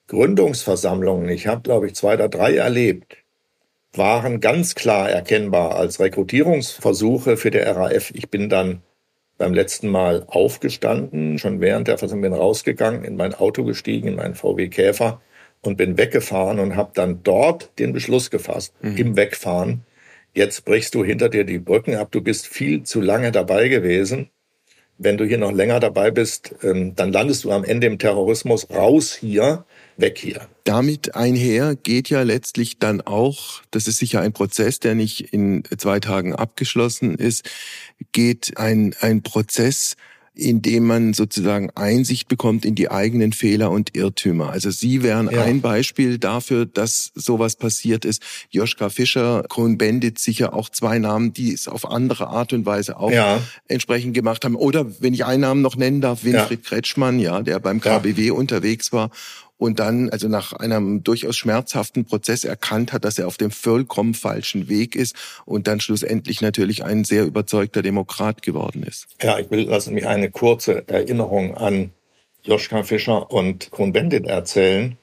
Gründungsversammlungen, 0.06 1.28
ich 1.30 1.48
habe, 1.48 1.62
glaube 1.62 1.88
ich, 1.88 1.96
zwei 1.96 2.14
oder 2.14 2.28
drei 2.28 2.54
erlebt, 2.54 3.16
waren 3.92 4.38
ganz 4.38 4.76
klar 4.76 5.10
erkennbar 5.10 5.74
als 5.74 5.98
Rekrutierungsversuche 5.98 7.36
für 7.36 7.50
die 7.50 7.58
RAF. 7.58 8.12
Ich 8.14 8.30
bin 8.30 8.48
dann 8.48 8.82
beim 9.36 9.52
letzten 9.52 9.88
Mal 9.88 10.22
aufgestanden, 10.28 11.40
schon 11.40 11.60
während 11.60 11.88
der 11.88 11.98
Versammlung 11.98 12.30
bin 12.30 12.40
rausgegangen, 12.40 13.02
in 13.02 13.16
mein 13.16 13.34
Auto 13.34 13.64
gestiegen, 13.64 14.06
in 14.06 14.14
meinen 14.14 14.36
VW 14.36 14.68
Käfer 14.68 15.20
und 15.62 15.76
bin 15.76 15.98
weggefahren 15.98 16.60
und 16.60 16.76
habe 16.76 16.92
dann 16.94 17.24
dort 17.24 17.76
den 17.80 17.92
Beschluss 17.92 18.30
gefasst, 18.30 18.74
mhm. 18.80 18.96
im 18.96 19.16
Wegfahren, 19.16 19.82
jetzt 20.34 20.64
brichst 20.64 20.94
du 20.94 21.04
hinter 21.04 21.28
dir 21.28 21.42
die 21.42 21.58
Brücken 21.58 21.96
ab, 21.96 22.12
du 22.12 22.20
bist 22.20 22.46
viel 22.46 22.84
zu 22.84 23.00
lange 23.00 23.32
dabei 23.32 23.66
gewesen. 23.66 24.30
Wenn 24.98 25.16
du 25.16 25.24
hier 25.24 25.38
noch 25.38 25.52
länger 25.52 25.78
dabei 25.78 26.10
bist, 26.10 26.54
ähm, 26.62 26.94
dann 26.96 27.12
landest 27.12 27.44
du 27.44 27.52
am 27.52 27.64
Ende 27.64 27.86
im 27.86 27.98
Terrorismus 27.98 28.68
raus 28.70 29.14
hier 29.14 29.64
weg 29.96 30.18
hier. 30.18 30.48
Damit 30.64 31.14
einher 31.14 31.76
geht 31.76 32.10
ja 32.10 32.22
letztlich 32.22 32.78
dann 32.78 33.00
auch, 33.00 33.62
das 33.70 33.86
ist 33.86 33.98
sicher 33.98 34.20
ein 34.20 34.32
Prozess, 34.32 34.80
der 34.80 34.94
nicht 34.94 35.32
in 35.32 35.62
zwei 35.76 36.00
Tagen 36.00 36.34
abgeschlossen 36.34 37.14
ist, 37.14 37.48
geht 38.12 38.58
ein, 38.58 38.94
ein 39.00 39.22
Prozess, 39.22 39.96
in 40.38 40.62
dem 40.62 40.86
man 40.86 41.14
sozusagen 41.14 41.70
Einsicht 41.74 42.28
bekommt 42.28 42.64
in 42.64 42.76
die 42.76 42.92
eigenen 42.92 43.32
Fehler 43.32 43.72
und 43.72 43.96
Irrtümer. 43.96 44.50
Also 44.50 44.70
Sie 44.70 45.02
wären 45.02 45.28
ja. 45.28 45.42
ein 45.42 45.60
Beispiel 45.60 46.18
dafür, 46.18 46.64
dass 46.64 47.10
sowas 47.16 47.56
passiert 47.56 48.04
ist. 48.04 48.22
Joschka 48.50 48.88
Fischer, 48.88 49.44
Cohn-Bendit, 49.48 50.20
sicher 50.20 50.54
auch 50.54 50.68
zwei 50.68 51.00
Namen, 51.00 51.32
die 51.32 51.52
es 51.52 51.66
auf 51.66 51.90
andere 51.90 52.28
Art 52.28 52.52
und 52.52 52.66
Weise 52.66 53.00
auch 53.00 53.10
ja. 53.10 53.42
entsprechend 53.66 54.14
gemacht 54.14 54.44
haben. 54.44 54.54
Oder 54.54 54.86
wenn 55.00 55.12
ich 55.12 55.24
einen 55.24 55.40
Namen 55.40 55.60
noch 55.60 55.76
nennen 55.76 56.00
darf, 56.00 56.22
Winfried 56.22 56.60
ja. 56.62 56.68
Kretschmann, 56.68 57.18
ja, 57.18 57.42
der 57.42 57.58
beim 57.58 57.80
KBW 57.80 58.30
unterwegs 58.30 58.92
war 58.92 59.10
und 59.58 59.80
dann 59.80 60.08
also 60.08 60.28
nach 60.28 60.52
einem 60.52 61.04
durchaus 61.04 61.36
schmerzhaften 61.36 62.04
Prozess 62.04 62.44
erkannt 62.44 62.92
hat, 62.92 63.04
dass 63.04 63.18
er 63.18 63.26
auf 63.26 63.36
dem 63.36 63.50
vollkommen 63.50 64.14
falschen 64.14 64.68
Weg 64.68 64.94
ist 64.94 65.14
und 65.44 65.66
dann 65.66 65.80
schlussendlich 65.80 66.40
natürlich 66.40 66.84
ein 66.84 67.04
sehr 67.04 67.24
überzeugter 67.24 67.82
Demokrat 67.82 68.42
geworden 68.42 68.82
ist. 68.84 69.08
Ja, 69.20 69.38
ich 69.38 69.50
will 69.50 69.68
lassen 69.68 69.94
mich 69.94 70.06
eine 70.06 70.30
kurze 70.30 70.88
Erinnerung 70.88 71.56
an 71.56 71.90
Joschka 72.42 72.84
Fischer 72.84 73.30
und 73.30 73.70
Kuhn-Bendit 73.70 74.26
erzählen. 74.26 74.96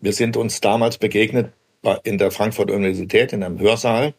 Wir 0.00 0.14
sind 0.14 0.36
uns 0.36 0.60
damals 0.60 0.98
begegnet 0.98 1.52
in 2.02 2.18
der 2.18 2.30
Frankfurter 2.30 2.74
Universität 2.74 3.32
in 3.32 3.42
einem 3.42 3.58
Hörsaal. 3.58 4.14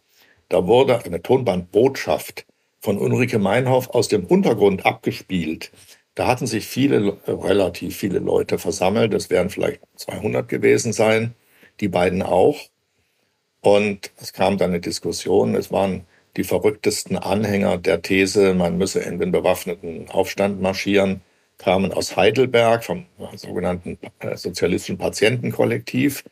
Da 0.48 0.67
wurde 0.67 1.04
eine 1.04 1.22
Tonbandbotschaft 1.22 2.46
von 2.80 2.98
Ulrike 2.98 3.39
Meinhoff 3.39 3.89
aus 3.89 4.08
dem 4.08 4.26
Untergrund 4.26 4.86
abgespielt. 4.86 5.72
Da 6.15 6.28
hatten 6.28 6.47
sich 6.47 6.67
viele, 6.67 7.17
relativ 7.28 7.95
viele 7.97 8.19
Leute 8.19 8.58
versammelt. 8.58 9.13
Das 9.13 9.30
wären 9.30 9.50
vielleicht 9.50 9.82
200 9.95 10.47
gewesen 10.47 10.93
sein. 10.93 11.36
Die 11.80 11.88
beiden 11.88 12.21
auch. 12.21 12.60
Und 13.62 14.12
es 14.17 14.34
kam 14.34 14.58
dann 14.58 14.71
eine 14.71 14.82
Diskussion. 14.82 15.56
Es 15.56 15.71
waren 15.71 16.06
die 16.38 16.43
verrücktesten 16.43 17.17
Anhänger 17.17 17.78
der 17.78 18.02
These, 18.02 18.54
man 18.54 18.78
müsse 18.78 19.00
in 19.02 19.19
den 19.19 19.32
bewaffneten 19.32 20.10
Aufstand 20.10 20.62
marschieren, 20.62 21.21
kamen 21.58 21.91
aus 21.91 22.15
Heidelberg 22.15 22.84
vom 22.84 23.06
sogenannten 23.36 23.97
äh, 24.19 24.38
sozialistischen 24.38 24.97
Patientenkollektiv. 24.97 26.24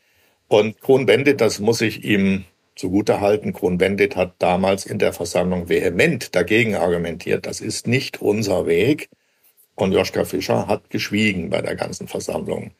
Und 0.48 0.80
Kron-Bendit, 0.80 1.40
das 1.40 1.60
muss 1.60 1.80
ich 1.80 2.04
ihm 2.04 2.44
zugutehalten, 2.74 3.52
Kron-Bendit 3.52 4.16
hat 4.16 4.34
damals 4.38 4.86
in 4.86 4.98
der 4.98 5.12
Versammlung 5.12 5.68
vehement 5.68 6.34
dagegen 6.34 6.74
argumentiert, 6.76 7.46
das 7.46 7.60
ist 7.60 7.86
nicht 7.86 8.22
unser 8.22 8.66
Weg. 8.66 9.10
Und 9.80 9.92
Joschka 9.92 10.26
Fischer 10.26 10.66
hat 10.66 10.90
geschwiegen 10.90 11.48
bei 11.48 11.62
der 11.62 11.74
ganzen 11.74 12.06
Versammlung. 12.06 12.72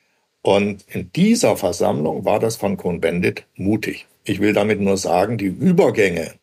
Und 0.43 0.85
in 0.89 1.11
dieser 1.13 1.57
Versammlung 1.57 2.27
war 2.27 2.41
das 2.41 2.57
von 2.57 2.77
Cohn-Bendit 2.77 3.47
mutig. 3.57 4.07
Ich 4.25 4.39
will 4.39 4.53
damit 4.53 4.81
nur 4.81 4.99
sagen, 4.99 5.39
die 5.39 5.47
Übergänge 5.47 6.35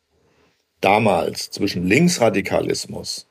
damals 0.81 1.51
zwischen 1.51 1.85
Linksradikalismus, 1.85 3.27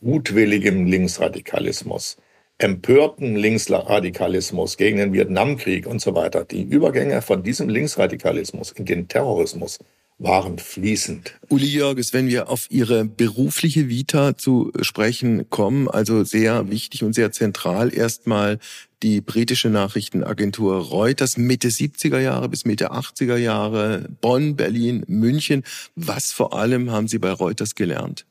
gutwilligem 0.00 0.84
Linksradikalismus, 0.84 2.18
empörten 2.58 3.36
Linksradikalismus 3.36 4.76
gegen 4.76 4.98
den 4.98 5.12
Vietnamkrieg 5.14 5.86
und 5.86 6.02
so 6.02 6.14
weiter, 6.14 6.44
die 6.44 6.62
Übergänge 6.62 7.22
von 7.22 7.42
diesem 7.42 7.70
Linksradikalismus 7.70 8.72
in 8.72 8.84
den 8.84 9.08
Terrorismus 9.08 9.78
waren 10.18 10.58
fließend. 10.58 11.38
Uli 11.48 11.66
Jörges, 11.66 12.12
wenn 12.12 12.26
wir 12.26 12.48
auf 12.48 12.66
Ihre 12.70 13.04
berufliche 13.04 13.88
Vita 13.88 14.36
zu 14.36 14.72
sprechen 14.80 15.48
kommen, 15.48 15.88
also 15.88 16.24
sehr 16.24 16.70
wichtig 16.70 17.04
und 17.04 17.14
sehr 17.14 17.30
zentral 17.30 17.94
erstmal 17.94 18.58
die 19.02 19.20
britische 19.20 19.70
Nachrichtenagentur 19.70 20.76
Reuters 20.88 21.36
Mitte 21.36 21.68
70er 21.68 22.18
Jahre 22.18 22.48
bis 22.48 22.64
Mitte 22.64 22.90
80er 22.92 23.36
Jahre, 23.36 24.08
Bonn, 24.20 24.56
Berlin, 24.56 25.04
München. 25.06 25.62
Was 25.94 26.32
vor 26.32 26.52
allem 26.52 26.90
haben 26.90 27.06
Sie 27.06 27.18
bei 27.18 27.30
Reuters 27.30 27.76
gelernt? 27.76 28.26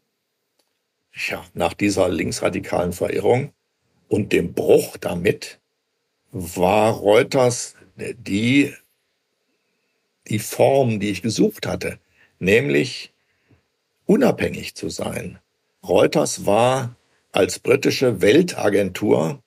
Ja, 1.30 1.44
nach 1.54 1.74
dieser 1.74 2.10
linksradikalen 2.10 2.92
Verirrung 2.92 3.54
und 4.10 4.34
dem 4.34 4.54
Bruch 4.54 4.98
damit 4.98 5.60
war 6.32 6.92
Reuters 6.92 7.76
die 7.96 8.74
die 10.30 10.40
Form, 10.40 11.00
die 11.00 11.10
ich 11.10 11.22
gesucht 11.22 11.66
hatte, 11.66 12.00
nämlich 12.40 13.14
unabhängig 14.06 14.76
zu 14.76 14.90
sein. 14.90 15.40
Reuters 15.88 16.46
war 16.46 16.96
als 17.32 17.60
britische 17.60 18.22
Weltagentur 18.22 19.42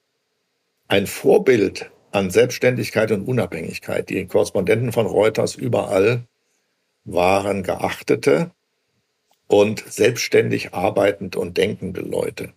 ein 0.88 1.06
Vorbild 1.06 1.90
an 2.12 2.30
Selbstständigkeit 2.30 3.12
und 3.12 3.26
Unabhängigkeit. 3.26 4.08
Die 4.10 4.26
Korrespondenten 4.26 4.92
von 4.92 5.06
Reuters 5.06 5.54
überall 5.54 6.24
waren 7.04 7.62
geachtete 7.62 8.50
und 9.46 9.84
selbstständig 9.86 10.74
arbeitend 10.74 11.36
und 11.36 11.56
denkende 11.56 12.00
Leute. 12.00 12.52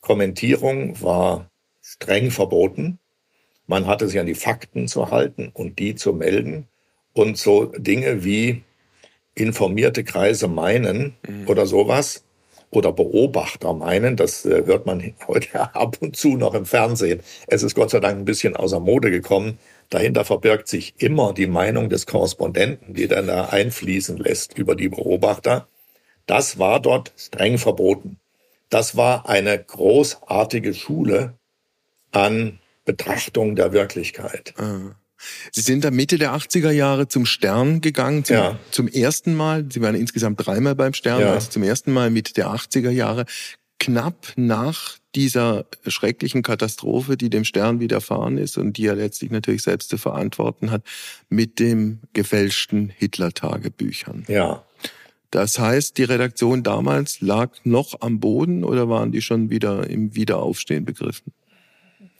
Kommentierung 0.00 1.00
war 1.02 1.50
streng 1.82 2.30
verboten. 2.30 2.98
Man 3.66 3.86
hatte 3.86 4.08
sich 4.08 4.18
an 4.20 4.26
die 4.26 4.34
Fakten 4.34 4.88
zu 4.88 5.10
halten 5.10 5.50
und 5.52 5.78
die 5.78 5.94
zu 5.94 6.12
melden. 6.12 6.68
Und 7.16 7.38
so 7.38 7.64
Dinge 7.64 8.24
wie 8.24 8.62
informierte 9.34 10.04
Kreise 10.04 10.48
meinen 10.48 11.16
mhm. 11.26 11.48
oder 11.48 11.64
sowas 11.64 12.24
oder 12.68 12.92
Beobachter 12.92 13.72
meinen, 13.72 14.16
das 14.16 14.44
äh, 14.44 14.66
hört 14.66 14.84
man 14.84 15.14
heute 15.26 15.60
ab 15.74 15.96
und 16.00 16.14
zu 16.14 16.36
noch 16.36 16.52
im 16.52 16.66
Fernsehen. 16.66 17.20
Es 17.46 17.62
ist 17.62 17.74
Gott 17.74 17.88
sei 17.88 18.00
Dank 18.00 18.18
ein 18.18 18.26
bisschen 18.26 18.54
außer 18.54 18.80
Mode 18.80 19.10
gekommen. 19.10 19.58
Dahinter 19.88 20.26
verbirgt 20.26 20.68
sich 20.68 20.92
immer 20.98 21.32
die 21.32 21.46
Meinung 21.46 21.88
des 21.88 22.04
Korrespondenten, 22.04 22.92
die 22.92 23.08
dann 23.08 23.28
da 23.28 23.46
einfließen 23.46 24.18
lässt 24.18 24.58
über 24.58 24.76
die 24.76 24.90
Beobachter. 24.90 25.68
Das 26.26 26.58
war 26.58 26.80
dort 26.80 27.14
streng 27.16 27.56
verboten. 27.56 28.18
Das 28.68 28.94
war 28.94 29.26
eine 29.26 29.58
großartige 29.58 30.74
Schule 30.74 31.32
an 32.12 32.58
Betrachtung 32.84 33.56
der 33.56 33.72
Wirklichkeit. 33.72 34.52
Mhm. 34.58 34.96
Sie 35.52 35.60
sind 35.60 35.84
da 35.84 35.90
Mitte 35.90 36.18
der 36.18 36.34
80er 36.34 36.70
Jahre 36.70 37.08
zum 37.08 37.26
Stern 37.26 37.80
gegangen, 37.80 38.24
zum, 38.24 38.36
ja. 38.36 38.58
zum 38.70 38.88
ersten 38.88 39.34
Mal. 39.34 39.66
Sie 39.70 39.80
waren 39.80 39.94
insgesamt 39.94 40.44
dreimal 40.44 40.74
beim 40.74 40.92
Stern, 40.92 41.20
ja. 41.20 41.32
also 41.32 41.50
zum 41.50 41.62
ersten 41.62 41.92
Mal 41.92 42.10
Mitte 42.10 42.34
der 42.34 42.48
80er 42.48 42.90
Jahre. 42.90 43.24
Knapp 43.78 44.32
nach 44.36 44.96
dieser 45.14 45.66
schrecklichen 45.86 46.42
Katastrophe, 46.42 47.16
die 47.16 47.30
dem 47.30 47.44
Stern 47.44 47.80
widerfahren 47.80 48.38
ist 48.38 48.56
und 48.58 48.76
die 48.76 48.86
er 48.86 48.94
letztlich 48.94 49.30
natürlich 49.30 49.62
selbst 49.62 49.90
zu 49.90 49.98
verantworten 49.98 50.70
hat, 50.70 50.82
mit 51.28 51.58
dem 51.58 52.00
gefälschten 52.12 52.90
Hitler-Tagebüchern. 52.96 54.24
Ja. 54.28 54.64
Das 55.30 55.58
heißt, 55.58 55.98
die 55.98 56.04
Redaktion 56.04 56.62
damals 56.62 57.20
lag 57.20 57.50
noch 57.64 58.00
am 58.00 58.20
Boden 58.20 58.64
oder 58.64 58.88
waren 58.88 59.12
die 59.12 59.20
schon 59.20 59.50
wieder 59.50 59.88
im 59.88 60.14
Wiederaufstehen 60.14 60.84
begriffen? 60.84 61.32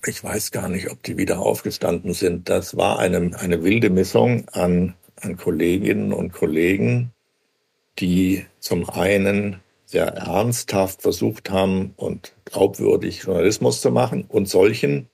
Ich 0.05 0.23
weiß 0.23 0.51
gar 0.51 0.69
nicht, 0.69 0.91
ob 0.91 1.03
die 1.03 1.17
wieder 1.17 1.41
aufgestanden 1.41 2.13
sind. 2.13 2.49
Das 2.49 2.77
war 2.77 2.99
eine, 2.99 3.31
eine 3.39 3.63
wilde 3.63 3.91
Mischung 3.91 4.49
an, 4.53 4.95
an 5.21 5.37
Kolleginnen 5.37 6.13
und 6.13 6.33
Kollegen, 6.33 7.13
die 7.99 8.45
zum 8.61 8.89
einen 8.89 9.61
sehr 9.87 10.09
ernsthaft 10.09 11.03
versucht 11.03 11.51
haben 11.51 11.95
und 11.97 12.35
glaubwürdig 12.45 13.23
Journalismus 13.23 13.81
zu 13.81 13.91
machen 13.91 14.25
und 14.29 14.49
solchen, 14.49 15.09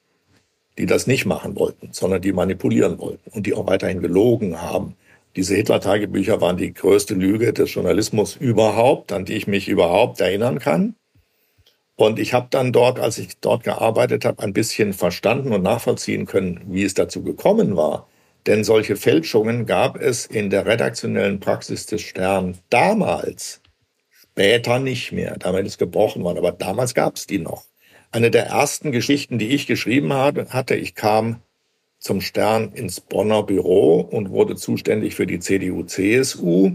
die 0.79 0.87
das 0.87 1.07
nicht 1.07 1.27
machen 1.27 1.57
wollten, 1.57 1.90
sondern 1.92 2.23
die 2.23 2.33
manipulieren 2.33 2.99
wollten 2.99 3.31
und 3.31 3.47
die 3.47 3.55
auch 3.55 3.66
weiterhin 3.66 4.01
gelogen 4.01 4.61
haben. 4.61 4.97
Diese 5.37 5.55
Hitler-Tagebücher 5.55 6.40
waren 6.40 6.57
die 6.57 6.73
größte 6.73 7.14
Lüge 7.14 7.53
des 7.53 7.73
Journalismus 7.73 8.37
überhaupt, 8.37 9.12
an 9.12 9.25
die 9.25 9.35
ich 9.35 9.47
mich 9.47 9.68
überhaupt 9.68 10.21
erinnern 10.21 10.59
kann. 10.59 10.95
Und 11.96 12.18
ich 12.18 12.33
habe 12.35 12.48
dann 12.50 12.72
dort, 12.72 12.98
als 12.98 13.18
ich 13.18 13.38
dort 13.40 13.64
gearbeitet 13.64 14.24
habe, 14.24 14.42
ein 14.42 14.52
bisschen 14.52 14.92
verstanden 14.92 15.52
und 15.52 15.62
nachvollziehen 15.62 16.26
können, 16.26 16.61
wie 16.66 16.85
es 16.85 16.94
dazu 16.94 17.22
gekommen 17.22 17.76
war, 17.76 18.09
Denn 18.46 18.64
solche 18.64 18.96
Fälschungen 18.96 19.66
gab 19.66 19.96
es 20.00 20.26
in 20.26 20.50
der 20.50 20.66
redaktionellen 20.66 21.38
Praxis 21.38 21.87
des 21.87 22.02
Stern 22.02 22.59
damals, 22.70 23.61
später 24.11 24.81
nicht 24.81 25.12
mehr. 25.12 25.37
Damit 25.38 25.66
ist 25.66 25.78
gebrochen 25.78 26.24
worden, 26.24 26.38
aber 26.38 26.52
damals 26.52 26.94
gab 26.94 27.16
es 27.16 27.26
die 27.26 27.38
noch. 27.38 27.64
Eine 28.11 28.31
der 28.31 28.46
ersten 28.46 28.90
Geschichten, 28.92 29.38
die 29.38 29.50
ich 29.50 29.66
geschrieben 29.66 30.12
hatte, 30.12 30.74
ich 30.74 30.94
kam 30.94 31.40
zum 31.98 32.20
Stern 32.20 32.72
ins 32.72 33.00
Bonner 33.00 33.44
Büro 33.44 34.00
und 34.00 34.31
wurde 34.31 34.57
zuständig 34.57 35.14
für 35.14 35.26
die 35.26 35.38
CDU-CSU. 35.38 36.72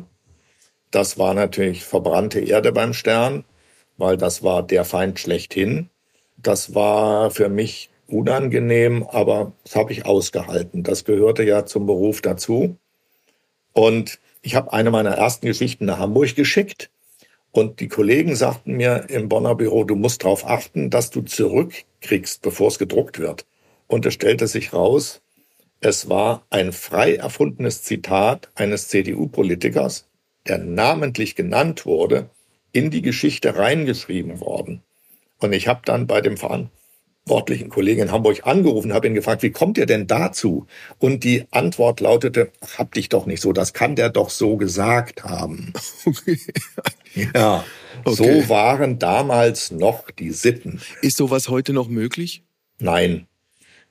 Das 0.89 1.19
war 1.19 1.33
natürlich 1.33 1.83
verbrannte 1.83 2.39
Erde 2.39 2.71
beim 2.71 2.93
Stern, 2.93 3.43
weil 3.97 4.17
das 4.17 4.43
war 4.43 4.63
der 4.63 4.85
Feind 4.85 5.19
schlechthin. 5.19 5.89
Das 6.37 6.75
war 6.75 7.31
für 7.31 7.49
mich 7.49 7.89
unangenehm, 8.07 9.03
aber 9.03 9.53
das 9.63 9.75
habe 9.75 9.91
ich 9.91 10.05
ausgehalten. 10.05 10.83
Das 10.83 11.03
gehörte 11.03 11.43
ja 11.43 11.65
zum 11.65 11.85
Beruf 11.85 12.21
dazu. 12.21 12.77
Und 13.73 14.19
ich 14.41 14.55
habe 14.55 14.73
eine 14.73 14.91
meiner 14.91 15.11
ersten 15.11 15.45
Geschichten 15.45 15.85
nach 15.85 15.99
Hamburg 15.99 16.35
geschickt. 16.35 16.89
Und 17.51 17.79
die 17.79 17.87
Kollegen 17.87 18.35
sagten 18.35 18.73
mir 18.73 19.05
im 19.09 19.29
Bonner 19.29 19.55
Büro, 19.55 19.83
du 19.83 19.95
musst 19.95 20.23
darauf 20.23 20.45
achten, 20.45 20.89
dass 20.89 21.09
du 21.09 21.21
zurückkriegst, 21.21 22.41
bevor 22.41 22.67
es 22.67 22.79
gedruckt 22.79 23.19
wird. 23.19 23.45
Und 23.87 24.05
es 24.05 24.13
stellte 24.13 24.47
sich 24.47 24.73
raus, 24.73 25.21
es 25.79 26.09
war 26.09 26.45
ein 26.49 26.71
frei 26.71 27.15
erfundenes 27.15 27.83
Zitat 27.83 28.49
eines 28.55 28.87
CDU-Politikers, 28.89 30.07
der 30.47 30.57
namentlich 30.57 31.35
genannt 31.35 31.85
wurde, 31.85 32.29
in 32.77 32.91
die 32.91 33.01
Geschichte 33.01 33.55
reingeschrieben 33.57 34.39
worden. 34.39 34.83
Und 35.39 35.51
ich 35.51 35.67
habe 35.67 35.81
dann 35.83 36.05
bei 36.05 36.21
dem 36.21 36.37
verantwortlichen 36.37 37.69
Kollegen 37.69 38.03
in 38.03 38.11
Hamburg 38.11 38.45
angerufen, 38.45 38.93
habe 38.93 39.07
ihn 39.07 39.15
gefragt, 39.15 39.41
wie 39.41 39.49
kommt 39.49 39.79
ihr 39.79 39.87
denn 39.87 40.05
dazu? 40.05 40.67
Und 40.99 41.23
die 41.23 41.45
Antwort 41.49 42.01
lautete, 42.01 42.51
hab 42.77 42.93
dich 42.93 43.09
doch 43.09 43.25
nicht 43.25 43.41
so, 43.41 43.51
das 43.51 43.73
kann 43.73 43.95
der 43.95 44.09
doch 44.09 44.29
so 44.29 44.57
gesagt 44.57 45.23
haben. 45.23 45.73
Okay. 46.05 46.39
Ja, 47.33 47.65
okay. 48.03 48.15
so 48.15 48.49
waren 48.49 48.99
damals 48.99 49.71
noch 49.71 50.11
die 50.11 50.29
Sitten. 50.29 50.79
Ist 51.01 51.17
sowas 51.17 51.49
heute 51.49 51.73
noch 51.73 51.87
möglich? 51.87 52.43
Nein, 52.77 53.25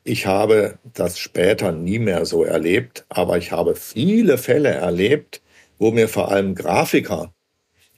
ich 0.05 0.27
habe 0.27 0.79
das 0.95 1.19
später 1.19 1.73
nie 1.73 1.99
mehr 1.99 2.25
so 2.25 2.45
erlebt, 2.45 3.05
aber 3.09 3.37
ich 3.37 3.51
habe 3.51 3.75
viele 3.75 4.39
Fälle 4.39 4.69
erlebt, 4.69 5.43
wo 5.79 5.91
mir 5.91 6.09
vor 6.09 6.31
allem 6.31 6.55
Grafiker 6.55 7.33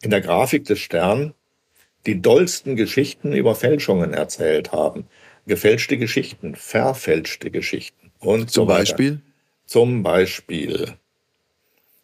in 0.02 0.10
der 0.10 0.20
Grafik 0.20 0.64
des 0.64 0.78
Stern 0.78 1.34
die 2.06 2.20
dollsten 2.20 2.76
Geschichten 2.76 3.32
über 3.32 3.54
Fälschungen 3.54 4.14
erzählt 4.14 4.72
haben. 4.72 5.06
Gefälschte 5.46 5.98
Geschichten, 5.98 6.54
verfälschte 6.54 7.50
Geschichten 7.50 8.12
und 8.20 8.50
Zum 8.50 8.62
so 8.62 8.66
Beispiel? 8.66 9.20
Zum 9.66 10.02
Beispiel. 10.02 10.94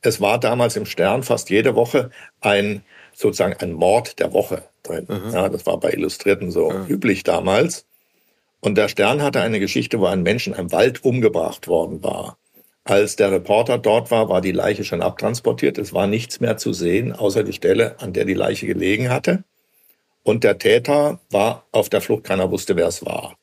Es 0.02 0.20
war 0.20 0.38
damals 0.38 0.76
im 0.76 0.86
Stern 0.86 1.22
fast 1.22 1.50
jede 1.50 1.74
Woche 1.74 2.10
ein 2.40 2.82
sozusagen 3.14 3.54
ein 3.60 3.72
Mord 3.72 4.18
der 4.18 4.32
Woche 4.32 4.64
drin. 4.82 5.06
Ja, 5.32 5.48
das 5.48 5.64
war 5.66 5.78
bei 5.78 5.92
Illustrierten 5.92 6.50
so 6.50 6.70
Aha. 6.70 6.86
üblich 6.88 7.22
damals. 7.22 7.86
Und 8.60 8.76
der 8.76 8.88
Stern 8.88 9.22
hatte 9.22 9.40
eine 9.40 9.60
Geschichte, 9.60 10.00
wo 10.00 10.06
ein 10.06 10.22
Mensch 10.22 10.46
in 10.46 10.54
einem 10.54 10.72
Wald 10.72 11.04
umgebracht 11.04 11.68
worden 11.68 12.02
war. 12.02 12.38
Als 12.84 13.16
der 13.16 13.32
Reporter 13.32 13.78
dort 13.78 14.10
war, 14.10 14.28
war 14.28 14.42
die 14.42 14.52
Leiche 14.52 14.84
schon 14.84 15.00
abtransportiert. 15.00 15.78
Es 15.78 15.94
war 15.94 16.06
nichts 16.06 16.40
mehr 16.40 16.58
zu 16.58 16.74
sehen, 16.74 17.12
außer 17.12 17.42
die 17.42 17.54
Stelle, 17.54 17.98
an 17.98 18.12
der 18.12 18.26
die 18.26 18.34
Leiche 18.34 18.66
gelegen 18.66 19.08
hatte. 19.08 19.42
Und 20.22 20.44
der 20.44 20.58
Täter 20.58 21.20
war 21.30 21.66
auf 21.72 21.88
der 21.88 22.02
Flucht, 22.02 22.24
keiner 22.24 22.50
wusste, 22.50 22.76
wer 22.76 22.88
es 22.88 23.04
war. 23.04 23.36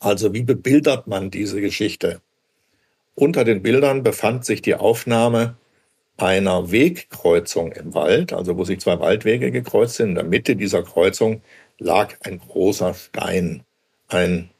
Also 0.00 0.34
wie 0.34 0.42
bebildert 0.42 1.06
man 1.06 1.30
diese 1.30 1.60
Geschichte? 1.60 2.20
Unter 3.14 3.44
den 3.44 3.62
Bildern 3.62 4.02
befand 4.02 4.44
sich 4.44 4.62
die 4.62 4.74
Aufnahme 4.74 5.56
einer 6.16 6.70
Wegkreuzung 6.72 7.72
im 7.72 7.94
Wald, 7.94 8.32
also 8.32 8.56
wo 8.56 8.64
sich 8.64 8.80
zwei 8.80 8.98
Waldwege 8.98 9.52
gekreuzt 9.52 9.96
sind. 9.96 10.10
In 10.10 10.14
der 10.16 10.24
Mitte 10.24 10.56
dieser 10.56 10.82
Kreuzung 10.82 11.42
lag 11.78 12.16
ein 12.22 12.40
großer 12.40 12.94
Stein, 12.94 13.62
ein 14.08 14.50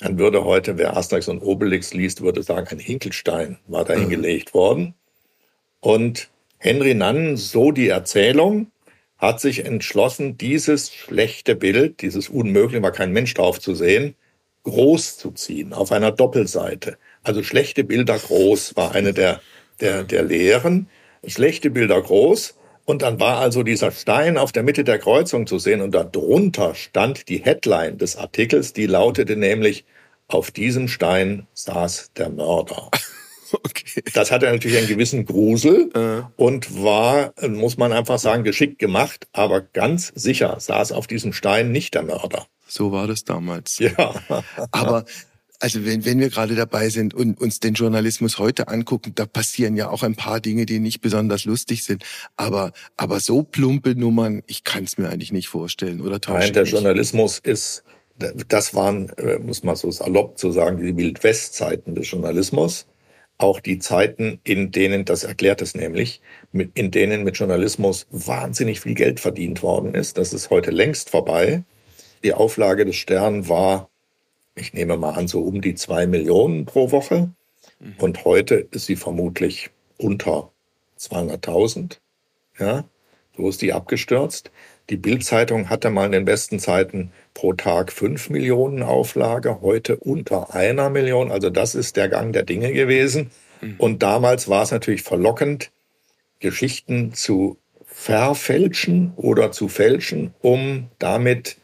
man 0.00 0.18
würde 0.18 0.44
heute, 0.44 0.78
wer 0.78 0.96
Asterix 0.96 1.28
und 1.28 1.40
Obelix 1.40 1.94
liest, 1.94 2.22
würde 2.22 2.42
sagen, 2.42 2.66
ein 2.70 2.78
Hinkelstein 2.78 3.58
war 3.66 3.84
da 3.84 3.94
hingelegt 3.94 4.54
mhm. 4.54 4.58
worden. 4.58 4.94
Und 5.80 6.30
Henry 6.58 6.94
Nannen, 6.94 7.36
so 7.36 7.72
die 7.72 7.88
Erzählung, 7.88 8.70
hat 9.18 9.40
sich 9.40 9.64
entschlossen, 9.64 10.36
dieses 10.36 10.92
schlechte 10.92 11.54
Bild, 11.54 12.02
dieses 12.02 12.28
Unmögliche, 12.28 12.82
war 12.82 12.92
kein 12.92 13.12
Mensch 13.12 13.34
drauf 13.34 13.60
zu 13.60 13.74
sehen, 13.74 14.14
groß 14.64 15.18
zu 15.18 15.30
ziehen, 15.30 15.72
auf 15.72 15.92
einer 15.92 16.10
Doppelseite. 16.10 16.98
Also 17.22 17.42
schlechte 17.42 17.84
Bilder 17.84 18.18
groß 18.18 18.76
war 18.76 18.92
eine 18.92 19.12
der, 19.12 19.40
der, 19.80 20.04
der 20.04 20.22
Lehren. 20.22 20.88
Schlechte 21.26 21.70
Bilder 21.70 22.00
groß. 22.00 22.56
Und 22.84 23.02
dann 23.02 23.18
war 23.18 23.38
also 23.38 23.62
dieser 23.62 23.90
Stein 23.90 24.36
auf 24.36 24.52
der 24.52 24.62
Mitte 24.62 24.84
der 24.84 24.98
Kreuzung 24.98 25.46
zu 25.46 25.58
sehen 25.58 25.80
und 25.80 25.94
darunter 25.94 26.74
stand 26.74 27.28
die 27.28 27.38
Headline 27.38 27.96
des 27.98 28.16
Artikels, 28.16 28.72
die 28.72 28.86
lautete 28.86 29.36
nämlich, 29.36 29.84
auf 30.26 30.50
diesem 30.50 30.88
Stein 30.88 31.46
saß 31.54 32.12
der 32.16 32.30
Mörder. 32.30 32.90
Okay. 33.62 34.02
Das 34.14 34.32
hatte 34.32 34.46
natürlich 34.46 34.78
einen 34.78 34.88
gewissen 34.88 35.26
Grusel 35.26 35.88
äh. 35.94 36.22
und 36.34 36.82
war, 36.82 37.34
muss 37.46 37.76
man 37.76 37.92
einfach 37.92 38.18
sagen, 38.18 38.42
geschickt 38.42 38.80
gemacht, 38.80 39.28
aber 39.32 39.60
ganz 39.60 40.10
sicher 40.16 40.58
saß 40.58 40.90
auf 40.90 41.06
diesem 41.06 41.32
Stein 41.32 41.70
nicht 41.70 41.94
der 41.94 42.02
Mörder. 42.02 42.46
So 42.66 42.90
war 42.90 43.06
das 43.06 43.22
damals. 43.22 43.78
Ja. 43.78 44.14
aber 44.72 45.04
also 45.60 45.84
wenn, 45.84 46.04
wenn 46.04 46.20
wir 46.20 46.30
gerade 46.30 46.54
dabei 46.54 46.88
sind 46.88 47.14
und 47.14 47.40
uns 47.40 47.60
den 47.60 47.74
Journalismus 47.74 48.38
heute 48.38 48.68
angucken, 48.68 49.12
da 49.14 49.26
passieren 49.26 49.76
ja 49.76 49.88
auch 49.88 50.02
ein 50.02 50.16
paar 50.16 50.40
Dinge, 50.40 50.66
die 50.66 50.80
nicht 50.80 51.00
besonders 51.00 51.44
lustig 51.44 51.84
sind. 51.84 52.04
Aber, 52.36 52.72
aber 52.96 53.20
so 53.20 53.42
plumpe 53.42 53.94
Nummern, 53.94 54.42
ich 54.46 54.64
kann 54.64 54.84
es 54.84 54.98
mir 54.98 55.08
eigentlich 55.08 55.32
nicht 55.32 55.48
vorstellen, 55.48 56.00
oder 56.00 56.20
Nein, 56.28 56.52
der 56.52 56.64
Journalismus 56.64 57.38
ist 57.38 57.84
das 58.16 58.74
waren, 58.74 59.08
äh, 59.16 59.38
muss 59.38 59.64
man 59.64 59.76
so 59.76 59.90
salopp 59.90 60.38
zu 60.38 60.52
sagen, 60.52 60.78
die 60.78 60.96
Wildwest-Zeiten 60.96 61.94
des 61.94 62.10
Journalismus. 62.10 62.86
Auch 63.36 63.58
die 63.58 63.80
Zeiten, 63.80 64.38
in 64.44 64.70
denen, 64.70 65.04
das 65.04 65.24
erklärt 65.24 65.60
es 65.60 65.74
nämlich, 65.74 66.20
in 66.52 66.92
denen 66.92 67.24
mit 67.24 67.36
Journalismus 67.36 68.06
wahnsinnig 68.10 68.78
viel 68.80 68.94
Geld 68.94 69.18
verdient 69.18 69.62
worden 69.62 69.94
ist. 69.94 70.18
Das 70.18 70.32
ist 70.32 70.50
heute 70.50 70.70
längst 70.70 71.10
vorbei. 71.10 71.64
Die 72.22 72.32
Auflage 72.32 72.84
des 72.84 72.94
Stern 72.94 73.48
war, 73.48 73.90
ich 74.54 74.72
nehme 74.72 74.96
mal 74.96 75.14
an, 75.14 75.28
so 75.28 75.40
um 75.40 75.60
die 75.60 75.74
zwei 75.74 76.06
Millionen 76.06 76.64
pro 76.64 76.90
Woche. 76.90 77.30
Mhm. 77.80 77.94
Und 77.98 78.24
heute 78.24 78.54
ist 78.70 78.86
sie 78.86 78.96
vermutlich 78.96 79.70
unter 79.98 80.50
200.000. 80.98 81.98
Ja, 82.58 82.84
so 83.36 83.48
ist 83.48 83.62
die 83.62 83.72
abgestürzt. 83.72 84.50
Die 84.90 84.96
Bildzeitung 84.96 85.70
hatte 85.70 85.90
mal 85.90 86.06
in 86.06 86.12
den 86.12 86.24
besten 86.24 86.58
Zeiten 86.58 87.10
pro 87.32 87.54
Tag 87.54 87.90
fünf 87.90 88.30
Millionen 88.30 88.82
Auflage, 88.82 89.60
heute 89.60 89.96
unter 89.96 90.54
einer 90.54 90.90
Million. 90.90 91.32
Also 91.32 91.50
das 91.50 91.74
ist 91.74 91.96
der 91.96 92.08
Gang 92.08 92.32
der 92.32 92.44
Dinge 92.44 92.72
gewesen. 92.72 93.30
Mhm. 93.60 93.74
Und 93.78 94.02
damals 94.02 94.48
war 94.48 94.62
es 94.62 94.70
natürlich 94.70 95.02
verlockend, 95.02 95.72
Geschichten 96.38 97.12
zu 97.14 97.56
verfälschen 97.86 99.12
oder 99.16 99.50
zu 99.52 99.68
fälschen, 99.68 100.34
um 100.42 100.88
damit 100.98 101.56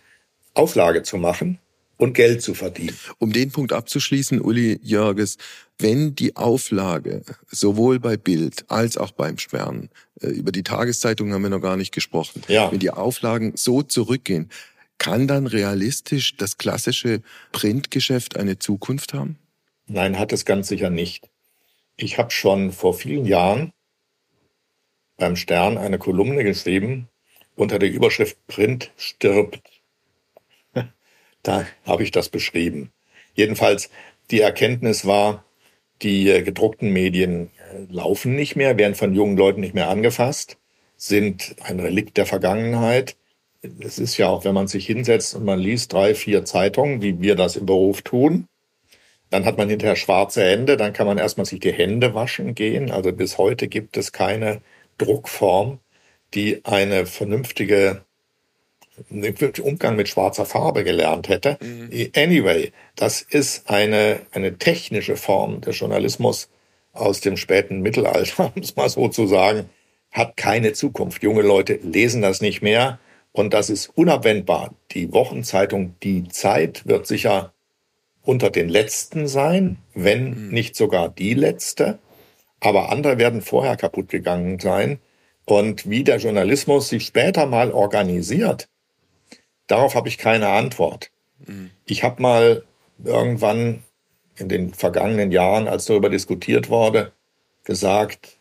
Auflage 0.55 1.03
zu 1.03 1.19
machen 1.19 1.59
und 2.01 2.15
Geld 2.15 2.43
zu 2.43 2.55
verdienen. 2.55 2.97
Um 3.19 3.33
den 3.33 3.51
Punkt 3.51 3.73
abzuschließen, 3.73 4.41
Uli 4.41 4.81
Jörges, 4.83 5.37
wenn 5.79 6.15
die 6.15 6.37
Auflage 6.37 7.23
sowohl 7.49 8.01
bei 8.01 8.17
Bild 8.17 8.65
als 8.69 8.97
auch 8.97 9.13
beim 9.13 9.39
Stern, 9.39 9.91
äh, 10.21 10.29
über 10.29 10.53
die 10.53 10.63
Tageszeitung 10.63 11.33
haben 11.33 11.43
wir 11.43 11.51
noch 11.51 11.61
gar 11.61 11.77
nicht 11.77 11.93
gesprochen, 11.93 12.43
ja. 12.49 12.71
wenn 12.73 12.79
die 12.79 12.91
Auflagen 12.91 13.53
so 13.57 13.83
zurückgehen, 13.83 14.49
kann 14.99 15.27
dann 15.27 15.47
realistisch 15.47 16.37
das 16.37 16.59
klassische 16.59 17.23
Printgeschäft 17.53 18.37
eine 18.37 18.59
Zukunft 18.59 19.15
haben? 19.15 19.39
Nein, 19.87 20.19
hat 20.19 20.33
es 20.33 20.45
ganz 20.45 20.69
sicher 20.69 20.91
nicht. 20.91 21.29
Ich 21.97 22.19
habe 22.19 22.31
schon 22.31 22.73
vor 22.73 22.95
vielen 22.95 23.25
Jahren 23.25 23.73
beim 25.17 25.37
Stern 25.37 25.79
eine 25.79 25.99
Kolumne 25.99 26.45
geschrieben 26.45 27.09
unter 27.57 27.79
der 27.79 27.91
Überschrift 27.91 28.39
Print 28.47 28.91
stirbt. 28.97 29.61
Da 31.43 31.67
habe 31.85 32.03
ich 32.03 32.11
das 32.11 32.29
beschrieben. 32.29 32.91
Jedenfalls, 33.35 33.91
die 34.31 34.41
Erkenntnis 34.41 35.07
war, 35.07 35.45
die 36.03 36.29
äh, 36.29 36.43
gedruckten 36.43 36.93
Medien 36.93 37.51
äh, 37.73 37.93
laufen 37.93 38.35
nicht 38.35 38.57
mehr, 38.57 38.79
werden 38.79 38.95
von 38.95 39.15
jungen 39.15 39.37
Leuten 39.37 39.61
nicht 39.61 39.75
mehr 39.75 39.89
angefasst, 39.89 40.59
sind 40.97 41.57
ein 41.63 41.81
Relikt 41.81 42.17
der 42.17 42.27
Vergangenheit. 42.27 43.17
Es 43.81 43.99
ist 43.99 44.17
ja 44.17 44.29
auch, 44.29 44.45
wenn 44.45 44.55
man 44.55 44.69
sich 44.69 44.87
hinsetzt 44.87 45.35
und 45.35 45.45
man 45.45 45.59
liest 45.59 45.93
drei, 45.93 46.15
vier 46.15 46.45
Zeitungen, 46.45 47.03
wie 47.03 47.21
wir 47.21 47.37
das 47.37 47.57
im 47.57 47.67
Beruf 47.67 48.03
tun, 48.03 48.47
dann 49.31 49.45
hat 49.45 49.59
man 49.59 49.69
hinterher 49.69 49.97
schwarze 49.97 50.43
Hände, 50.43 50.77
dann 50.77 50.93
kann 50.93 51.07
man 51.07 51.19
erstmal 51.19 51.47
sich 51.47 51.61
die 51.61 51.73
Hände 51.73 52.15
waschen 52.15 52.55
gehen. 52.55 52.91
Also 52.91 53.13
bis 53.13 53.39
heute 53.39 53.69
gibt 53.69 53.97
es 53.97 54.13
keine 54.13 54.61
Druckform, 54.99 55.79
die 56.35 56.65
eine 56.65 57.07
vernünftige 57.07 58.05
Umgang 59.09 59.97
mit 59.97 60.09
schwarzer 60.09 60.45
Farbe 60.45 60.85
gelernt 60.85 61.29
hätte. 61.29 61.59
Mhm. 61.61 62.11
Anyway, 62.15 62.73
das 62.97 63.23
ist 63.23 63.69
eine, 63.71 64.21
eine 64.33 64.59
technische 64.59 65.17
Form 65.17 65.61
des 65.61 65.79
Journalismus, 65.79 66.49
aus 66.93 67.21
dem 67.21 67.37
späten 67.37 67.81
Mittelalter, 67.81 68.53
um 68.55 68.63
es 68.63 68.77
mal 68.77 68.89
so 68.89 69.09
zu 69.09 69.27
sagen, 69.27 69.71
hat 70.11 70.37
keine 70.37 70.73
Zukunft. 70.73 71.23
Junge 71.23 71.43
Leute 71.43 71.75
lesen 71.83 72.23
das 72.23 72.41
nicht 72.41 72.63
mehr 72.63 72.99
und 73.33 73.55
das 73.55 73.71
ist 73.71 73.91
unabwendbar. 73.95 74.75
Die 74.93 75.13
Wochenzeitung 75.13 75.95
Die 76.03 76.27
Zeit 76.29 76.87
wird 76.87 77.07
sicher 77.07 77.53
unter 78.23 78.51
den 78.51 78.69
letzten 78.69 79.29
sein, 79.29 79.79
wenn 79.95 80.47
mhm. 80.47 80.51
nicht 80.51 80.77
sogar 80.77 81.09
die 81.09 81.35
letzte. 81.35 81.99
Aber 82.59 82.91
andere 82.91 83.19
werden 83.19 83.41
vorher 83.41 83.77
kaputt 83.77 84.09
gegangen 84.09 84.59
sein. 84.59 84.99
Und 85.47 85.89
wie 85.89 86.05
der 86.05 86.19
Journalismus 86.19 86.89
sich 86.89 87.07
später 87.07 87.47
mal 87.47 87.73
organisiert, 87.73 88.69
darauf 89.71 89.95
habe 89.95 90.09
ich 90.09 90.19
keine 90.19 90.49
Antwort. 90.49 91.11
Mhm. 91.47 91.71
Ich 91.85 92.03
habe 92.03 92.23
mal 92.23 92.65
irgendwann 93.05 93.83
in 94.37 94.49
den 94.49 94.75
vergangenen 94.75 95.33
Jahren, 95.33 95.69
als 95.69 95.85
darüber 95.85 96.09
diskutiert 96.09 96.69
wurde, 96.69 97.13
gesagt, 97.65 98.39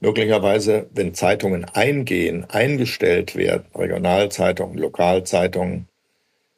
möglicherweise, 0.00 0.88
wenn 0.92 1.14
Zeitungen 1.14 1.64
eingehen, 1.64 2.44
eingestellt 2.48 3.36
werden, 3.36 3.66
Regionalzeitungen, 3.74 4.78
Lokalzeitungen, 4.78 5.88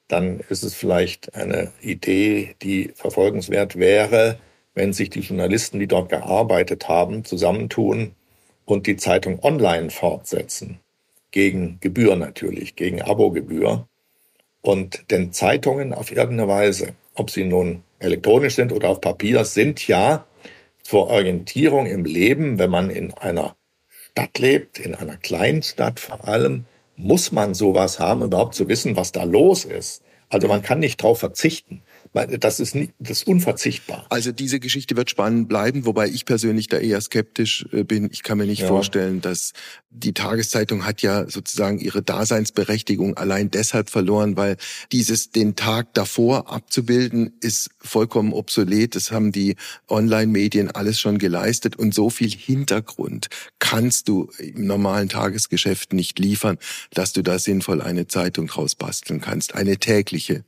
dann 0.09 0.41
ist 0.49 0.63
es 0.63 0.75
vielleicht 0.75 1.35
eine 1.35 1.73
Idee, 1.81 2.55
die 2.63 2.93
verfolgenswert 2.95 3.77
wäre, 3.77 4.39
wenn 4.75 4.93
sich 4.93 5.11
die 5.11 5.21
Journalisten, 5.21 5.79
die 5.79 5.87
dort 5.87 6.09
gearbeitet 6.09 6.89
haben, 6.89 7.25
zusammentun 7.25 8.15
und 8.65 8.87
die 8.87 8.97
Zeitung 8.97 9.43
online 9.43 9.91
fortsetzen. 9.91 10.81
Gegen 11.31 11.79
Gebühr 11.81 12.17
natürlich, 12.17 12.77
gegen 12.77 13.01
Abogebühr. 13.01 13.89
Und 14.63 15.11
denn 15.11 15.33
Zeitungen 15.33 15.93
auf 15.93 16.13
irgendeine 16.13 16.49
Weise, 16.49 16.95
ob 17.15 17.31
sie 17.31 17.45
nun 17.45 17.83
elektronisch 17.99 18.55
sind 18.55 18.73
oder 18.73 18.89
auf 18.89 19.01
Papier, 19.01 19.45
sind 19.45 19.87
ja 19.87 20.25
zur 20.83 21.09
Orientierung 21.09 21.87
im 21.87 22.05
Leben, 22.05 22.59
wenn 22.59 22.71
man 22.71 22.89
in 22.89 23.13
einer 23.15 23.57
Stadt 23.89 24.39
lebt, 24.39 24.79
in 24.79 24.95
einer 24.95 25.17
Kleinstadt 25.17 26.01
vor 26.01 26.27
allem, 26.27 26.65
muss 26.97 27.33
man 27.33 27.55
sowas 27.55 27.99
haben, 27.99 28.23
überhaupt 28.23 28.55
zu 28.55 28.69
wissen, 28.69 28.97
was 28.97 29.13
da 29.13 29.25
los 29.25 29.65
ist. 29.65 30.03
Also 30.29 30.49
man 30.49 30.63
kann 30.63 30.79
nicht 30.79 31.03
darauf 31.03 31.19
verzichten. 31.19 31.83
Das 32.13 32.61
ist, 32.61 32.75
nicht, 32.75 32.93
das 32.99 33.19
ist 33.23 33.27
unverzichtbar. 33.27 34.05
Also 34.11 34.33
diese 34.33 34.61
Geschichte 34.61 34.97
wird 34.97 35.09
spannend 35.09 35.49
bleiben, 35.49 35.87
wobei 35.87 36.09
ich 36.09 36.27
persönlich 36.27 36.67
da 36.67 36.77
eher 36.77 37.01
skeptisch 37.01 37.65
äh, 37.73 37.85
bin. 37.85 38.11
Ich 38.13 38.23
kann 38.23 38.37
mir 38.37 38.45
nicht 38.45 38.61
ja. 38.61 38.69
vorstellen, 38.69 39.23
dass 39.23 39.55
die 39.89 40.13
Tageszeitung 40.13 40.85
hat 40.85 41.01
ja 41.01 41.27
sozusagen 41.31 41.79
ihre 41.79 42.03
Daseinsberechtigung 42.03 43.17
allein 43.17 43.51
deshalb 43.51 43.89
verloren, 43.89 44.37
weil 44.37 44.59
dieses 44.93 45.31
den 45.31 45.57
Tag 45.57 45.95
davor 45.95 46.53
abzubilden 46.53 47.33
ist 47.41 47.71
vollkommen 47.79 48.35
obsolet. 48.35 48.95
Das 48.95 49.11
haben 49.11 49.33
die 49.33 49.57
Online-Medien 49.89 50.71
alles 50.71 51.01
schon 51.01 51.17
geleistet 51.17 51.77
und 51.77 51.95
so 51.95 52.11
viel 52.11 52.31
Hintergrund 52.31 53.29
kannst 53.59 54.09
du 54.09 54.29
im 54.39 54.67
normalen 54.67 55.09
Tagesgeschäft 55.09 55.95
nicht 55.95 56.19
liefern, 56.19 56.59
dass 56.93 57.15
du 57.15 57.23
da 57.23 57.39
sinnvoll 57.39 57.81
eine 57.81 58.07
Zeitung 58.07 58.49
draus 58.49 58.75
basteln 58.75 59.23
kannst, 59.23 59.55
eine 59.55 59.79
tägliche. 59.79 60.45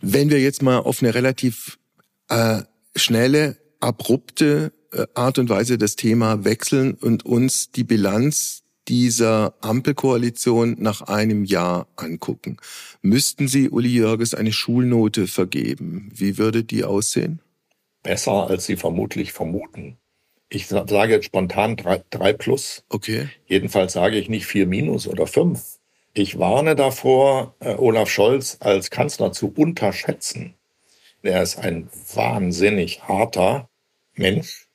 Wenn 0.00 0.30
wir 0.30 0.40
jetzt 0.40 0.62
mal 0.62 0.78
auf 0.78 1.02
eine 1.02 1.14
relativ 1.14 1.78
äh, 2.28 2.62
schnelle, 2.94 3.56
abrupte 3.80 4.72
äh, 4.92 5.06
Art 5.14 5.38
und 5.38 5.48
Weise 5.48 5.78
das 5.78 5.96
Thema 5.96 6.44
wechseln 6.44 6.94
und 6.94 7.24
uns 7.24 7.70
die 7.70 7.84
Bilanz 7.84 8.62
dieser 8.88 9.54
Ampelkoalition 9.60 10.76
nach 10.78 11.02
einem 11.02 11.44
Jahr 11.44 11.88
angucken. 11.96 12.56
Müssten 13.02 13.46
Sie 13.46 13.68
Uli 13.68 13.90
Jörges 13.90 14.34
eine 14.34 14.52
Schulnote 14.52 15.26
vergeben? 15.26 16.10
Wie 16.14 16.38
würde 16.38 16.64
die 16.64 16.84
aussehen? 16.84 17.40
Besser, 18.02 18.48
als 18.48 18.64
Sie 18.64 18.76
vermutlich 18.76 19.32
vermuten. 19.32 19.98
Ich 20.48 20.66
sage 20.66 21.12
jetzt 21.12 21.26
spontan 21.26 21.76
drei, 21.76 22.02
drei 22.08 22.32
plus. 22.32 22.82
Okay. 22.88 23.28
Jedenfalls 23.46 23.92
sage 23.92 24.16
ich 24.16 24.30
nicht 24.30 24.46
vier 24.46 24.66
minus 24.66 25.06
oder 25.06 25.26
fünf. 25.26 25.77
Ich 26.18 26.36
warne 26.36 26.74
davor, 26.74 27.54
äh, 27.60 27.76
Olaf 27.76 28.10
Scholz 28.10 28.56
als 28.58 28.90
Kanzler 28.90 29.30
zu 29.30 29.52
unterschätzen. 29.54 30.54
Er 31.22 31.44
ist 31.44 31.58
ein 31.60 31.88
wahnsinnig 32.12 33.04
harter 33.04 33.68
Mensch, 34.16 34.66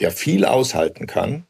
der 0.00 0.10
viel 0.10 0.44
aushalten 0.44 1.06
kann. 1.06 1.46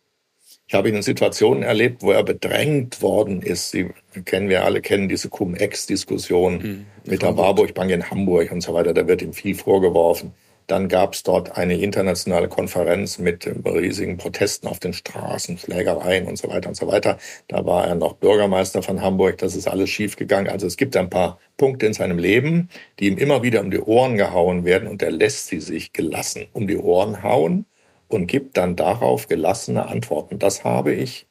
Ich 0.69 0.75
habe 0.75 0.89
ihn 0.89 0.95
in 0.95 1.03
Situationen 1.03 1.65
erlebt, 1.65 2.03
wo 2.03 2.13
er 2.13 2.23
bedrängt 2.23 3.03
worden 3.03 3.43
ist. 3.43 3.73
Sie 3.73 3.91
kennen 4.27 4.49
wir 4.49 4.65
alle, 4.65 4.81
kennen 4.81 5.09
diese 5.09 5.29
Cum-Ex-Diskussion 5.29 6.59
mhm, 6.59 6.87
mit 7.05 7.23
der 7.23 7.37
Warburg 7.37 7.75
Bank 7.75 7.91
in 7.91 8.09
Hamburg 8.13 8.53
und 8.53 8.61
so 8.61 8.75
weiter. 8.75 8.95
Da 8.95 9.09
wird 9.09 9.23
ihm 9.23 9.33
viel 9.33 9.57
vorgeworfen. 9.57 10.35
Dann 10.71 10.89
gab 10.89 11.15
es 11.15 11.25
dort 11.25 11.57
eine 11.57 11.77
internationale 11.81 12.47
Konferenz 12.49 13.19
mit 13.19 13.45
riesigen 13.65 14.19
Protesten 14.19 14.69
auf 14.69 14.79
den 14.79 14.93
Straßen, 14.93 15.59
Schlägereien 15.59 16.29
und 16.29 16.39
so 16.39 16.49
weiter 16.49 16.69
und 16.69 16.77
so 16.77 16.87
weiter. 16.87 17.19
Da 17.49 17.67
war 17.67 17.89
er 17.89 17.97
noch 17.97 18.15
Bürgermeister 18.15 18.81
von 18.81 19.03
Hamburg. 19.03 19.39
Das 19.39 19.57
ist 19.57 19.67
alles 19.67 19.91
schiefgegangen. 19.91 20.49
Also 20.49 20.69
es 20.69 20.77
gibt 20.77 20.97
ein 20.97 21.11
paar 21.11 21.41
Punkte 21.57 21.87
in 21.87 21.93
seinem 21.93 22.19
Leben, 22.19 22.69
die 23.01 23.09
ihm 23.09 23.19
immer 23.19 23.43
wieder 23.43 23.63
um 23.63 23.73
die 23.73 23.81
Ohren 23.81 24.17
gehauen 24.17 24.65
werden 24.65 24.87
und 24.89 25.03
er 25.03 25.11
lässt 25.11 25.49
sie 25.49 25.61
sich 25.61 25.93
gelassen 25.93 26.47
um 26.53 26.69
die 26.69 26.79
Ohren 26.79 27.25
hauen 27.25 27.67
und 28.07 28.29
gibt 28.29 28.57
dann 28.57 28.77
darauf 28.77 29.27
gelassene 29.27 29.89
Antworten. 29.89 30.39
Das 30.39 30.63
habe 30.63 30.93
ich 30.95 31.27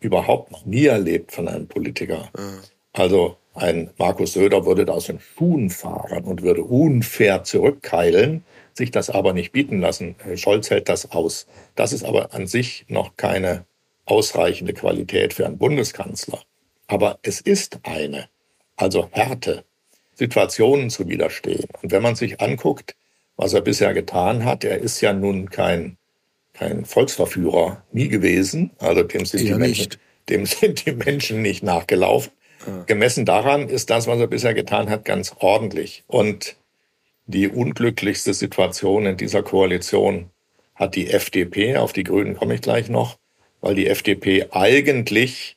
überhaupt 0.00 0.50
noch 0.50 0.64
nie 0.64 0.86
erlebt 0.86 1.32
von 1.32 1.46
einem 1.46 1.68
Politiker. 1.68 2.30
Also 2.94 3.36
ein 3.54 3.90
Markus 3.98 4.32
Söder 4.32 4.64
würde 4.64 4.86
da 4.86 4.94
aus 4.94 5.06
den 5.06 5.20
Schuhen 5.20 5.68
fahren 5.68 6.24
und 6.24 6.40
würde 6.40 6.62
unfair 6.62 7.44
zurückkeilen 7.44 8.44
sich 8.74 8.90
das 8.90 9.10
aber 9.10 9.32
nicht 9.32 9.52
bieten 9.52 9.80
lassen. 9.80 10.16
Scholz 10.34 10.70
hält 10.70 10.88
das 10.88 11.10
aus. 11.12 11.46
Das 11.74 11.92
ist 11.92 12.04
aber 12.04 12.34
an 12.34 12.46
sich 12.46 12.84
noch 12.88 13.16
keine 13.16 13.66
ausreichende 14.04 14.72
Qualität 14.72 15.34
für 15.34 15.46
einen 15.46 15.58
Bundeskanzler. 15.58 16.40
Aber 16.86 17.18
es 17.22 17.40
ist 17.40 17.80
eine, 17.84 18.28
also 18.76 19.08
Härte, 19.12 19.64
Situationen 20.14 20.90
zu 20.90 21.08
widerstehen. 21.08 21.68
Und 21.82 21.92
wenn 21.92 22.02
man 22.02 22.14
sich 22.14 22.40
anguckt, 22.40 22.96
was 23.36 23.54
er 23.54 23.60
bisher 23.62 23.94
getan 23.94 24.44
hat, 24.44 24.64
er 24.64 24.78
ist 24.78 25.00
ja 25.00 25.12
nun 25.12 25.50
kein, 25.50 25.96
kein 26.52 26.84
Volksverführer 26.84 27.82
nie 27.92 28.08
gewesen. 28.08 28.70
Also 28.78 29.02
dem 29.02 29.24
sind, 29.24 29.48
die 29.48 29.54
Menschen, 29.54 29.88
dem 30.28 30.46
sind 30.46 30.86
die 30.86 30.92
Menschen 30.92 31.42
nicht 31.42 31.62
nachgelaufen. 31.62 32.32
Ja. 32.66 32.84
Gemessen 32.86 33.24
daran 33.24 33.68
ist 33.68 33.90
das, 33.90 34.06
was 34.06 34.20
er 34.20 34.26
bisher 34.26 34.54
getan 34.54 34.90
hat, 34.90 35.04
ganz 35.04 35.34
ordentlich. 35.38 36.04
Und 36.06 36.56
die 37.32 37.48
unglücklichste 37.48 38.34
Situation 38.34 39.06
in 39.06 39.16
dieser 39.16 39.42
Koalition 39.42 40.30
hat 40.74 40.94
die 40.94 41.10
FDP, 41.10 41.76
auf 41.76 41.92
die 41.92 42.04
Grünen 42.04 42.36
komme 42.36 42.54
ich 42.54 42.60
gleich 42.60 42.88
noch, 42.88 43.18
weil 43.60 43.74
die 43.74 43.88
FDP 43.88 44.46
eigentlich 44.52 45.56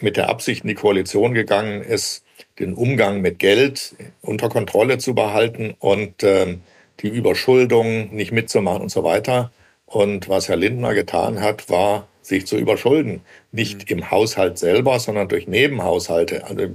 mit 0.00 0.16
der 0.16 0.28
Absicht 0.28 0.64
in 0.64 0.68
die 0.68 0.74
Koalition 0.74 1.34
gegangen 1.34 1.82
ist, 1.82 2.24
den 2.58 2.74
Umgang 2.74 3.20
mit 3.20 3.38
Geld 3.38 3.94
unter 4.20 4.48
Kontrolle 4.48 4.98
zu 4.98 5.14
behalten 5.14 5.74
und 5.78 6.22
äh, 6.22 6.58
die 7.00 7.08
Überschuldung 7.08 8.14
nicht 8.14 8.32
mitzumachen 8.32 8.82
und 8.82 8.90
so 8.90 9.04
weiter. 9.04 9.50
Und 9.86 10.28
was 10.28 10.48
Herr 10.48 10.56
Lindner 10.56 10.94
getan 10.94 11.40
hat, 11.40 11.68
war, 11.70 12.08
sich 12.22 12.46
zu 12.46 12.56
überschulden. 12.56 13.20
Nicht 13.52 13.90
mhm. 13.90 13.98
im 13.98 14.10
Haushalt 14.10 14.58
selber, 14.58 14.98
sondern 14.98 15.28
durch 15.28 15.46
Nebenhaushalte. 15.46 16.44
Also 16.44 16.68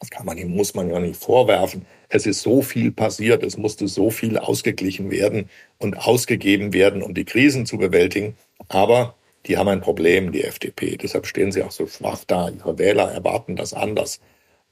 das 0.00 0.10
kann 0.10 0.26
man 0.26 0.38
ihm, 0.38 0.54
muss 0.54 0.74
man 0.74 0.90
ja 0.90 1.00
nicht 1.00 1.16
vorwerfen. 1.16 1.86
Es 2.08 2.26
ist 2.26 2.42
so 2.42 2.62
viel 2.62 2.92
passiert, 2.92 3.42
es 3.42 3.56
musste 3.56 3.88
so 3.88 4.10
viel 4.10 4.38
ausgeglichen 4.38 5.10
werden 5.10 5.48
und 5.78 5.94
ausgegeben 5.96 6.72
werden, 6.72 7.02
um 7.02 7.14
die 7.14 7.24
Krisen 7.24 7.66
zu 7.66 7.78
bewältigen. 7.78 8.36
Aber 8.68 9.14
die 9.46 9.58
haben 9.58 9.68
ein 9.68 9.80
Problem, 9.80 10.32
die 10.32 10.44
FDP. 10.44 10.96
Deshalb 10.96 11.26
stehen 11.26 11.52
sie 11.52 11.62
auch 11.62 11.70
so 11.70 11.86
schwach 11.86 12.24
da. 12.26 12.48
Ihre 12.48 12.78
Wähler 12.78 13.10
erwarten 13.10 13.56
das 13.56 13.74
anders. 13.74 14.20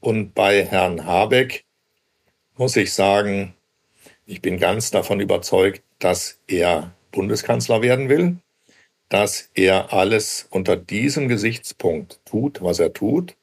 Und 0.00 0.34
bei 0.34 0.64
Herrn 0.64 1.04
Habeck 1.06 1.64
muss 2.56 2.76
ich 2.76 2.92
sagen, 2.92 3.54
ich 4.26 4.40
bin 4.40 4.58
ganz 4.58 4.90
davon 4.90 5.20
überzeugt, 5.20 5.82
dass 5.98 6.38
er 6.46 6.94
Bundeskanzler 7.10 7.82
werden 7.82 8.08
will, 8.08 8.36
dass 9.08 9.50
er 9.54 9.92
alles 9.92 10.46
unter 10.50 10.76
diesem 10.76 11.28
Gesichtspunkt 11.28 12.20
tut, 12.24 12.62
was 12.62 12.78
er 12.78 12.92
tut, 12.92 13.36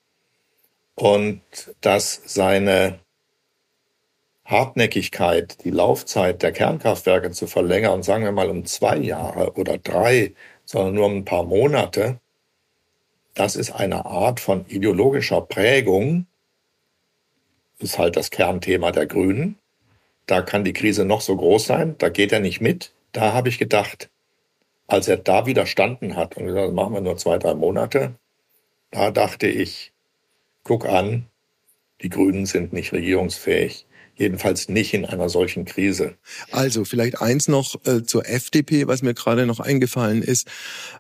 und 0.96 1.42
dass 1.82 2.22
seine 2.26 3.00
Hartnäckigkeit, 4.50 5.64
die 5.64 5.70
Laufzeit 5.70 6.42
der 6.42 6.52
Kernkraftwerke 6.52 7.30
zu 7.32 7.46
verlängern, 7.46 8.02
sagen 8.02 8.24
wir 8.24 8.32
mal 8.32 8.50
um 8.50 8.66
zwei 8.66 8.98
Jahre 8.98 9.54
oder 9.54 9.78
drei, 9.78 10.34
sondern 10.66 10.96
nur 10.96 11.06
um 11.06 11.18
ein 11.18 11.26
paar 11.26 11.44
Monate, 11.44 12.20
das 13.36 13.56
ist 13.56 13.72
eine 13.72 14.06
Art 14.06 14.40
von 14.40 14.66
ideologischer 14.68 15.42
Prägung, 15.42 16.26
ist 17.78 18.00
halt 18.00 18.16
das 18.16 18.32
Kernthema 18.32 18.92
der 18.92 19.06
Grünen. 19.06 19.58
Da 20.26 20.42
kann 20.42 20.64
die 20.64 20.74
Krise 20.74 21.06
noch 21.06 21.22
so 21.22 21.38
groß 21.38 21.66
sein, 21.66 21.96
da 22.00 22.10
geht 22.10 22.32
er 22.32 22.40
nicht 22.40 22.60
mit. 22.60 22.92
Da 23.12 23.34
habe 23.34 23.50
ich 23.50 23.60
gedacht, 23.60 24.10
als 24.88 25.08
er 25.08 25.18
da 25.18 25.46
widerstanden 25.46 26.16
hat 26.16 26.38
und 26.38 26.48
gesagt, 26.48 26.74
machen 26.74 26.94
wir 26.96 27.02
nur 27.02 27.18
zwei, 27.18 27.38
drei 27.38 27.54
Monate, 27.54 28.16
da 28.92 29.12
dachte 29.12 29.48
ich, 29.48 29.94
guck 30.64 30.88
an, 30.88 31.28
die 32.02 32.10
Grünen 32.10 32.46
sind 32.46 32.74
nicht 32.74 32.94
regierungsfähig. 32.94 33.86
Jedenfalls 34.20 34.68
nicht 34.68 34.94
in 34.94 35.06
einer 35.06 35.30
solchen 35.30 35.64
Krise. 35.64 36.16
Also 36.52 36.84
vielleicht 36.84 37.22
eins 37.22 37.48
noch 37.48 37.76
äh, 37.86 38.04
zur 38.04 38.28
FDP, 38.28 38.86
was 38.86 39.02
mir 39.02 39.14
gerade 39.14 39.46
noch 39.46 39.62
eingefallen 39.62 40.22
ist. 40.22 40.46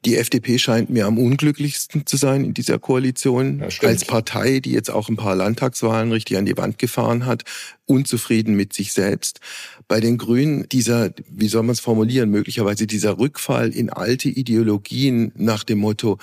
Die 0.06 0.16
FDP 0.16 0.58
scheint 0.58 0.90
mir 0.90 1.06
am 1.06 1.18
unglücklichsten 1.18 2.06
zu 2.06 2.16
sein 2.16 2.46
in 2.46 2.54
dieser 2.54 2.80
Koalition. 2.80 3.62
Als 3.82 4.06
Partei, 4.06 4.62
die 4.62 4.72
jetzt 4.72 4.90
auch 4.90 5.10
ein 5.10 5.18
paar 5.18 5.36
Landtagswahlen 5.36 6.14
richtig 6.14 6.38
an 6.38 6.46
die 6.46 6.56
Wand 6.56 6.78
gefahren 6.78 7.26
hat, 7.26 7.44
unzufrieden 7.86 8.56
mit 8.56 8.72
sich 8.72 8.94
selbst. 8.94 9.42
Bei 9.90 10.00
den 10.00 10.18
Grünen 10.18 10.70
dieser, 10.70 11.12
wie 11.30 11.50
soll 11.50 11.64
man 11.64 11.74
es 11.74 11.82
formulieren, 11.82 12.30
möglicherweise 12.30 12.88
dieser 12.88 13.20
Rückfall 13.20 13.70
in 13.70 13.90
alte 13.90 14.30
Ideologien 14.30 15.34
nach 15.36 15.66
dem 15.66 15.80
Motto, 15.80 16.20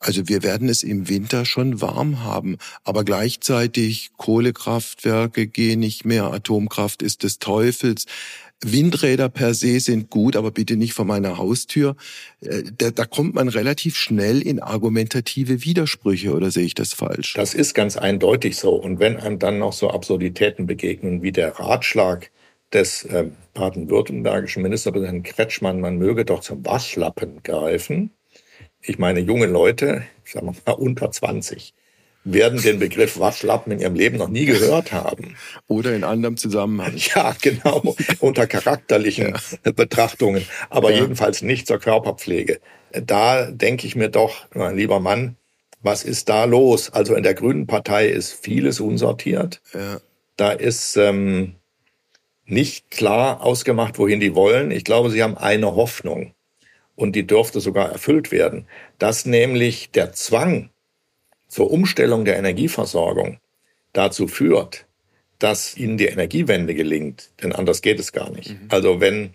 also 0.00 0.28
wir 0.28 0.42
werden 0.42 0.68
es 0.68 0.82
im 0.82 1.08
Winter 1.08 1.44
schon 1.44 1.80
warm 1.80 2.22
haben, 2.22 2.58
aber 2.84 3.04
gleichzeitig 3.04 4.10
Kohlekraftwerke 4.16 5.46
gehen 5.46 5.80
nicht 5.80 6.04
mehr, 6.04 6.32
Atomkraft 6.32 7.02
ist 7.02 7.22
des 7.22 7.38
Teufels. 7.38 8.06
Windräder 8.64 9.28
per 9.28 9.54
se 9.54 9.78
sind 9.78 10.10
gut, 10.10 10.34
aber 10.34 10.50
bitte 10.50 10.76
nicht 10.76 10.92
vor 10.92 11.04
meiner 11.04 11.38
Haustür. 11.38 11.94
Äh, 12.40 12.64
da, 12.76 12.90
da, 12.90 13.04
kommt 13.04 13.34
man 13.34 13.48
relativ 13.48 13.96
schnell 13.96 14.42
in 14.42 14.60
argumentative 14.60 15.64
Widersprüche, 15.64 16.34
oder 16.34 16.50
sehe 16.50 16.64
ich 16.64 16.74
das 16.74 16.92
falsch? 16.92 17.34
Das 17.34 17.54
ist 17.54 17.74
ganz 17.74 17.96
eindeutig 17.96 18.56
so. 18.56 18.74
Und 18.74 18.98
wenn 18.98 19.16
einem 19.16 19.38
dann 19.38 19.58
noch 19.58 19.72
so 19.72 19.90
Absurditäten 19.90 20.66
begegnen 20.66 21.22
wie 21.22 21.30
der 21.30 21.52
Ratschlag 21.58 22.30
des 22.72 23.04
äh, 23.04 23.26
baden-württembergischen 23.54 24.62
Ministerpräsidenten 24.62 25.22
Kretschmann, 25.22 25.80
man 25.80 25.96
möge 25.96 26.24
doch 26.24 26.40
zum 26.40 26.66
Waschlappen 26.66 27.42
greifen, 27.44 28.10
ich 28.88 28.98
meine, 28.98 29.20
junge 29.20 29.46
Leute, 29.46 30.02
sagen 30.24 30.46
wir 30.46 30.54
mal 30.64 30.72
unter 30.72 31.10
20, 31.10 31.74
werden 32.24 32.60
den 32.60 32.78
Begriff 32.78 33.18
Waschlappen 33.18 33.72
in 33.72 33.80
ihrem 33.80 33.94
Leben 33.94 34.16
noch 34.16 34.28
nie 34.28 34.46
gehört 34.46 34.92
haben. 34.92 35.36
Oder 35.68 35.94
in 35.94 36.04
anderem 36.04 36.36
Zusammenhang. 36.36 36.94
Ja, 37.14 37.34
genau, 37.40 37.96
unter 38.20 38.46
charakterlichen 38.46 39.34
ja. 39.64 39.72
Betrachtungen, 39.72 40.44
aber 40.70 40.90
ja. 40.90 41.02
jedenfalls 41.02 41.42
nicht 41.42 41.66
zur 41.66 41.78
Körperpflege. 41.78 42.60
Da 42.92 43.50
denke 43.50 43.86
ich 43.86 43.94
mir 43.94 44.08
doch, 44.08 44.46
mein 44.54 44.76
lieber 44.76 45.00
Mann, 45.00 45.36
was 45.82 46.02
ist 46.02 46.28
da 46.28 46.44
los? 46.44 46.90
Also 46.90 47.14
in 47.14 47.22
der 47.22 47.34
Grünen 47.34 47.66
Partei 47.66 48.08
ist 48.08 48.32
vieles 48.32 48.80
unsortiert. 48.80 49.60
Ja. 49.74 50.00
Da 50.36 50.52
ist 50.52 50.96
ähm, 50.96 51.54
nicht 52.46 52.90
klar 52.90 53.42
ausgemacht, 53.42 53.98
wohin 53.98 54.20
die 54.20 54.34
wollen. 54.34 54.70
Ich 54.70 54.84
glaube, 54.84 55.10
sie 55.10 55.22
haben 55.22 55.36
eine 55.36 55.74
Hoffnung 55.76 56.32
und 56.98 57.14
die 57.14 57.26
dürfte 57.26 57.60
sogar 57.60 57.92
erfüllt 57.92 58.32
werden, 58.32 58.66
dass 58.98 59.24
nämlich 59.24 59.92
der 59.92 60.12
Zwang 60.12 60.70
zur 61.46 61.70
Umstellung 61.70 62.24
der 62.24 62.36
Energieversorgung 62.36 63.38
dazu 63.92 64.26
führt, 64.26 64.84
dass 65.38 65.76
ihnen 65.76 65.96
die 65.96 66.06
Energiewende 66.06 66.74
gelingt, 66.74 67.30
denn 67.40 67.52
anders 67.52 67.82
geht 67.82 68.00
es 68.00 68.12
gar 68.12 68.30
nicht. 68.30 68.50
Mhm. 68.50 68.66
Also 68.68 69.00
wenn 69.00 69.34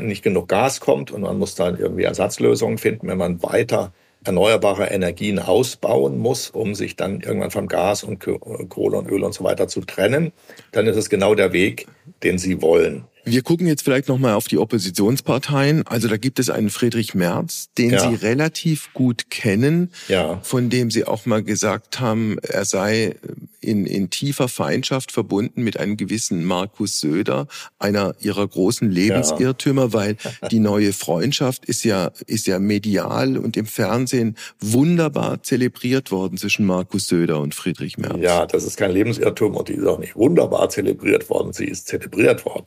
nicht 0.00 0.24
genug 0.24 0.48
Gas 0.48 0.80
kommt 0.80 1.10
und 1.12 1.20
man 1.20 1.38
muss 1.38 1.54
dann 1.54 1.78
irgendwie 1.78 2.04
Ersatzlösungen 2.04 2.78
finden, 2.78 3.06
wenn 3.08 3.18
man 3.18 3.42
weiter 3.42 3.92
erneuerbare 4.24 4.86
Energien 4.86 5.38
ausbauen 5.38 6.18
muss, 6.18 6.48
um 6.48 6.74
sich 6.74 6.96
dann 6.96 7.20
irgendwann 7.20 7.50
von 7.50 7.68
Gas 7.68 8.02
und 8.04 8.18
Kohle 8.18 8.96
und 8.96 9.06
Öl 9.08 9.22
und 9.22 9.34
so 9.34 9.44
weiter 9.44 9.68
zu 9.68 9.82
trennen, 9.82 10.32
dann 10.72 10.86
ist 10.86 10.96
es 10.96 11.10
genau 11.10 11.34
der 11.34 11.52
Weg, 11.52 11.86
den 12.24 12.38
sie 12.38 12.62
wollen. 12.62 13.04
Wir 13.28 13.42
gucken 13.42 13.66
jetzt 13.66 13.82
vielleicht 13.82 14.06
nochmal 14.06 14.34
auf 14.34 14.46
die 14.46 14.56
Oppositionsparteien. 14.56 15.84
Also 15.88 16.06
da 16.06 16.16
gibt 16.16 16.38
es 16.38 16.48
einen 16.48 16.70
Friedrich 16.70 17.12
Merz, 17.16 17.70
den 17.76 17.90
ja. 17.90 17.98
Sie 17.98 18.14
relativ 18.14 18.94
gut 18.94 19.30
kennen, 19.30 19.90
ja. 20.06 20.38
von 20.44 20.70
dem 20.70 20.92
Sie 20.92 21.04
auch 21.04 21.26
mal 21.26 21.42
gesagt 21.42 21.98
haben, 21.98 22.38
er 22.38 22.64
sei 22.64 23.16
in, 23.60 23.84
in 23.84 24.10
tiefer 24.10 24.46
Feindschaft 24.46 25.10
verbunden 25.10 25.64
mit 25.64 25.76
einem 25.80 25.96
gewissen 25.96 26.44
Markus 26.44 27.00
Söder, 27.00 27.48
einer 27.80 28.14
Ihrer 28.20 28.46
großen 28.46 28.88
Lebensirrtümer, 28.88 29.86
ja. 29.86 29.92
weil 29.92 30.16
die 30.52 30.60
neue 30.60 30.92
Freundschaft 30.92 31.64
ist 31.64 31.82
ja, 31.82 32.12
ist 32.28 32.46
ja 32.46 32.60
medial 32.60 33.38
und 33.38 33.56
im 33.56 33.66
Fernsehen 33.66 34.36
wunderbar 34.60 35.42
zelebriert 35.42 36.12
worden 36.12 36.38
zwischen 36.38 36.64
Markus 36.64 37.08
Söder 37.08 37.40
und 37.40 37.56
Friedrich 37.56 37.98
Merz. 37.98 38.18
Ja, 38.20 38.46
das 38.46 38.62
ist 38.62 38.76
kein 38.76 38.92
Lebensirrtum 38.92 39.56
und 39.56 39.68
die 39.68 39.72
ist 39.72 39.86
auch 39.86 39.98
nicht 39.98 40.14
wunderbar 40.14 40.68
zelebriert 40.68 41.28
worden, 41.28 41.52
sie 41.52 41.64
ist 41.64 41.88
zelebriert 41.88 42.44
worden. 42.44 42.66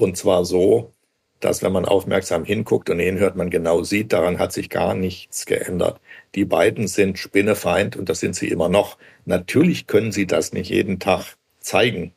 Und 0.00 0.16
zwar 0.16 0.46
so, 0.46 0.94
dass 1.40 1.62
wenn 1.62 1.72
man 1.72 1.84
aufmerksam 1.84 2.46
hinguckt 2.46 2.88
und 2.88 3.00
hinhört, 3.00 3.36
man 3.36 3.50
genau 3.50 3.82
sieht, 3.82 4.14
daran 4.14 4.38
hat 4.38 4.50
sich 4.50 4.70
gar 4.70 4.94
nichts 4.94 5.44
geändert. 5.44 6.00
Die 6.34 6.46
beiden 6.46 6.88
sind 6.88 7.18
Spinnefeind 7.18 7.96
und 7.96 8.08
das 8.08 8.20
sind 8.20 8.34
sie 8.34 8.48
immer 8.48 8.70
noch. 8.70 8.96
Natürlich 9.26 9.86
können 9.86 10.10
sie 10.10 10.26
das 10.26 10.54
nicht 10.54 10.70
jeden 10.70 11.00
Tag 11.00 11.36
zeigen, 11.58 12.14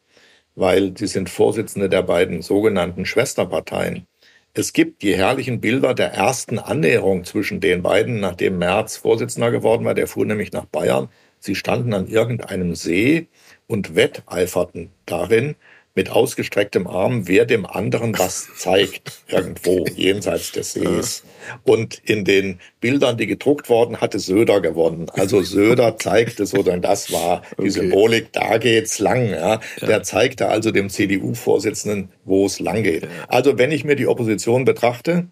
weil 0.55 0.97
sie 0.97 1.07
sind 1.07 1.29
Vorsitzende 1.29 1.89
der 1.89 2.03
beiden 2.03 2.41
sogenannten 2.41 3.05
Schwesterparteien. 3.05 4.07
Es 4.53 4.71
gibt 4.71 5.01
die 5.01 5.15
herrlichen 5.17 5.59
Bilder 5.59 5.93
der 5.93 6.13
ersten 6.13 6.59
Annäherung 6.59 7.25
zwischen 7.25 7.59
den 7.59 7.81
beiden, 7.81 8.21
nachdem 8.21 8.59
Merz 8.59 8.95
Vorsitzender 8.95 9.51
geworden 9.51 9.83
war. 9.83 9.93
Der 9.93 10.07
fuhr 10.07 10.25
nämlich 10.25 10.53
nach 10.53 10.65
Bayern. 10.65 11.09
Sie 11.39 11.55
standen 11.55 11.93
an 11.93 12.07
irgendeinem 12.07 12.75
See 12.75 13.27
und 13.67 13.95
wetteiferten 13.95 14.91
darin, 15.05 15.55
mit 15.95 16.09
ausgestrecktem 16.09 16.87
Arm, 16.87 17.27
wer 17.27 17.45
dem 17.45 17.65
anderen 17.65 18.17
was 18.17 18.47
zeigt, 18.55 19.23
irgendwo 19.27 19.85
jenseits 19.95 20.51
des 20.51 20.73
Sees. 20.73 21.23
Und 21.63 22.01
in 22.03 22.25
den 22.25 22.59
Bildern, 22.79 23.17
die 23.17 23.27
gedruckt 23.27 23.69
wurden, 23.69 24.01
hatte 24.01 24.17
Söder 24.17 24.59
gewonnen. 24.59 25.07
Also 25.13 25.41
Söder 25.41 25.97
zeigte 25.99 26.45
so, 26.45 26.63
denn 26.63 26.81
das 26.81 27.11
war 27.11 27.43
die 27.51 27.61
okay. 27.61 27.69
Symbolik, 27.69 28.33
da 28.33 28.57
geht's 28.57 28.99
lang. 28.99 29.29
Ja. 29.29 29.59
ja. 29.79 29.87
Der 29.87 30.03
zeigte 30.03 30.47
also 30.47 30.71
dem 30.71 30.89
CDU-Vorsitzenden, 30.89 32.09
wo 32.25 32.45
es 32.45 32.59
lang 32.59 32.83
geht. 32.83 33.07
Also 33.27 33.57
wenn 33.59 33.71
ich 33.71 33.83
mir 33.83 33.95
die 33.95 34.07
Opposition 34.07 34.65
betrachte, 34.65 35.27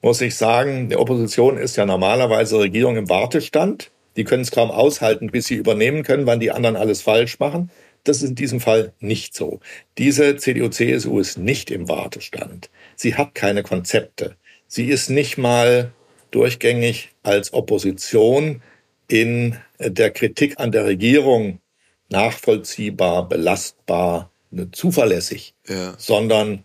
muss 0.00 0.20
ich 0.20 0.36
sagen, 0.36 0.88
die 0.88 0.96
Opposition 0.96 1.56
ist 1.56 1.76
ja 1.76 1.86
normalerweise 1.86 2.58
Regierung 2.58 2.96
im 2.96 3.08
Wartestand. 3.08 3.90
Die 4.16 4.24
können 4.24 4.42
es 4.42 4.50
kaum 4.50 4.70
aushalten, 4.70 5.30
bis 5.30 5.46
sie 5.46 5.54
übernehmen 5.54 6.02
können, 6.02 6.26
wann 6.26 6.40
die 6.40 6.50
anderen 6.50 6.76
alles 6.76 7.00
falsch 7.00 7.38
machen. 7.38 7.70
Das 8.04 8.22
ist 8.22 8.30
in 8.30 8.34
diesem 8.34 8.60
Fall 8.60 8.92
nicht 9.00 9.34
so. 9.34 9.60
Diese 9.98 10.36
CDU-CSU 10.36 11.20
ist 11.20 11.38
nicht 11.38 11.70
im 11.70 11.88
Wartestand. 11.88 12.70
Sie 12.96 13.14
hat 13.14 13.34
keine 13.34 13.62
Konzepte. 13.62 14.36
Sie 14.66 14.86
ist 14.86 15.08
nicht 15.08 15.38
mal 15.38 15.92
durchgängig 16.30 17.10
als 17.22 17.52
Opposition 17.52 18.62
in 19.08 19.56
der 19.78 20.10
Kritik 20.10 20.58
an 20.58 20.72
der 20.72 20.86
Regierung 20.86 21.60
nachvollziehbar, 22.08 23.28
belastbar, 23.28 24.30
zuverlässig, 24.72 25.54
ja. 25.68 25.94
sondern 25.98 26.64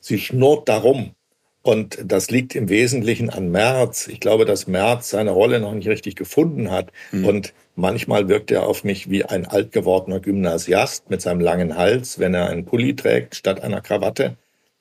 sie 0.00 0.18
schnurrt 0.18 0.68
darum. 0.68 1.14
Und 1.62 1.98
das 2.04 2.30
liegt 2.30 2.54
im 2.54 2.68
Wesentlichen 2.68 3.30
an 3.30 3.50
Merz. 3.50 4.06
Ich 4.06 4.20
glaube, 4.20 4.44
dass 4.44 4.66
Merz 4.66 5.10
seine 5.10 5.30
Rolle 5.30 5.60
noch 5.60 5.72
nicht 5.72 5.88
richtig 5.88 6.14
gefunden 6.14 6.70
hat. 6.70 6.92
Mhm. 7.10 7.24
Und 7.24 7.54
manchmal 7.74 8.28
wirkt 8.28 8.50
er 8.50 8.66
auf 8.66 8.84
mich 8.84 9.10
wie 9.10 9.24
ein 9.24 9.46
alt 9.46 9.72
gewordener 9.72 10.20
Gymnasiast 10.20 11.10
mit 11.10 11.22
seinem 11.22 11.40
langen 11.40 11.76
Hals, 11.76 12.18
wenn 12.18 12.34
er 12.34 12.48
einen 12.48 12.64
Pulli 12.64 12.96
trägt 12.96 13.34
statt 13.34 13.60
einer 13.62 13.80
Krawatte. 13.80 14.36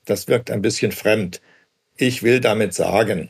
Das 0.05 0.27
wirkt 0.27 0.51
ein 0.51 0.61
bisschen 0.61 0.91
fremd. 0.91 1.41
Ich 1.95 2.23
will 2.23 2.39
damit 2.39 2.73
sagen, 2.73 3.29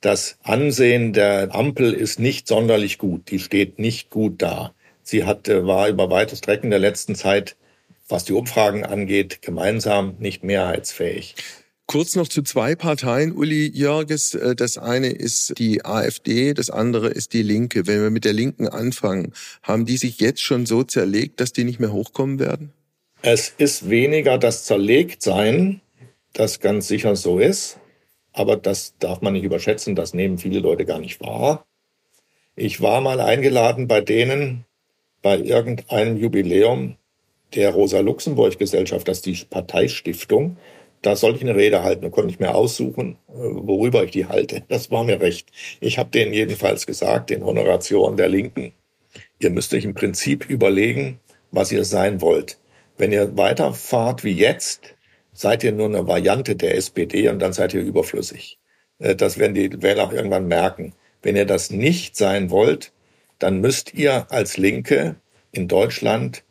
das 0.00 0.38
Ansehen 0.42 1.12
der 1.12 1.54
Ampel 1.54 1.92
ist 1.92 2.20
nicht 2.20 2.46
sonderlich 2.46 2.98
gut. 2.98 3.30
Die 3.30 3.38
steht 3.38 3.78
nicht 3.78 4.10
gut 4.10 4.42
da. 4.42 4.74
Sie 5.02 5.24
hat, 5.24 5.48
war 5.48 5.88
über 5.88 6.10
weite 6.10 6.36
Strecken 6.36 6.70
der 6.70 6.78
letzten 6.78 7.14
Zeit, 7.14 7.56
was 8.08 8.24
die 8.24 8.34
Umfragen 8.34 8.84
angeht, 8.84 9.40
gemeinsam 9.40 10.16
nicht 10.18 10.44
mehrheitsfähig. 10.44 11.34
Kurz 11.86 12.16
noch 12.16 12.28
zu 12.28 12.42
zwei 12.42 12.74
Parteien, 12.74 13.32
Uli 13.32 13.70
Jörges. 13.74 14.34
Äh, 14.34 14.56
das 14.56 14.78
eine 14.78 15.08
ist 15.08 15.58
die 15.58 15.84
AfD, 15.84 16.54
das 16.54 16.70
andere 16.70 17.08
ist 17.08 17.32
die 17.32 17.42
Linke. 17.42 17.86
Wenn 17.86 18.02
wir 18.02 18.10
mit 18.10 18.24
der 18.24 18.32
Linken 18.32 18.68
anfangen, 18.68 19.32
haben 19.62 19.84
die 19.84 19.96
sich 19.96 20.20
jetzt 20.20 20.40
schon 20.40 20.66
so 20.66 20.82
zerlegt, 20.82 21.40
dass 21.40 21.52
die 21.52 21.64
nicht 21.64 21.80
mehr 21.80 21.92
hochkommen 21.92 22.38
werden? 22.38 22.72
Es 23.22 23.52
ist 23.58 23.88
weniger 23.90 24.38
das 24.38 24.64
Zerlegtsein, 24.64 25.80
das 26.32 26.60
ganz 26.60 26.88
sicher 26.88 27.16
so 27.16 27.38
ist. 27.38 27.78
Aber 28.32 28.56
das 28.56 28.94
darf 28.98 29.20
man 29.20 29.34
nicht 29.34 29.44
überschätzen, 29.44 29.94
das 29.94 30.12
nehmen 30.12 30.38
viele 30.38 30.58
Leute 30.58 30.84
gar 30.84 30.98
nicht 30.98 31.20
wahr. 31.20 31.64
Ich 32.56 32.80
war 32.80 33.00
mal 33.00 33.20
eingeladen 33.20 33.88
bei 33.88 34.00
denen 34.00 34.64
bei 35.22 35.38
irgendeinem 35.38 36.16
Jubiläum 36.16 36.96
der 37.54 37.70
Rosa-Luxemburg-Gesellschaft, 37.70 39.06
das 39.06 39.18
ist 39.18 39.26
die 39.26 39.44
Parteistiftung, 39.48 40.56
da 41.04 41.16
sollte 41.16 41.36
ich 41.36 41.44
eine 41.44 41.54
Rede 41.54 41.82
halten 41.82 42.04
und 42.06 42.12
konnte 42.12 42.28
nicht 42.28 42.40
mehr 42.40 42.54
aussuchen, 42.54 43.18
äh, 43.28 43.32
worüber 43.34 44.04
ich 44.04 44.10
die 44.10 44.26
halte. 44.26 44.62
Das 44.68 44.90
war 44.90 45.04
mir 45.04 45.20
recht. 45.20 45.50
Ich 45.80 45.98
habe 45.98 46.10
denen 46.10 46.32
jedenfalls 46.32 46.86
gesagt, 46.86 47.30
den 47.30 47.44
Honorationen 47.44 48.16
der 48.16 48.28
Linken, 48.28 48.72
ihr 49.38 49.50
müsst 49.50 49.74
euch 49.74 49.84
im 49.84 49.94
Prinzip 49.94 50.48
überlegen, 50.48 51.20
was 51.50 51.70
ihr 51.72 51.84
sein 51.84 52.22
wollt. 52.22 52.58
Wenn 52.96 53.12
ihr 53.12 53.36
weiterfahrt 53.36 54.24
wie 54.24 54.32
jetzt, 54.32 54.94
seid 55.34 55.62
ihr 55.62 55.72
nur 55.72 55.86
eine 55.86 56.06
Variante 56.06 56.56
der 56.56 56.76
SPD 56.76 57.28
und 57.28 57.38
dann 57.38 57.52
seid 57.52 57.74
ihr 57.74 57.82
überflüssig. 57.82 58.58
Äh, 58.98 59.14
das 59.14 59.38
werden 59.38 59.54
die 59.54 59.82
Wähler 59.82 60.04
auch 60.04 60.12
irgendwann 60.12 60.48
merken. 60.48 60.94
Wenn 61.22 61.36
ihr 61.36 61.46
das 61.46 61.70
nicht 61.70 62.16
sein 62.16 62.50
wollt, 62.50 62.92
dann 63.38 63.60
müsst 63.60 63.92
ihr 63.92 64.30
als 64.30 64.56
Linke 64.56 65.16
in 65.52 65.68
Deutschland 65.68 66.44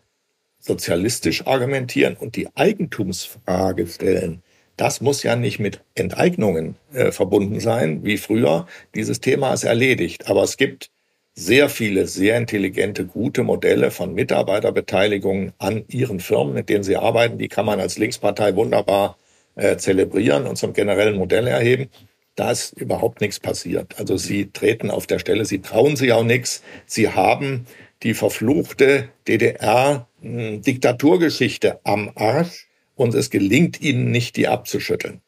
sozialistisch 0.60 1.48
argumentieren 1.48 2.16
und 2.16 2.36
die 2.36 2.56
Eigentumsfrage 2.56 3.88
stellen, 3.88 4.43
das 4.78 5.02
muss 5.02 5.24
ja 5.24 5.36
nicht 5.36 5.60
mit 5.60 5.82
Enteignungen 5.96 6.76
äh, 6.94 7.12
verbunden 7.12 7.60
sein, 7.60 8.04
wie 8.04 8.18
früher. 8.18 8.68
Dieses 8.96 9.22
Thema 9.22 9.54
ist 9.54 9.64
erledigt. 9.64 10.28
Aber 10.28 10.44
es 10.44 10.58
gibt 10.58 10.90
sehr 11.36 11.70
viele, 11.70 12.08
sehr 12.08 12.38
intelligente, 12.38 13.06
gute 13.06 13.44
Modelle 13.44 13.92
von 13.92 14.14
Mitarbeiterbeteiligungen 14.14 15.54
an 15.58 15.86
ihren 15.88 16.20
Firmen, 16.20 16.54
mit 16.54 16.68
denen 16.70 16.84
sie 16.84 16.98
arbeiten. 16.98 17.38
Die 17.38 17.48
kann 17.48 17.66
man 17.66 17.80
als 17.80 17.98
Linkspartei 17.98 18.56
wunderbar 18.56 19.18
äh, 19.56 19.78
zelebrieren 19.78 20.46
und 20.48 20.58
zum 20.58 20.74
generellen 20.74 21.18
Modell 21.18 21.48
erheben. 21.48 21.90
Da 22.36 22.52
ist 22.52 22.74
überhaupt 22.74 23.22
nichts 23.22 23.40
passiert. 23.40 24.00
Also 24.00 24.18
sie 24.18 24.50
treten 24.52 24.90
auf 24.90 25.06
der 25.06 25.20
Stelle, 25.20 25.46
sie 25.46 25.62
trauen 25.62 25.96
sich 25.96 26.12
auch 26.14 26.24
nichts. 26.24 26.64
Sie 26.88 27.10
haben 27.10 27.68
die 28.02 28.16
verfluchte 28.16 29.10
DDR-Diktaturgeschichte 29.28 31.80
am 31.84 32.12
Arsch 32.16 32.68
und 32.96 33.14
es 33.16 33.30
gelingt 33.30 33.82
ihnen 33.82 34.12
nicht, 34.12 34.36
die 34.38 34.48
abzuschütteln. 34.48 35.22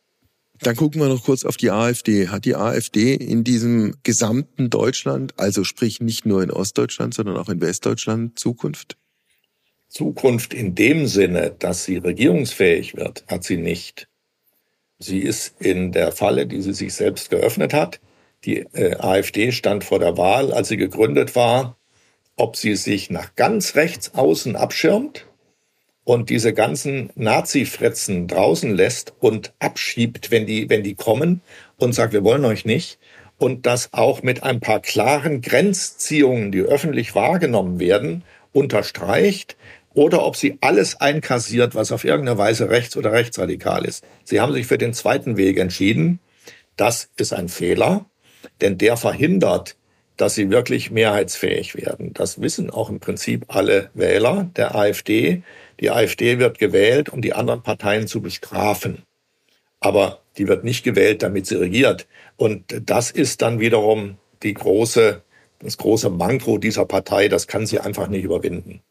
Dann 0.62 0.76
gucken 0.76 1.02
wir 1.02 1.10
noch 1.10 1.24
kurz 1.24 1.44
auf 1.44 1.58
die 1.58 1.72
AfD. 1.72 2.30
Hat 2.30 2.46
die 2.46 2.56
AfD 2.56 3.14
in 3.14 3.44
diesem 3.44 3.96
gesamten 4.04 4.70
Deutschland, 4.70 5.34
also 5.38 5.64
sprich 5.64 6.00
nicht 6.00 6.26
nur 6.26 6.42
in 6.44 6.52
Ostdeutschland, 6.52 7.14
sondern 7.14 7.38
auch 7.38 7.50
in 7.50 7.60
Westdeutschland, 7.60 8.40
Zukunft? 8.40 8.98
Zukunft 9.90 10.54
in 10.54 10.74
dem 10.74 11.08
Sinne, 11.08 11.56
dass 11.58 11.84
sie 11.84 11.98
regierungsfähig 11.98 12.96
wird, 12.96 13.26
hat 13.28 13.44
sie 13.44 13.58
nicht. 13.58 14.08
Sie 14.98 15.20
ist 15.20 15.56
in 15.60 15.92
der 15.92 16.12
Falle, 16.12 16.48
die 16.48 16.62
sie 16.62 16.74
sich 16.74 16.94
selbst 16.94 17.30
geöffnet 17.30 17.74
hat. 17.74 18.00
Die 18.46 18.60
äh, 18.60 18.96
AfD 18.98 19.52
stand 19.52 19.84
vor 19.84 20.00
der 20.00 20.18
Wahl, 20.18 20.54
als 20.54 20.70
sie 20.70 20.78
gegründet 20.78 21.36
war, 21.36 21.78
ob 22.38 22.56
sie 22.56 22.76
sich 22.76 23.10
nach 23.10 23.36
ganz 23.36 23.76
rechts 23.76 24.14
außen 24.14 24.56
abschirmt 24.56 25.28
und 26.06 26.30
diese 26.30 26.54
ganzen 26.54 27.10
Nazi-Fretzen 27.16 28.28
draußen 28.28 28.74
lässt 28.74 29.14
und 29.20 29.54
abschiebt, 29.60 30.32
wenn 30.32 30.46
die, 30.46 30.70
wenn 30.70 30.84
die 30.84 30.96
kommen 30.96 31.42
und 31.78 31.94
sagt, 31.94 32.14
wir 32.14 32.24
wollen 32.24 32.46
euch 32.46 32.64
nicht. 32.64 33.00
Und 33.38 33.66
das 33.66 33.90
auch 33.92 34.24
mit 34.24 34.44
ein 34.44 34.62
paar 34.62 34.80
klaren 34.80 35.42
Grenzziehungen, 35.42 36.54
die 36.54 36.62
öffentlich 36.62 37.16
wahrgenommen 37.16 37.80
werden, 37.80 38.24
unterstreicht 38.54 39.58
oder 39.94 40.26
ob 40.26 40.38
sie 40.38 40.58
alles 40.62 41.02
einkassiert, 41.02 41.76
was 41.76 41.92
auf 41.92 42.06
irgendeine 42.06 42.38
Weise 42.38 42.70
rechts 42.70 42.96
oder 42.96 43.12
rechtsradikal 43.12 43.84
ist. 43.84 44.06
Sie 44.24 44.40
haben 44.40 44.54
sich 44.54 44.68
für 44.68 44.78
den 44.78 44.94
zweiten 44.94 45.36
Weg 45.36 45.58
entschieden. 45.58 46.20
Das 46.78 47.10
ist 47.18 47.34
ein 47.34 47.50
Fehler, 47.50 48.06
denn 48.62 48.78
der 48.78 48.96
verhindert, 48.96 49.76
dass 50.18 50.36
sie 50.36 50.50
wirklich 50.50 50.92
mehrheitsfähig 50.92 51.76
werden. 51.76 52.14
Das 52.14 52.40
wissen 52.42 52.70
auch 52.70 52.90
im 52.90 53.00
Prinzip 53.00 53.46
alle 53.48 53.90
Wähler 53.94 54.50
der 54.56 54.76
AfD. 54.76 55.44
Die 55.80 55.92
AfD 55.92 56.40
wird 56.40 56.60
gewählt, 56.60 57.10
um 57.10 57.22
die 57.22 57.34
anderen 57.34 57.64
Parteien 57.64 58.08
zu 58.08 58.22
bestrafen. 58.22 59.04
Aber 59.80 60.22
die 60.38 60.48
wird 60.48 60.64
nicht 60.64 60.84
gewählt, 60.84 61.22
damit 61.24 61.46
sie 61.46 61.56
regiert. 61.56 62.08
Und 62.38 62.64
das 62.86 63.12
ist 63.12 63.42
dann 63.42 63.60
wiederum 63.60 64.18
die 64.44 64.54
große, 64.54 65.22
das 65.60 65.78
große 65.78 66.10
Manko 66.10 66.58
dieser 66.58 66.86
Partei. 66.86 67.28
Das 67.28 67.48
kann 67.48 67.66
sie 67.66 67.80
einfach 67.80 68.08
nicht 68.08 68.24
überwinden. 68.24 68.82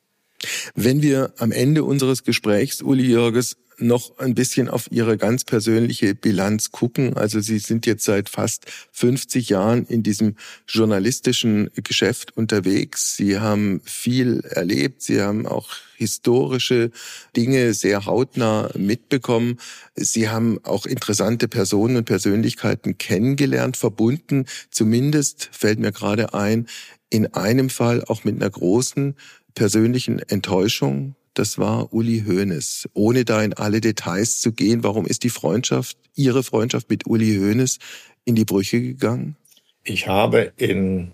Wenn 0.74 1.03
wir 1.03 1.32
am 1.39 1.53
Ende 1.53 1.85
unseres 1.85 2.22
Gesprächs, 2.22 2.82
Uli 2.82 3.07
Jörges, 3.07 3.57
noch 3.79 4.18
ein 4.18 4.35
bisschen 4.35 4.68
auf 4.68 4.91
Ihre 4.91 5.16
ganz 5.16 5.45
persönliche 5.45 6.14
Bilanz 6.14 6.70
gucken. 6.70 7.16
Also 7.16 7.41
Sie 7.41 7.59
sind 7.59 7.87
jetzt 7.87 8.05
seit 8.05 8.29
fast 8.29 8.66
50 8.93 9.49
Jahren 9.49 9.87
in 9.87 10.03
diesem 10.03 10.37
journalistischen 10.68 11.70
Geschäft 11.75 12.37
unterwegs. 12.37 13.16
Sie 13.16 13.39
haben 13.39 13.81
viel 13.85 14.41
erlebt. 14.41 15.03
Sie 15.03 15.20
haben 15.20 15.47
auch 15.47 15.68
historische 15.97 16.91
Dinge 17.37 17.75
sehr 17.75 18.07
hautnah 18.07 18.70
mitbekommen. 18.77 19.59
Sie 19.95 20.29
haben 20.29 20.59
auch 20.64 20.87
interessante 20.87 21.49
Personen 21.49 21.97
und 21.97 22.05
Persönlichkeiten 22.05 22.99
kennengelernt, 22.99 23.77
verbunden. 23.77 24.47
Zumindest 24.70 25.49
fällt 25.53 25.79
mir 25.79 25.93
gerade 25.93 26.35
ein, 26.35 26.66
in 27.11 27.33
einem 27.35 27.70
Fall 27.70 28.05
auch 28.05 28.25
mit 28.25 28.37
einer 28.37 28.51
großen 28.51 29.14
persönlichen 29.55 30.18
Enttäuschung 30.18 31.14
das 31.35 31.59
war 31.59 31.93
Uli 31.93 32.24
Hoeneß. 32.26 32.89
Ohne 32.95 33.24
da 33.24 33.43
in 33.43 33.53
alle 33.55 33.80
Details 33.80 34.41
zu 34.41 34.53
gehen, 34.53 34.85
warum 34.85 35.07
ist 35.07 35.24
die 35.24 35.30
Freundschaft, 35.30 35.99
Ihre 36.14 36.43
Freundschaft 36.43 36.89
mit 36.89 37.07
Uli 37.07 37.37
Hoeneß 37.37 37.78
in 38.24 38.35
die 38.37 38.45
Brüche 38.45 38.80
gegangen? 38.80 39.37
Ich 39.82 40.07
habe 40.07 40.53
in 40.57 41.12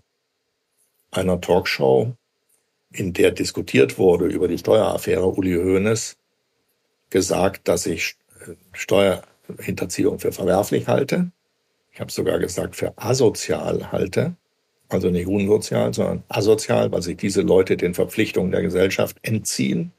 einer 1.10 1.40
Talkshow, 1.40 2.14
in 2.92 3.12
der 3.12 3.32
diskutiert 3.32 3.98
wurde 3.98 4.26
über 4.26 4.46
die 4.46 4.58
Steueraffäre 4.58 5.26
Uli 5.26 5.54
Hoeneß, 5.54 6.16
gesagt, 7.08 7.66
dass 7.66 7.86
ich 7.86 8.16
Steuerhinterziehung 8.72 10.18
für 10.18 10.32
verwerflich 10.32 10.86
halte. 10.86 11.32
Ich 11.92 12.00
habe 12.00 12.12
sogar 12.12 12.38
gesagt, 12.38 12.76
für 12.76 12.96
asozial 12.96 13.90
halte. 13.90 14.36
Also 14.88 15.10
nicht 15.10 15.26
unsozial, 15.26 15.94
sondern 15.94 16.24
asozial, 16.28 16.90
weil 16.92 17.02
sich 17.02 17.16
diese 17.16 17.42
Leute 17.42 17.76
den 17.76 17.94
Verpflichtungen 17.94 18.50
der 18.50 18.62
Gesellschaft 18.62 19.18
entziehen 19.22 19.92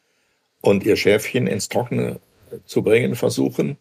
und 0.62 0.86
ihr 0.86 0.96
Schäfchen 0.96 1.48
ins 1.48 1.70
Trockene 1.70 2.20
zu 2.66 2.84
bringen 2.84 3.16
versuchen. 3.16 3.78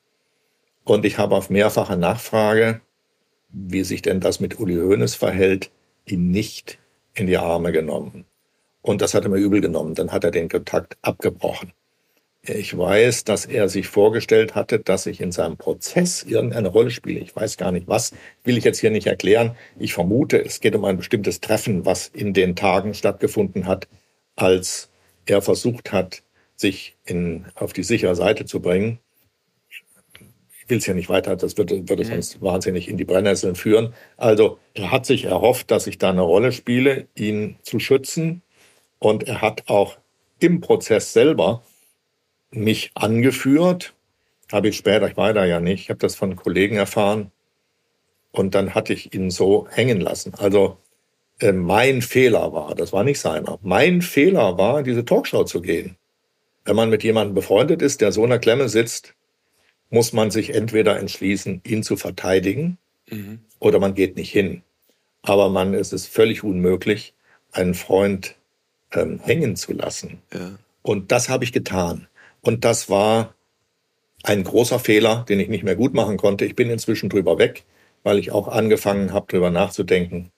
Und 0.85 1.05
ich 1.05 1.19
habe 1.19 1.37
auf 1.37 1.51
mehrfache 1.51 1.97
Nachfrage, 1.97 2.81
wie 3.51 3.85
sich 3.85 4.03
denn 4.03 4.21
das 4.21 4.41
mit 4.41 4.59
Uli 4.59 4.77
Hoeneß 4.77 5.15
verhält, 5.15 5.71
ihn 6.07 6.31
nicht 6.31 6.79
in 7.15 7.27
die 7.27 7.39
Arme 7.39 7.73
genommen. 7.73 8.25
Und 8.83 9.03
das 9.03 9.15
hat 9.15 9.25
er 9.25 9.31
mir 9.31 9.39
übel 9.39 9.61
genommen. 9.61 9.95
Dann 9.95 10.13
hat 10.13 10.25
er 10.25 10.31
den 10.31 10.49
Kontakt 10.49 10.97
abgebrochen. 11.03 11.73
Ich 12.43 12.77
weiß, 12.77 13.25
dass 13.25 13.45
er 13.45 13.69
sich 13.69 13.89
vorgestellt 13.89 14.55
hatte, 14.55 14.79
dass 14.79 15.05
ich 15.05 15.21
in 15.21 15.31
seinem 15.31 15.59
Prozess 15.59 16.23
irgendeine 16.23 16.69
Rolle 16.69 16.91
spiele. 16.91 17.21
Ich 17.21 17.37
weiß 17.37 17.59
gar 17.59 17.71
nicht 17.71 17.87
was, 17.87 18.13
will 18.45 18.57
ich 18.57 18.65
jetzt 18.65 18.81
hier 18.81 18.91
nicht 18.91 19.07
erklären. 19.07 19.57
Ich 19.79 19.93
vermute, 19.93 20.43
es 20.43 20.61
geht 20.61 20.75
um 20.75 20.87
ein 20.87 20.97
bestimmtes 20.97 21.41
Treffen, 21.41 21.85
was 21.85 22.09
in 22.09 22.33
den 22.33 22.57
Tagen 22.57 22.95
stattgefunden 22.95 23.67
hat, 23.67 23.89
als 24.37 24.89
er 25.27 25.43
versucht 25.43 25.93
hat, 25.93 26.23
sich 26.61 26.95
in, 27.07 27.47
auf 27.55 27.73
die 27.73 27.83
sichere 27.83 28.15
Seite 28.15 28.45
zu 28.45 28.61
bringen. 28.61 28.99
Ich 29.71 30.69
will 30.69 30.79
es 30.79 30.87
ja 30.87 30.95
nicht 30.95 31.09
weiter, 31.09 31.35
das 31.35 31.57
würde, 31.57 31.89
würde 31.89 32.05
mhm. 32.05 32.09
sonst 32.09 32.43
wahnsinnig 32.43 32.89
in 32.89 32.97
die 32.97 33.05
Brennnesseln 33.05 33.57
führen. 33.57 33.95
Also 34.17 34.59
er 34.75 34.93
hat 34.93 35.07
sich 35.07 35.25
erhofft, 35.25 35.71
dass 35.71 35.87
ich 35.87 35.99
da 35.99 36.11
eine 36.11 36.21
Rolle 36.21 36.53
spiele, 36.53 37.09
ihn 37.15 37.57
zu 37.63 37.81
schützen. 37.81 38.43
Und 38.99 39.27
er 39.27 39.41
hat 39.41 39.69
auch 39.69 39.97
im 40.39 40.61
Prozess 40.61 41.13
selber 41.13 41.63
mich 42.51 42.91
angeführt. 42.95 43.95
Habe 44.53 44.69
ich 44.69 44.77
später, 44.77 45.09
ich 45.09 45.17
war 45.17 45.33
da 45.33 45.47
ja 45.47 45.61
nicht, 45.61 45.83
ich 45.83 45.89
habe 45.89 45.99
das 45.99 46.15
von 46.15 46.37
Kollegen 46.37 46.77
erfahren. 46.77 47.33
Und 48.33 48.55
dann 48.55 48.75
hatte 48.75 48.93
ich 48.93 49.15
ihn 49.15 49.31
so 49.31 49.67
hängen 49.71 50.01
lassen. 50.01 50.35
Also 50.35 50.77
äh, 51.41 51.53
mein 51.53 52.03
Fehler 52.03 52.53
war, 52.53 52.75
das 52.75 52.93
war 52.93 53.03
nicht 53.03 53.19
seiner, 53.19 53.59
mein 53.63 54.03
Fehler 54.03 54.59
war, 54.59 54.83
diese 54.83 55.05
Talkshow 55.05 55.45
zu 55.45 55.63
gehen. 55.63 55.97
Wenn 56.65 56.77
man 56.77 56.91
mit 56.91 57.03
jemandem 57.03 57.35
befreundet 57.35 57.83
ist, 57.83 58.01
der 58.01 58.13
so 58.13 58.23
in 58.25 58.31
der 58.31 58.39
Klemme 58.39 58.69
sitzt, 58.69 59.15
muss 59.89 60.13
man 60.13 60.31
sich 60.31 60.55
entweder 60.55 60.99
entschließen, 60.99 61.63
ihn 61.65 61.83
zu 61.83 61.97
verteidigen, 61.97 62.79
mhm. 63.11 63.41
oder 63.59 63.79
man 63.79 63.95
geht 63.95 64.17
nicht 64.17 64.31
hin. 64.31 64.63
Aber 65.23 65.49
man 65.49 65.75
es 65.75 65.93
ist 65.93 66.07
völlig 66.07 66.45
unmöglich, 66.45 67.15
einen 67.53 67.75
Freund 67.75 68.37
ähm, 68.93 69.21
hängen 69.21 69.57
zu 69.57 69.73
lassen. 69.73 70.23
Ja. 70.33 70.59
Und 70.83 71.13
das 71.13 71.29
habe 71.29 71.45
ich 71.45 71.53
getan. 71.53 72.07
Und 72.41 72.65
das 72.65 72.89
war 72.89 73.35
ein 74.23 74.45
großer 74.45 74.79
Fehler, 74.79 75.25
den 75.29 75.41
ich 75.41 75.49
nicht 75.49 75.65
mehr 75.65 75.77
gut 75.77 75.95
machen 75.95 76.17
konnte. 76.17 76.45
Ich 76.45 76.57
bin 76.57 76.71
inzwischen 76.71 77.09
drüber 77.09 77.39
weg, 77.39 77.65
weil 78.03 78.19
ich 78.19 78.31
auch 78.31 78.49
angefangen 78.49 79.13
habe, 79.13 79.27
drüber 79.27 79.51
nachzudenken, 79.51 80.31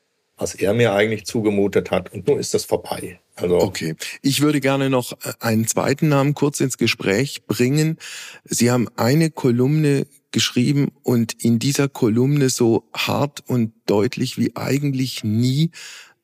was 0.42 0.54
er 0.54 0.74
mir 0.74 0.92
eigentlich 0.92 1.24
zugemutet 1.24 1.90
hat. 1.90 2.12
Und 2.12 2.26
nun 2.26 2.38
ist 2.38 2.52
das 2.52 2.64
vorbei. 2.64 3.20
Also 3.36 3.60
okay. 3.60 3.94
Ich 4.20 4.40
würde 4.40 4.60
gerne 4.60 4.90
noch 4.90 5.12
äh, 5.12 5.32
einen 5.40 5.66
zweiten 5.66 6.08
Namen 6.08 6.34
kurz 6.34 6.60
ins 6.60 6.76
Gespräch 6.76 7.46
bringen. 7.46 7.96
Sie 8.44 8.70
haben 8.70 8.88
eine 8.96 9.30
Kolumne 9.30 10.06
geschrieben 10.32 10.90
und 11.02 11.32
in 11.44 11.58
dieser 11.58 11.88
Kolumne 11.88 12.50
so 12.50 12.88
hart 12.92 13.42
und 13.46 13.72
deutlich 13.86 14.36
wie 14.38 14.56
eigentlich 14.56 15.22
nie 15.22 15.70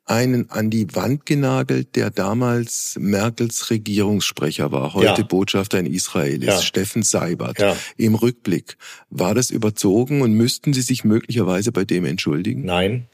einen 0.05 0.51
an 0.51 0.71
die 0.71 0.95
Wand 0.95 1.27
genagelt, 1.27 1.95
der 1.95 2.11
damals 2.11 2.97
Merkels 2.99 3.71
Regierungssprecher 3.71 4.73
war, 4.73 4.95
heute 4.95 5.21
ja. 5.21 5.27
Botschafter 5.27 5.79
in 5.79 5.87
Israel 5.87 6.43
ist, 6.43 6.47
ja. 6.47 6.63
Steffen 6.63 7.03
Seibert. 7.03 7.61
Ja. 7.61 7.77
Im 7.99 8.15
Rückblick, 8.15 8.79
war 9.11 9.35
das 9.35 9.51
überzogen 9.51 10.23
und 10.23 10.33
müssten 10.33 10.73
Sie 10.73 10.81
sich 10.81 11.05
möglicherweise 11.05 11.73
bei 11.73 11.85
dem 11.85 12.07
entschuldigen? 12.07 12.65
Nein, 12.65 13.07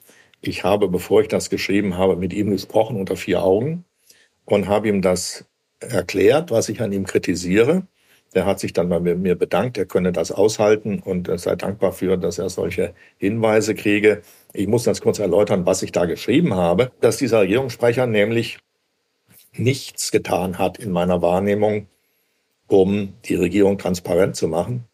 ich 0.47 0.65
habe, 0.65 0.89
bevor 0.89 1.23
ich 1.23 1.29
das 1.29 1.51
geschrieben 1.51 1.97
habe, 1.97 2.17
mit 2.17 2.33
ihm 2.33 2.51
gesprochen 2.51 2.97
unter 2.97 3.17
vier 3.17 3.43
Augen 3.43 3.85
und 4.45 4.69
habe 4.69 4.89
ihm 4.89 5.03
das 5.03 5.45
erklärt, 5.81 6.51
was 6.51 6.69
ich 6.69 6.81
an 6.81 6.93
ihm 6.93 7.05
kritisiere. 7.05 7.87
Der 8.35 8.47
hat 8.47 8.59
sich 8.59 8.73
dann 8.73 8.89
bei 8.89 8.99
mir 8.99 9.37
bedankt, 9.37 9.79
er 9.79 9.87
könne 9.87 10.13
das 10.13 10.33
aushalten 10.33 11.01
und 11.01 11.31
sei 11.39 11.55
dankbar 11.55 11.93
für, 11.93 12.17
dass 12.17 12.39
er 12.39 12.49
solche 12.49 12.95
Hinweise 13.17 13.75
kriege. 13.75 14.23
Ich 14.53 14.67
muss 14.67 14.85
das 14.85 15.01
kurz 15.01 15.21
erläutern, 15.21 15.67
was 15.67 15.83
ich 15.83 15.93
da 15.93 16.05
geschrieben 16.05 16.55
habe, 16.55 16.91
dass 17.01 17.17
dieser 17.17 17.43
Regierungssprecher 17.43 18.07
nämlich 18.07 18.59
nichts 19.53 20.11
getan 20.11 20.59
hat 20.59 20.79
in 20.79 20.91
meiner 20.91 21.23
Wahrnehmung, 21.23 21.87
um 22.67 23.13
die 23.25 23.37
Regierung 23.37 23.79
transparent 23.79 24.35
zu 24.35 24.49
machen 24.49 24.85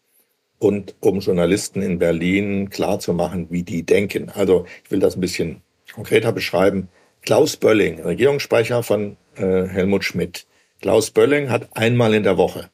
und 0.60 0.94
um 1.00 1.20
Journalisten 1.20 1.82
in 1.82 1.98
Berlin 1.98 2.68
klarzumachen, 2.70 3.48
wie 3.50 3.64
die 3.64 3.82
denken. 3.82 4.28
Also 4.28 4.66
ich 4.84 4.90
will 4.90 5.00
das 5.00 5.16
ein 5.16 5.20
bisschen 5.20 5.62
konkreter 5.92 6.32
beschreiben. 6.32 6.88
Klaus 7.22 7.56
Bölling, 7.56 8.00
Regierungssprecher 8.00 8.82
von 8.82 9.16
äh, 9.36 9.64
Helmut 9.66 10.04
Schmidt. 10.04 10.46
Klaus 10.80 11.10
Bölling 11.10 11.50
hat 11.50 11.76
einmal 11.76 12.14
in 12.14 12.22
der 12.22 12.36
Woche 12.36 12.70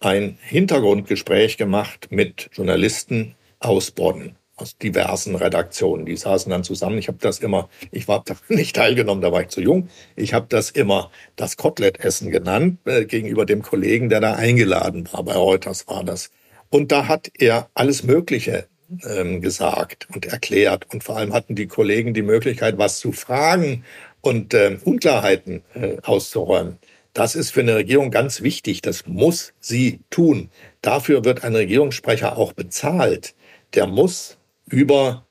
ein 0.00 0.36
Hintergrundgespräch 0.42 1.56
gemacht 1.56 2.08
mit 2.10 2.50
Journalisten 2.52 3.36
aus 3.60 3.92
Bonn, 3.92 4.34
aus 4.56 4.76
diversen 4.76 5.36
Redaktionen. 5.36 6.06
Die 6.06 6.16
saßen 6.16 6.50
dann 6.50 6.64
zusammen. 6.64 6.98
Ich 6.98 7.06
habe 7.06 7.18
das 7.20 7.38
immer, 7.38 7.68
ich 7.92 8.08
war 8.08 8.24
nicht 8.48 8.74
teilgenommen, 8.74 9.22
da 9.22 9.30
war 9.30 9.42
ich 9.42 9.48
zu 9.48 9.60
jung. 9.60 9.88
Ich 10.16 10.34
habe 10.34 10.46
das 10.48 10.70
immer 10.70 11.12
das 11.36 11.56
Kotelettessen 11.56 12.32
genannt 12.32 12.80
äh, 12.84 13.04
gegenüber 13.04 13.46
dem 13.46 13.62
Kollegen, 13.62 14.08
der 14.08 14.20
da 14.20 14.34
eingeladen 14.34 15.08
war. 15.12 15.22
Bei 15.22 15.34
Reuters 15.34 15.86
war 15.86 16.02
das. 16.02 16.30
Und 16.72 16.90
da 16.90 17.06
hat 17.06 17.30
er 17.38 17.68
alles 17.74 18.02
Mögliche 18.02 18.66
ähm, 19.04 19.42
gesagt 19.42 20.08
und 20.14 20.24
erklärt. 20.24 20.86
Und 20.90 21.04
vor 21.04 21.18
allem 21.18 21.34
hatten 21.34 21.54
die 21.54 21.66
Kollegen 21.66 22.14
die 22.14 22.22
Möglichkeit, 22.22 22.78
was 22.78 22.98
zu 22.98 23.12
fragen 23.12 23.84
und 24.22 24.54
äh, 24.54 24.78
Unklarheiten 24.82 25.62
äh, 25.74 25.98
auszuräumen. 26.02 26.78
Das 27.12 27.34
ist 27.34 27.50
für 27.50 27.60
eine 27.60 27.74
Regierung 27.74 28.10
ganz 28.10 28.40
wichtig. 28.40 28.80
Das 28.80 29.06
muss 29.06 29.52
sie 29.60 30.00
tun. 30.08 30.48
Dafür 30.80 31.26
wird 31.26 31.44
ein 31.44 31.54
Regierungssprecher 31.54 32.38
auch 32.38 32.54
bezahlt. 32.54 33.34
Der 33.74 33.86
muss 33.86 34.38
über 34.66 35.26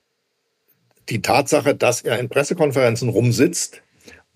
die 1.08 1.22
Tatsache, 1.22 1.74
dass 1.74 2.02
er 2.02 2.20
in 2.20 2.28
Pressekonferenzen 2.28 3.08
rumsitzt, 3.08 3.82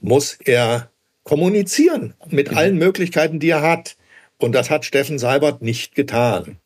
muss 0.00 0.38
er 0.44 0.90
kommunizieren 1.22 2.14
mit 2.30 2.50
mhm. 2.50 2.56
allen 2.56 2.78
Möglichkeiten, 2.78 3.38
die 3.38 3.50
er 3.50 3.62
hat. 3.62 3.96
Und 4.38 4.52
das 4.52 4.68
hat 4.70 4.84
Steffen 4.84 5.18
Seibert 5.18 5.62
nicht 5.62 5.94
getan. 5.94 6.58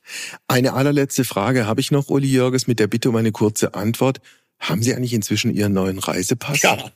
Eine 0.49 0.73
allerletzte 0.73 1.25
Frage 1.25 1.66
habe 1.66 1.81
ich 1.81 1.91
noch, 1.91 2.09
Uli 2.09 2.27
Jörges, 2.27 2.66
mit 2.66 2.81
der 2.81 2.89
Bitte 2.89 3.09
um 3.11 3.16
eine 3.16 3.33
kurze 3.33 3.75
Antwort. 3.75 4.21
Haben 4.59 4.83
Sie 4.83 4.95
eigentlich 4.95 5.14
inzwischen 5.14 5.55
Ihren 5.55 5.73
neuen 5.73 5.99
Reisepass? 5.99 6.62
Ja. 6.62 6.79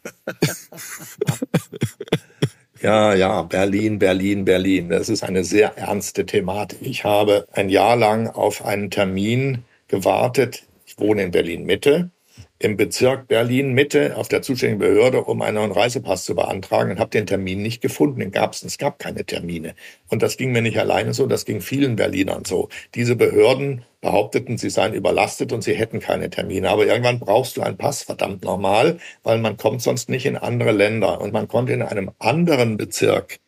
ja, 2.83 3.15
ja, 3.15 3.43
Berlin, 3.43 3.99
Berlin, 3.99 4.45
Berlin. 4.45 4.89
Das 4.89 5.09
ist 5.09 5.23
eine 5.23 5.45
sehr 5.45 5.79
ernste 5.79 6.27
Thematik. 6.27 6.79
Ich 6.83 7.05
habe 7.05 7.47
ein 7.53 7.71
Jahr 7.71 7.97
lang 7.97 8.29
auf 8.29 8.65
einen 8.65 8.91
Termin 8.91 9.65
gewartet. 9.89 10.65
Ich 10.87 10.99
wohne 10.99 11.23
in 11.23 11.31
Berlin 11.31 11.65
Mitte 11.65 12.11
im 12.59 12.77
Bezirk 12.77 13.29
Berlin 13.29 13.73
Mitte 13.73 14.17
auf 14.17 14.29
der 14.29 14.41
zuständigen 14.41 14.79
Behörde, 14.79 15.23
um 15.23 15.43
einen 15.43 15.57
neuen 15.57 15.73
Reisepass 15.73 16.25
zu 16.25 16.35
beantragen 16.35 16.93
und 16.93 16.99
habe 16.99 17.11
den 17.11 17.27
Termin 17.27 17.63
nicht 17.63 17.83
gefunden. 17.83 18.21
Den 18.21 18.31
gab's, 18.31 18.63
es 18.63 18.79
gab 18.79 18.99
keine 18.99 19.25
Termine. 19.25 19.75
Und 20.09 20.23
das 20.23 20.37
ging 20.37 20.53
mir 20.53 20.63
nicht 20.63 20.79
alleine 20.79 21.15
so, 21.15 21.27
das 21.27 21.45
ging 21.45 21.61
vielen 21.61 21.97
Berlinern 21.97 22.45
so. 22.45 22.69
Diese 22.95 23.17
Behörden 23.17 23.85
behaupteten, 24.01 24.57
sie 24.57 24.71
seien 24.71 24.95
überlastet 24.95 25.53
und 25.53 25.63
sie 25.63 25.75
hätten 25.75 26.01
keine 26.01 26.31
Termine. 26.31 26.71
Aber 26.71 26.87
irgendwann 26.87 27.21
brauchst 27.21 27.57
du 27.57 27.63
einen 27.63 27.77
Pass, 27.77 28.03
verdammt 28.03 28.45
normal, 28.45 28.99
weil 29.23 29.39
man 29.39 29.57
kommt 29.57 29.83
sonst 29.83 30.09
nicht 30.09 30.25
in 30.25 30.37
andere 30.37 30.73
Länder. 30.73 31.21
Und 31.21 31.33
man 31.33 31.49
konnte 31.49 31.73
in 31.73 31.83
einem 31.83 32.13
anderen 32.19 32.77
Bezirk, 32.77 33.41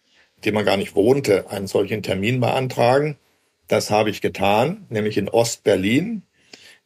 dem 0.45 0.55
man 0.55 0.65
gar 0.65 0.77
nicht 0.77 0.95
wohnte, 0.95 1.51
einen 1.51 1.69
solchen 1.69 2.03
Termin 2.03 2.41
beantragen. 2.41 3.17
Das 3.69 3.91
habe 3.91 4.11
ich 4.11 4.21
getan, 4.21 4.87
nämlich 4.91 5.17
in 5.17 5.29
Ostberlin, 5.29 6.23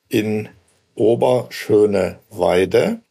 in 0.09 0.49
Oberschöneweide, 0.95 3.03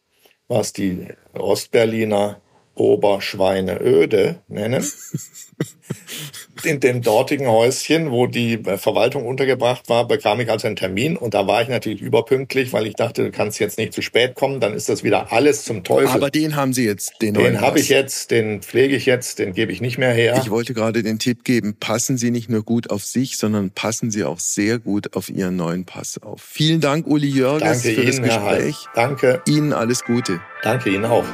was 0.48 0.72
die 0.72 1.06
Ostberliner 1.32 2.39
Oberschweineöde 2.80 4.40
nennen. 4.48 4.84
in 6.64 6.80
dem 6.80 7.02
dortigen 7.02 7.46
Häuschen, 7.46 8.10
wo 8.10 8.26
die 8.26 8.58
Verwaltung 8.58 9.26
untergebracht 9.26 9.88
war, 9.88 10.06
bekam 10.06 10.40
ich 10.40 10.50
also 10.50 10.66
einen 10.66 10.76
Termin 10.76 11.16
und 11.16 11.34
da 11.34 11.46
war 11.46 11.62
ich 11.62 11.68
natürlich 11.68 12.00
überpünktlich, 12.00 12.72
weil 12.72 12.86
ich 12.86 12.94
dachte, 12.94 13.24
du 13.24 13.30
kannst 13.30 13.58
jetzt 13.60 13.78
nicht 13.78 13.92
zu 13.92 14.02
spät 14.02 14.34
kommen, 14.34 14.60
dann 14.60 14.74
ist 14.74 14.88
das 14.88 15.02
wieder 15.02 15.32
alles 15.32 15.64
zum 15.64 15.84
Teufel. 15.84 16.08
Aber 16.08 16.30
den 16.30 16.56
haben 16.56 16.72
Sie 16.72 16.84
jetzt, 16.84 17.20
den 17.22 17.34
Den 17.34 17.60
habe 17.60 17.80
ich 17.80 17.88
jetzt, 17.88 18.30
den 18.30 18.62
pflege 18.62 18.96
ich 18.96 19.06
jetzt, 19.06 19.38
den 19.38 19.52
gebe 19.52 19.72
ich 19.72 19.80
nicht 19.80 19.98
mehr 19.98 20.12
her. 20.12 20.38
Ich 20.42 20.50
wollte 20.50 20.74
gerade 20.74 21.02
den 21.02 21.18
Tipp 21.18 21.44
geben, 21.44 21.76
passen 21.78 22.16
Sie 22.16 22.30
nicht 22.30 22.48
nur 22.48 22.62
gut 22.62 22.90
auf 22.90 23.04
sich, 23.04 23.36
sondern 23.36 23.70
passen 23.70 24.10
Sie 24.10 24.24
auch 24.24 24.40
sehr 24.40 24.78
gut 24.78 25.16
auf 25.16 25.28
Ihren 25.28 25.56
neuen 25.56 25.84
Pass 25.84 26.20
auf. 26.22 26.42
Vielen 26.42 26.80
Dank, 26.80 27.06
Uli 27.06 27.28
Jörges, 27.28 27.82
Danke 27.82 27.94
für 27.94 28.02
Ihnen, 28.02 28.22
das 28.22 28.36
Gespräch. 28.36 28.76
Danke. 28.94 29.42
Ihnen 29.46 29.72
alles 29.72 30.04
Gute. 30.04 30.40
Danke 30.62 30.90
Ihnen 30.90 31.04
auch. 31.04 31.24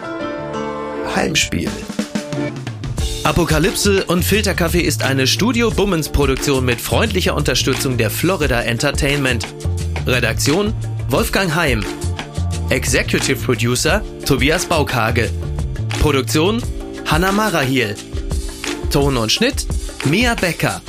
Heimspiel. 1.16 1.70
Apokalypse 3.24 4.04
und 4.04 4.22
Filterkaffee 4.22 4.82
ist 4.82 5.02
eine 5.02 5.26
Studio 5.26 5.70
Bummens 5.70 6.10
Produktion 6.10 6.64
mit 6.64 6.80
freundlicher 6.80 7.34
Unterstützung 7.34 7.96
der 7.96 8.10
Florida 8.10 8.60
Entertainment. 8.60 9.46
Redaktion 10.06 10.74
Wolfgang 11.08 11.52
Heim. 11.54 11.82
Executive 12.68 13.36
Producer 13.44 14.02
Tobias 14.26 14.66
Baukage. 14.66 15.30
Produktion 16.00 16.62
Hanna 17.06 17.32
Marahiel. 17.32 17.96
Ton 18.90 19.16
und 19.16 19.32
Schnitt 19.32 19.66
Mia 20.04 20.34
Becker. 20.34 20.82